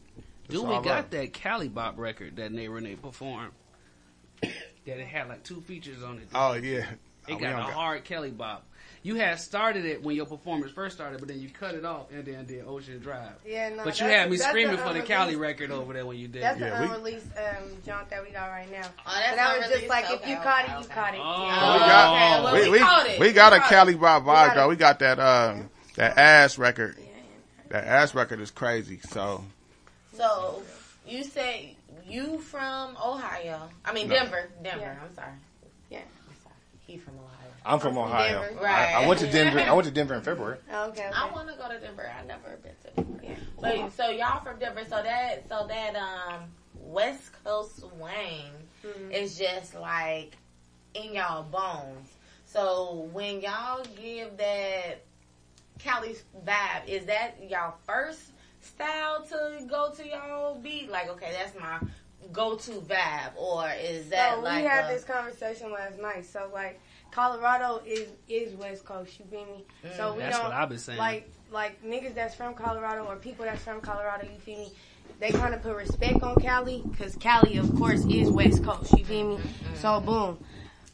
[0.44, 1.10] it's Dude, we got up.
[1.10, 3.50] that Cali Bop record that Nay Renee performed.
[4.40, 4.52] that
[4.86, 6.28] it had like two features on it.
[6.32, 6.86] Oh yeah,
[7.28, 8.64] It Oh, got a got- hard Cali bop.
[9.04, 12.12] You had started it when your performance first started, but then you cut it off
[12.12, 13.32] and then did Ocean Drive.
[13.44, 16.06] Yeah, no, but you had me screaming the for the unreleased- Cali record over there
[16.06, 16.42] when you did.
[16.42, 16.70] That's it.
[16.70, 18.86] the unreleased um, jaunt that we got right now.
[19.04, 19.88] Oh, that's so that was just unreleased?
[19.90, 20.94] like if you okay, caught it, you okay.
[20.94, 21.20] caught it.
[21.20, 21.46] Oh.
[21.46, 21.72] Yeah.
[21.72, 23.20] we got, okay, well, we, we we, caught it.
[23.20, 24.68] we We got a caught Cali Bop got vibe, though.
[24.68, 26.96] We got that, um, that ass record.
[27.70, 29.00] That ass record is crazy.
[29.10, 29.44] So,
[30.16, 30.62] So
[31.08, 31.74] you say
[32.06, 33.68] you from Ohio?
[33.84, 34.14] I mean No.
[34.14, 34.48] Denver.
[34.62, 34.80] Denver.
[34.80, 34.94] Yeah.
[35.02, 35.32] I'm sorry.
[36.92, 36.98] Yeah.
[36.98, 36.98] I'm.
[36.98, 37.28] He from Ohio.
[37.64, 38.42] I'm from I'm Ohio.
[38.42, 38.66] Denver.
[38.66, 39.60] I, I went to Denver.
[39.66, 40.58] I went to Denver in February.
[40.68, 41.10] Okay, okay.
[41.14, 42.10] I want to go to Denver.
[42.18, 43.22] I've never been to Denver.
[43.24, 43.34] Yeah.
[43.60, 44.82] But so y'all from Denver.
[44.84, 46.42] So that so that um
[46.74, 48.50] West Coast swing
[48.84, 49.12] Mhm.
[49.12, 50.36] is just like
[50.94, 52.08] in y'all bones.
[52.46, 55.04] So when y'all give that
[55.78, 58.20] Cali vibe, is that y'all first
[58.60, 60.90] style to go to y'all beat?
[60.90, 61.78] Like, okay, that's my
[62.32, 66.24] go-to vibe, or is that so like we had a- this conversation last night.
[66.26, 66.80] So like
[67.10, 69.18] Colorado is is West Coast.
[69.18, 69.64] You feel me?
[69.96, 70.98] so Mm, we that's don't what I've been saying.
[70.98, 74.24] like like niggas that's from Colorado or people that's from Colorado.
[74.32, 74.72] You feel me?
[75.20, 78.96] They kind of put respect on Cali because Cali, of course, is West Coast.
[78.98, 79.36] You feel me?
[79.36, 80.38] Mm-hmm, So boom.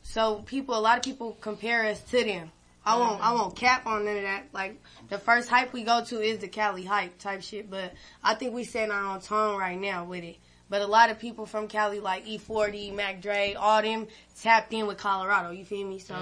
[0.02, 2.50] So people, a lot of people compare us to them.
[2.84, 4.44] I won't, I won't cap on none of that.
[4.55, 7.92] Like the first hype we go to is the Cali hype type shit, but
[8.24, 10.36] I think we setting our own tone right now with it.
[10.70, 14.07] But a lot of people from Cali, like E40, Mac Dre, all them
[14.43, 15.51] tapped in with Colorado.
[15.51, 15.99] You feel me?
[15.99, 16.15] So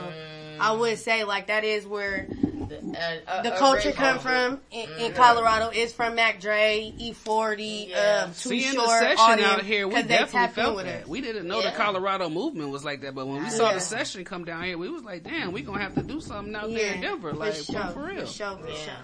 [0.61, 5.13] I would say like that is where uh, uh, the culture come from in, in
[5.13, 5.17] Mhm.
[5.17, 9.63] Colorado is from Mac Dre, E40, um, Too Seeing Short, the all session them, out
[9.65, 11.03] here, we 'cause they definitely in felt with that.
[11.03, 11.09] us.
[11.09, 11.71] We didn't know Yeah.
[11.71, 13.75] the Colorado movement was like that, but when we saw Yeah.
[13.75, 16.55] the session come down here, we was like, damn, we gonna have to do something
[16.55, 18.21] out there in Yeah, Denver, for like sure, for real.
[18.21, 18.75] for sure, for Yeah.
[18.77, 18.95] sure.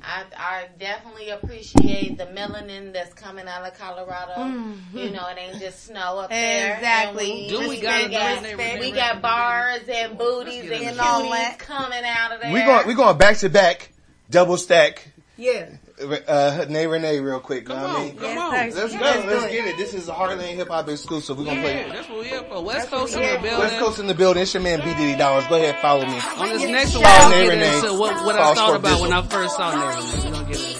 [0.00, 4.32] I, I definitely appreciate the melanin that's coming out of Colorado.
[4.34, 4.76] Mhm.
[4.92, 6.76] You know, it ain't just snow up there.
[6.76, 7.42] Exactly.
[7.42, 11.30] And Do we we, got got, we got bars and booties and, And all cuties
[11.30, 11.58] that.
[11.58, 12.52] coming out of there.
[12.52, 13.90] We going we going back to back,
[14.30, 15.08] double stack.
[15.36, 15.68] Yeah.
[16.00, 17.66] Uh, Nay Renee, real quick.
[17.68, 18.16] Know Come what I on, mean?
[18.16, 18.52] come on.
[18.52, 18.82] Let's go.
[18.82, 19.50] let's Let's it.
[19.52, 19.76] get it.
[19.76, 21.36] This is a Heartland Hip Hop exclusive.
[21.38, 21.92] We're gonna Yeah, play.
[21.92, 22.62] that's what we here for.
[22.62, 23.42] West That's Coast in the here for.
[23.42, 23.58] building.
[23.60, 24.42] West Coast in the building.
[24.42, 25.46] It's your man B Diddy Dollars.
[25.48, 26.20] Go ahead, follow me.
[26.38, 29.12] On this next one, Shout out we'll get into what, what I thought about when
[29.12, 30.77] I first saw Nay Renee.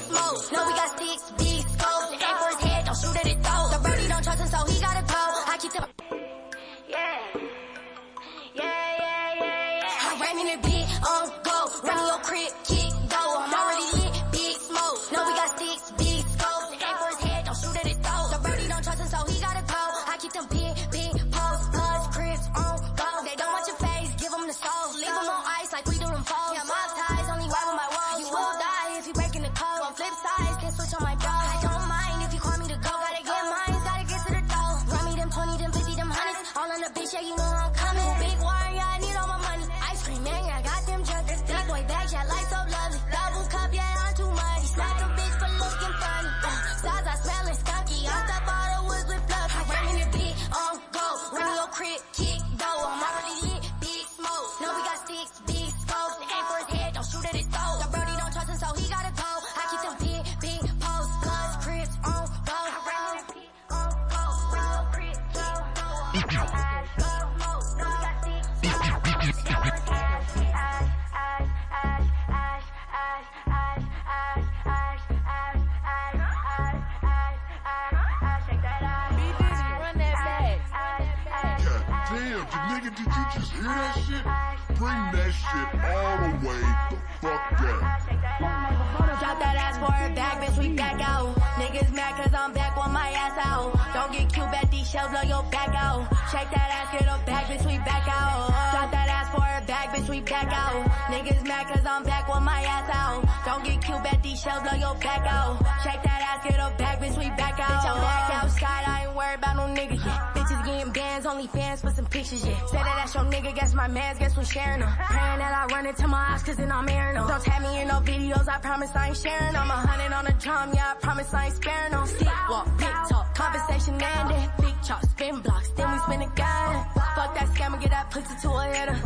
[118.88, 119.56] Promise I ain't sharing.
[119.56, 122.06] I'm A hundred on the drum, yeah, I promise I ain't sparing them.
[122.06, 124.50] Sit, walk, big talk, conversation ended.
[124.60, 126.72] Big chop, spin blocks, then we spin again.
[127.16, 128.98] Fuck that scammer, get that pussy to a hitter.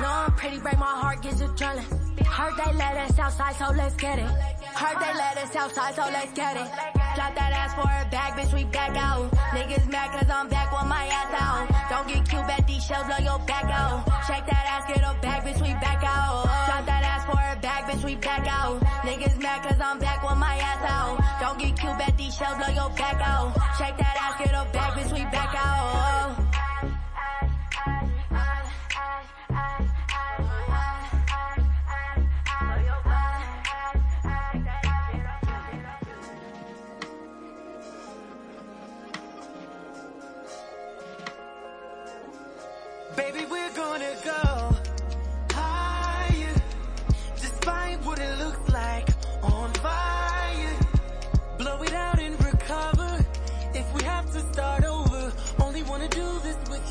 [0.00, 2.26] No, I'm pretty, break my heart, get you drillin'.
[2.26, 4.30] Heard they let us outside, so let's get it.
[4.80, 6.68] Heard they let us outside, so let's get it.
[7.16, 9.30] Drop that ass for a bag, bitch, we back out.
[9.54, 11.66] Niggas mad cause I'm back with my ass out.
[11.90, 14.04] Don't get cute at these shells, blow your back out.
[14.26, 16.47] Shake that ass, get a bag, bitch, we back out.
[17.88, 18.80] Bitch, we back out.
[19.02, 21.40] Niggas mad cause I'm back with my ass out.
[21.40, 23.54] Don't get cute at these shells, blow your back out.
[23.78, 26.27] Shake that ass, get a bag, bitch, we back out.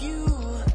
[0.02, 0.67] You.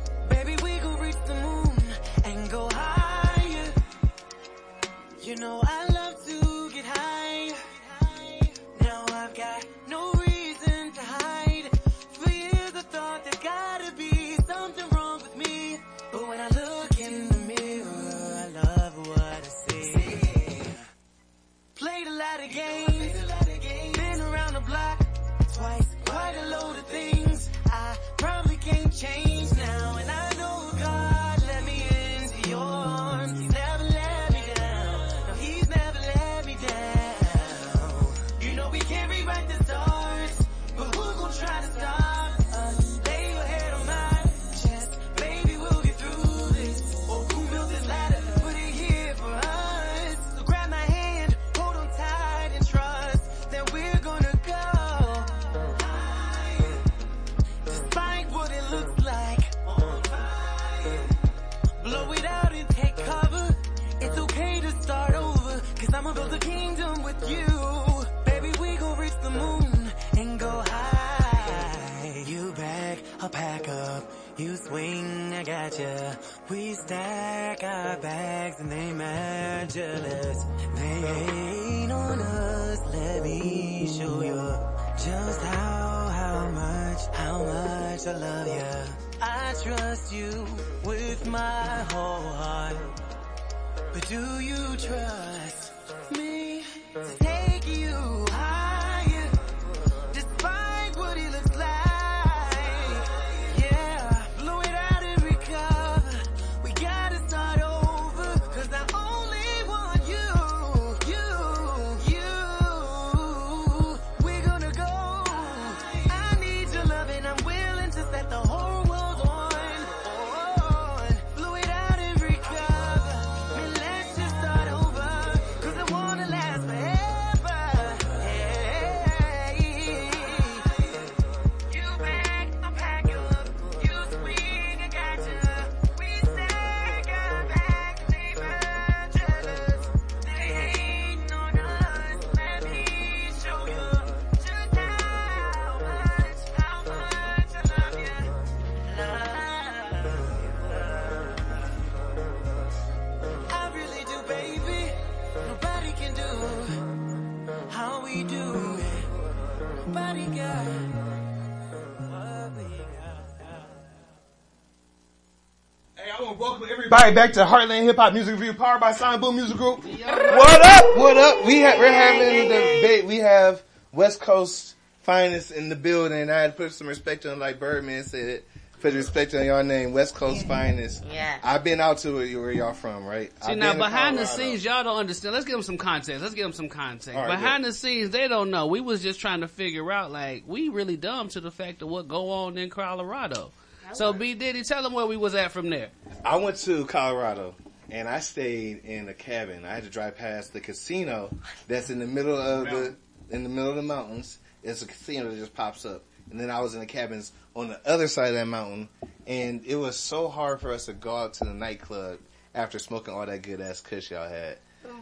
[166.92, 169.82] Everybody back to Heartland Hip Hop Music Review, powered by Sonic Boom Music Group.
[169.82, 170.96] What up?
[170.98, 171.46] What up?
[171.46, 173.06] We ha- we're having the debate.
[173.06, 173.62] We have
[173.92, 176.28] West Coast finest in the building.
[176.28, 178.42] I had to put some respect on, like Birdman said,
[178.82, 181.02] put respect on your name, West Coast finest.
[181.10, 181.38] Yeah.
[181.42, 183.32] I've been out to it where y'all from, right?
[183.42, 185.32] See I've now behind the scenes, y'all don't understand.
[185.32, 186.20] Let's give them some context.
[186.20, 187.16] Let's give them some context.
[187.16, 188.66] All right, behind the scenes, they don't know.
[188.66, 191.88] We was just trying to figure out, like, we really dumb to the fact of
[191.88, 193.50] what go on in Colorado.
[193.94, 195.88] So B Diddy, tell them where we was at from there.
[196.24, 197.56] I went to Colorado
[197.90, 199.64] and I stayed in a cabin.
[199.64, 201.34] I had to drive past the casino
[201.66, 202.94] that's in the middle of the
[203.30, 204.38] in the middle of the mountains.
[204.62, 206.04] It's a casino that just pops up.
[206.30, 208.88] And then I was in the cabins on the other side of that mountain
[209.26, 212.18] and it was so hard for us to go out to the nightclub
[212.54, 214.58] after smoking all that good ass kush y'all had.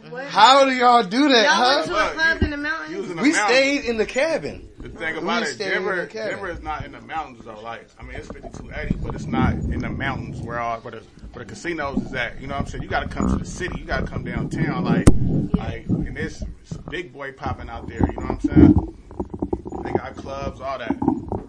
[0.09, 0.25] What?
[0.25, 1.75] How do y'all do that, Y'all huh?
[1.77, 3.21] went to a club in the mountains?
[3.21, 4.67] we stayed in the cabin.
[4.79, 6.31] The thing We about it, Denver, the cabin.
[6.31, 7.59] Denver is not in the mountains though.
[7.61, 11.03] Like, I mean, it's 5280, but it's not in the mountains where all where the,
[11.33, 12.41] where the casinos is at.
[12.41, 12.83] You know what I'm saying?
[12.83, 13.79] You got to come to the city.
[13.79, 14.83] You got to come downtown.
[14.83, 15.07] Like,
[15.55, 16.43] like, and there's
[16.89, 17.99] big boy popping out there.
[17.99, 18.97] You know what I'm saying?
[19.83, 20.95] They got clubs, all that.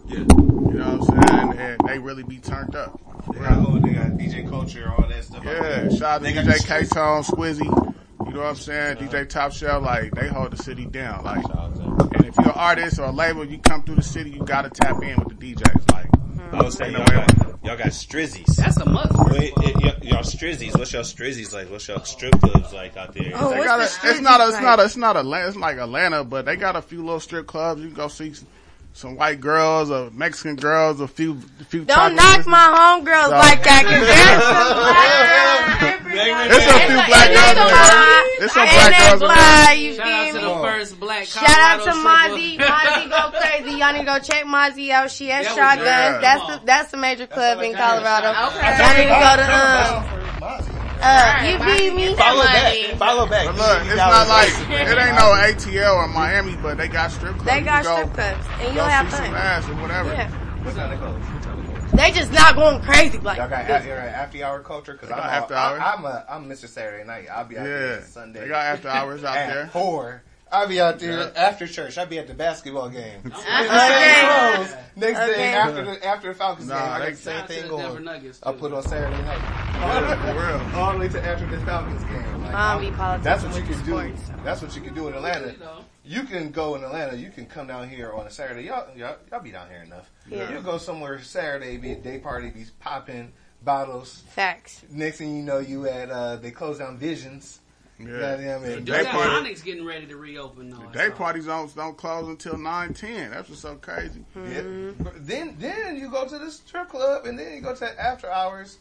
[0.06, 0.18] Yeah.
[0.18, 1.50] You know what I'm saying?
[1.50, 3.00] And, and they really be turned up.
[3.32, 5.44] They got, oh, they got DJ Culture, all that stuff.
[5.44, 7.91] Yeah, shout out to They DJ K Tone, Squizzy.
[8.32, 8.96] You know what I'm saying?
[8.96, 11.22] DJ Top Shelf, like they hold the city down.
[11.22, 14.42] Like, and if you're an artist or a label, you come through the city, you
[14.42, 15.92] gotta tap in with the DJs.
[15.92, 16.06] Like,
[16.54, 17.30] I would say ain't y'all got,
[17.62, 18.56] y'all got strizzies.
[18.56, 19.12] That's a must.
[19.32, 20.78] Wait, it, y- y'all strizzies.
[20.78, 21.70] What's y'all strizzies like?
[21.70, 23.32] What's y'all strip clubs like out there?
[23.34, 24.62] Oh, They what's got the a, it's not a, it's like?
[24.62, 27.46] not a, it's not Atlanta, it's like Atlanta, but they got a few little strip
[27.46, 27.82] clubs.
[27.82, 28.32] You can go see,
[28.94, 31.84] some white girls, or Mexican girls, a few, a few.
[31.84, 34.06] Don't knock my homegirls So- like that, cause
[36.12, 36.52] there's some black girls.
[36.52, 37.58] It's a few black girls in
[38.38, 38.48] there.
[38.48, 39.82] Some black girls in.
[39.82, 40.42] You Shout out to me?
[40.42, 42.58] the first black Shout out to Colorado Mozzie.
[42.58, 43.78] Mozzie go crazy.
[43.78, 45.10] Y'all need to go check Mozzie out.
[45.10, 46.20] She has shotguns.
[46.20, 48.32] That's the that's a major club in Colorado.
[48.32, 49.46] Y'all need to go to
[50.18, 50.21] um.
[51.04, 52.14] Uh, you beat me.
[52.14, 52.74] Follow back.
[52.96, 53.46] Follow back.
[53.46, 57.32] But look, it's not like it ain't no ATL or Miami, but they got strip
[57.34, 57.44] clubs.
[57.44, 59.34] They got go- strip clubs, and go you'll have see some fun.
[59.34, 60.12] ass or whatever.
[60.12, 60.30] Yeah.
[60.64, 61.90] What time they close?
[61.92, 63.76] They just not going crazy like Y'all got this.
[63.76, 65.80] after, after hour culture because I'm got all- after hours.
[65.82, 66.66] I, I'm a I'm Mr.
[66.68, 67.26] Saturday night.
[67.30, 68.04] I'll be out there Yeah.
[68.04, 68.40] Sunday.
[68.40, 69.66] They got after hours out At there.
[69.68, 70.22] Four.
[70.52, 71.30] I'll be out there Yeah.
[71.34, 71.96] after church.
[71.96, 73.20] I'll be at the basketball game.
[73.32, 74.54] Okay.
[74.54, 74.74] Clothes.
[74.96, 75.34] Next Okay.
[75.34, 77.48] day after the after the Falcons Nah, game, I they- got the same Shout out
[77.48, 78.04] to thing going.
[78.04, 78.58] Nuggets, I too.
[78.58, 79.38] put on Saturday night.
[80.26, 80.80] For real.
[80.80, 82.42] All the way to after the Falcons game.
[82.42, 83.90] Like, I don't be politicking that's what you with can do.
[84.12, 84.30] sports.
[84.44, 85.54] That's what you can do in Atlanta.
[86.04, 87.16] You can go in Atlanta.
[87.16, 88.64] You can come down here on a Saturday.
[88.66, 90.10] Y'all, y'all, y'all be down here enough.
[90.28, 90.52] Yeah.
[90.52, 94.22] You go somewhere Saturday, be a day party, be popping bottles.
[94.30, 94.82] Facts.
[94.90, 97.60] Next thing you know, you at uh, they close down Visions.
[97.98, 98.06] Yeah.
[98.18, 98.84] Goddamn The it.
[98.84, 100.78] day party, Onyx getting ready to reopen though.
[100.78, 103.30] the day parties don't don't close until nine ten.
[103.30, 104.24] That's what's so crazy.
[104.34, 104.42] Yeah.
[104.42, 105.02] Mm-hmm.
[105.02, 108.30] But Then then you go to the strip club and then you go to after
[108.30, 108.78] hours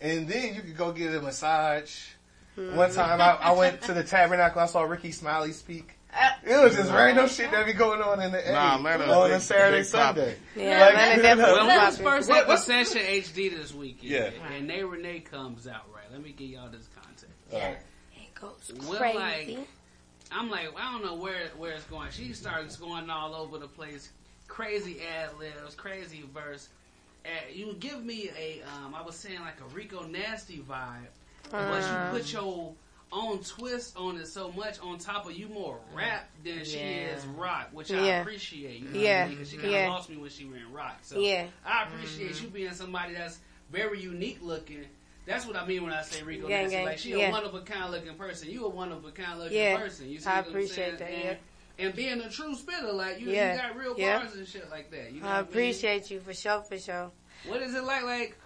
[0.00, 2.08] and then you could go get a massage.
[2.56, 2.94] One mm-hmm.
[2.94, 5.94] time I, I went to the tabernacle, I saw Rickey Smiley speak.
[6.12, 6.38] Ah.
[6.44, 9.28] It was just random shit that be going on in the Nah, hey, Atlanta, on
[9.30, 10.24] they- a Saturday, they poppin'.
[10.24, 10.36] Sunday.
[10.56, 14.10] Yeah, Like, Atlanta definitely Well, we was first What- what- Session HD this weekend.
[14.10, 14.30] Yeah.
[14.54, 16.10] And Nay Renee comes out, right?
[16.10, 17.26] Let me give y'all this context.
[17.52, 17.78] Alright.
[18.40, 19.56] Goes Well, crazy.
[19.56, 19.66] like,
[20.30, 22.10] I'm like, I don't know where where it's going.
[22.10, 24.10] She starts going all over the place,
[24.46, 26.68] crazy ad libs, crazy verse.
[27.24, 31.08] And you give me a, um, I was saying like a Rico Nasty vibe,
[31.50, 32.10] but Uh.
[32.12, 32.74] you put your
[33.10, 34.78] own twist on it so much.
[34.80, 38.20] On top of you more rap than she is rock, which I Yeah.
[38.20, 38.80] appreciate.
[38.80, 39.24] You know Yeah.
[39.24, 39.44] what I mean?
[39.46, 39.88] she kind of Yeah.
[39.88, 40.98] lost me when she ran rock.
[41.02, 41.46] So Yeah.
[41.64, 43.38] I appreciate you being somebody that's
[43.70, 44.86] very unique looking.
[45.28, 46.76] That's what I mean when I say Rico Gang, Nasty.
[46.76, 46.84] gang.
[46.86, 47.28] Like she Yeah.
[47.28, 48.48] a one of a kind looking person.
[48.50, 49.76] You a one of a kind looking Yeah.
[49.78, 50.08] person.
[50.08, 50.98] You see I what I'm appreciate saying?
[50.98, 51.38] that, And,
[51.88, 53.52] and being a true spitter, like you, Yeah.
[53.52, 54.18] you got real Yeah.
[54.20, 55.12] bars and shit like that.
[55.12, 55.48] You know I what mean?
[55.50, 57.10] appreciate you for sure, for sure.
[57.44, 58.04] What is it like?
[58.04, 58.38] Like,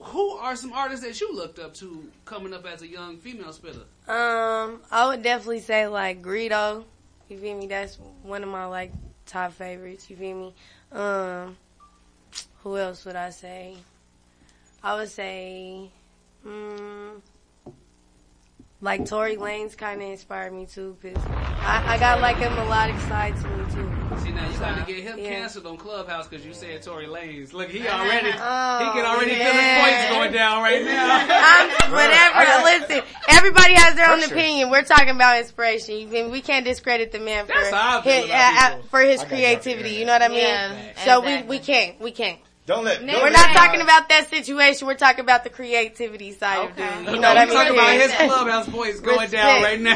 [0.00, 3.52] who are some artists that you looked up to coming up as a young female
[3.52, 3.84] spitter?
[4.08, 6.84] Um, I would definitely say like Greedo.
[7.28, 7.66] You feel me?
[7.66, 8.90] That's one of my like
[9.26, 10.08] top favorites.
[10.08, 10.54] You feel me?
[10.92, 11.56] Um,
[12.62, 13.76] who else would I say?
[14.84, 15.90] I would say,
[16.46, 17.22] mm,
[18.82, 22.98] like Tory Lanez kind of inspired me too, cause I, I got like a melodic
[23.08, 23.90] side to me too.
[24.22, 25.30] See now you got to get him Yeah.
[25.30, 27.54] canceled on Clubhouse because you said Tory Lanez.
[27.54, 31.26] Look, he already Oh, he can already feel his points going down right now.
[31.30, 32.62] I'm, whatever.
[32.64, 34.34] Listen, everybody has their own Pressure.
[34.34, 34.68] opinion.
[34.70, 35.96] We're talking about inspiration.
[35.96, 36.30] You feel?
[36.30, 39.20] We can't discredit the man for That's how I feel his, uh, uh, for his
[39.20, 39.90] I got y'all creativity.
[39.92, 40.38] You know what I mean?
[40.40, 41.42] Yeah, so exactly.
[41.42, 42.38] we we can't we can't.
[42.66, 43.00] Don't let.
[43.02, 44.86] We're don't We're let not my- talking about that situation.
[44.86, 46.88] We're talking about the creativity side of Okay.
[46.98, 47.06] dude.
[47.08, 47.58] You You know what I we mean?
[47.58, 49.94] talking about his Clubhouse points going down right now.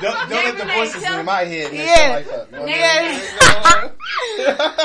[0.00, 1.70] Don't, don't let the voices in my head.
[1.72, 2.08] make Yeah.
[2.14, 2.50] Like that.
[2.52, 3.82] You I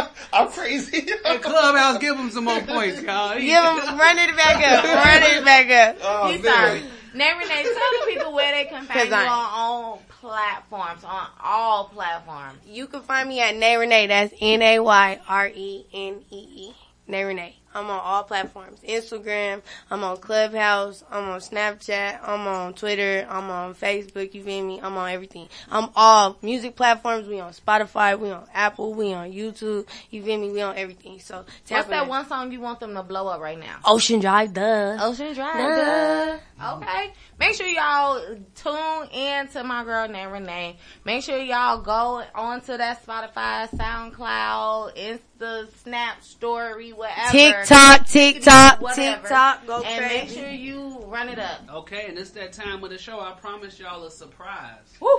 [0.03, 0.13] mean?
[0.33, 1.07] I'm crazy.
[1.23, 3.35] Hey, Clubhouse, give him some more points, y'all.
[3.35, 4.83] Give him run it back up.
[4.83, 5.97] Run it back up.
[6.03, 6.53] Oh, He's man.
[6.53, 6.83] sorry.
[7.13, 11.03] Nay Renee, tell the people where they can find 'Cause you I- on all platforms,
[11.05, 12.59] on all platforms.
[12.65, 14.07] You can find me at Nay Renee.
[14.07, 16.73] That's N A Y R E N E E.
[17.07, 17.57] Nay Renee.
[17.75, 18.79] I'm on all platforms.
[18.87, 19.61] Instagram.
[19.89, 21.03] I'm on Clubhouse.
[21.09, 22.19] I'm on Snapchat.
[22.21, 23.25] I'm on Twitter.
[23.27, 24.33] I'm on Facebook.
[24.35, 24.79] You feel me?
[24.81, 25.47] I'm on everything.
[25.71, 27.27] I'm all music platforms.
[27.27, 28.17] We on Spotify.
[28.19, 28.93] We on Apple.
[28.93, 29.87] We on YouTube.
[30.11, 30.51] You feel me?
[30.51, 31.19] We on everything.
[31.19, 32.09] So What's that in.
[32.09, 33.77] one song you want them to blow up right now?
[33.85, 34.53] Ocean Drive.
[34.53, 34.97] Duh.
[35.01, 35.57] Ocean Drive.
[35.57, 36.37] Duh.
[36.59, 36.75] Duh.
[36.77, 37.11] Okay.
[37.43, 40.77] Make sure y'all tune in to my girl Nay Renee.
[41.03, 47.31] Make sure y'all go onto that Spotify, SoundCloud, Insta, Snap, Story, whatever.
[47.31, 48.07] TikTok.
[48.07, 48.79] TikTok.
[48.79, 49.21] Whatever.
[49.23, 49.67] TikTok.
[49.67, 51.59] Go and make sure you run it up.
[51.69, 53.19] Okay, and it's that time of the show.
[53.19, 54.93] I promise y'all a surprise.
[55.01, 55.09] Woo.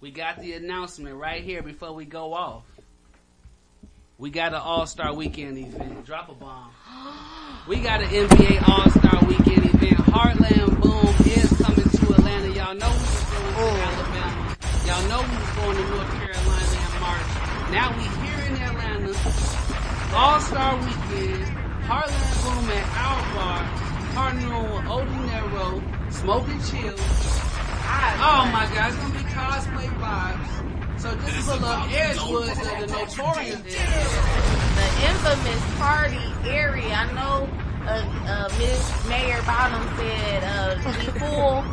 [0.00, 2.64] We got the announcement right here before we go off.
[4.20, 6.04] We got an All Star Weekend event.
[6.04, 6.68] Drop a bomb.
[7.66, 9.96] We got an NBA All Star Weekend event.
[10.12, 12.52] Heartland Boom is coming to Atlanta.
[12.52, 13.80] Y'all know we was going to oh.
[13.80, 14.56] Alabama.
[14.84, 17.32] Y'all know we was going to North Carolina in March.
[17.72, 19.16] Now we here in Atlanta.
[20.14, 21.44] All Star Weekend.
[21.88, 23.64] Heartland Boom at our bar.
[24.12, 25.80] Partnering with Odie Nero.
[26.10, 26.96] Smoking Chill.
[28.22, 30.69] Oh my god, it's gonna be cosplay vibes.
[31.00, 34.06] So just pull up Edgewood, the, the notorious area.
[34.76, 36.92] the infamous party area.
[36.92, 37.48] I know
[37.86, 41.64] uh, uh, Miss Mayor Bottom said, uh, be full.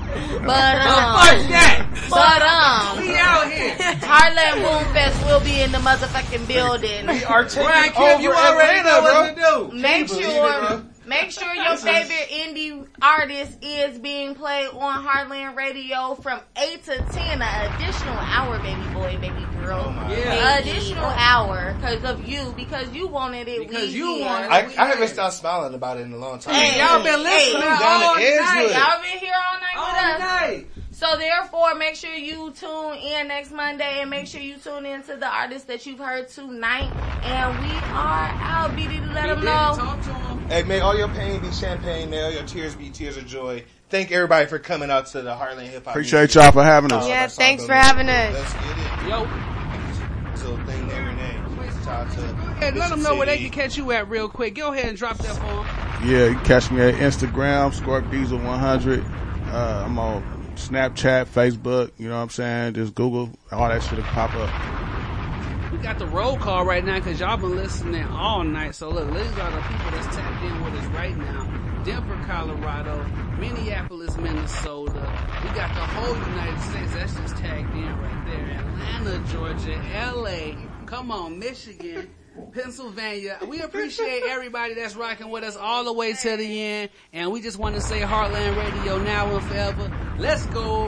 [0.48, 2.08] But, um, fuck that.
[2.10, 3.76] but, um, We out here.
[4.00, 7.08] Heartland Boom Fest will be in the motherfucking building.
[7.08, 9.54] We are taking Brian Kim, you over already Atlanta, know bro.
[9.58, 9.82] what to do.
[9.82, 10.84] Make believe it, sure, bro?
[11.08, 17.02] Make sure your favorite indie artist is being played on Heartland Radio from eight to
[17.06, 20.60] ten, an additional hour, baby boy, baby girl, oh Yeah.
[20.60, 23.68] additional hour because of you, because you wanted it.
[23.68, 24.26] Because we you here.
[24.26, 26.56] wanted I, I haven't stopped smiling about it in a long time.
[26.56, 28.72] Hey, Y'all been listening hey, all night.
[28.72, 30.20] Y'all been here all night All with us.
[30.20, 30.68] night.
[30.98, 35.04] So therefore, make sure you tune in next Monday and make sure you tune in
[35.04, 36.92] to the artists that you've heard tonight.
[37.24, 38.72] And we are out.
[38.72, 39.76] BD to let them know.
[39.78, 40.50] talk to him.
[40.50, 42.10] Hey, may all your pain be champagne.
[42.10, 43.64] May all your tears be tears of joy.
[43.90, 45.94] Thank everybody for coming out to the Heartland Hip Hop.
[45.94, 47.06] Appreciate Music y'all for having us.
[47.06, 48.34] Oh, Yeah, thanks for having us.
[48.34, 49.08] Let's get it.
[49.08, 51.44] Yo, So thing every name.
[51.84, 52.22] Shout out to
[52.56, 54.56] hey, let them know where they can catch you at real quick.
[54.56, 56.10] Go ahead and drop that for them.
[56.10, 59.06] Yeah, you catch me at Instagram, Scorp Diesel 100.
[59.50, 61.92] Uh, I'm on Snapchat, Facebook.
[61.98, 62.74] You know what I'm saying?
[62.74, 65.72] Just Google all that shit will pop up.
[65.72, 68.74] We got the roll call right now because y'all been listening all night.
[68.76, 71.84] So look, these are the people that's tapped in with us right now.
[71.84, 73.06] Denver, Colorado,
[73.38, 75.14] Minneapolis, Minnesota.
[75.44, 76.94] We got the whole United States.
[76.94, 78.60] That's just tagged in right there.
[78.60, 79.82] Atlanta, Georgia,
[80.14, 80.56] LA.
[80.86, 82.10] Come on, Michigan.
[82.54, 83.38] Pennsylvania.
[83.48, 86.90] We appreciate everybody that's rocking with us all the way to the end.
[87.14, 90.16] And we just want to say Heartland Radio now and forever.
[90.18, 90.86] Let's go.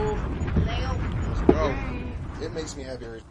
[0.66, 1.76] Let's go.
[2.42, 3.04] It makes me happy.
[3.06, 3.22] every-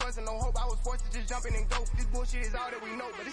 [0.00, 1.78] Wasn't no hope, I was forced to just jump in and go.
[1.96, 3.18] This bullshit is all that we know, but it's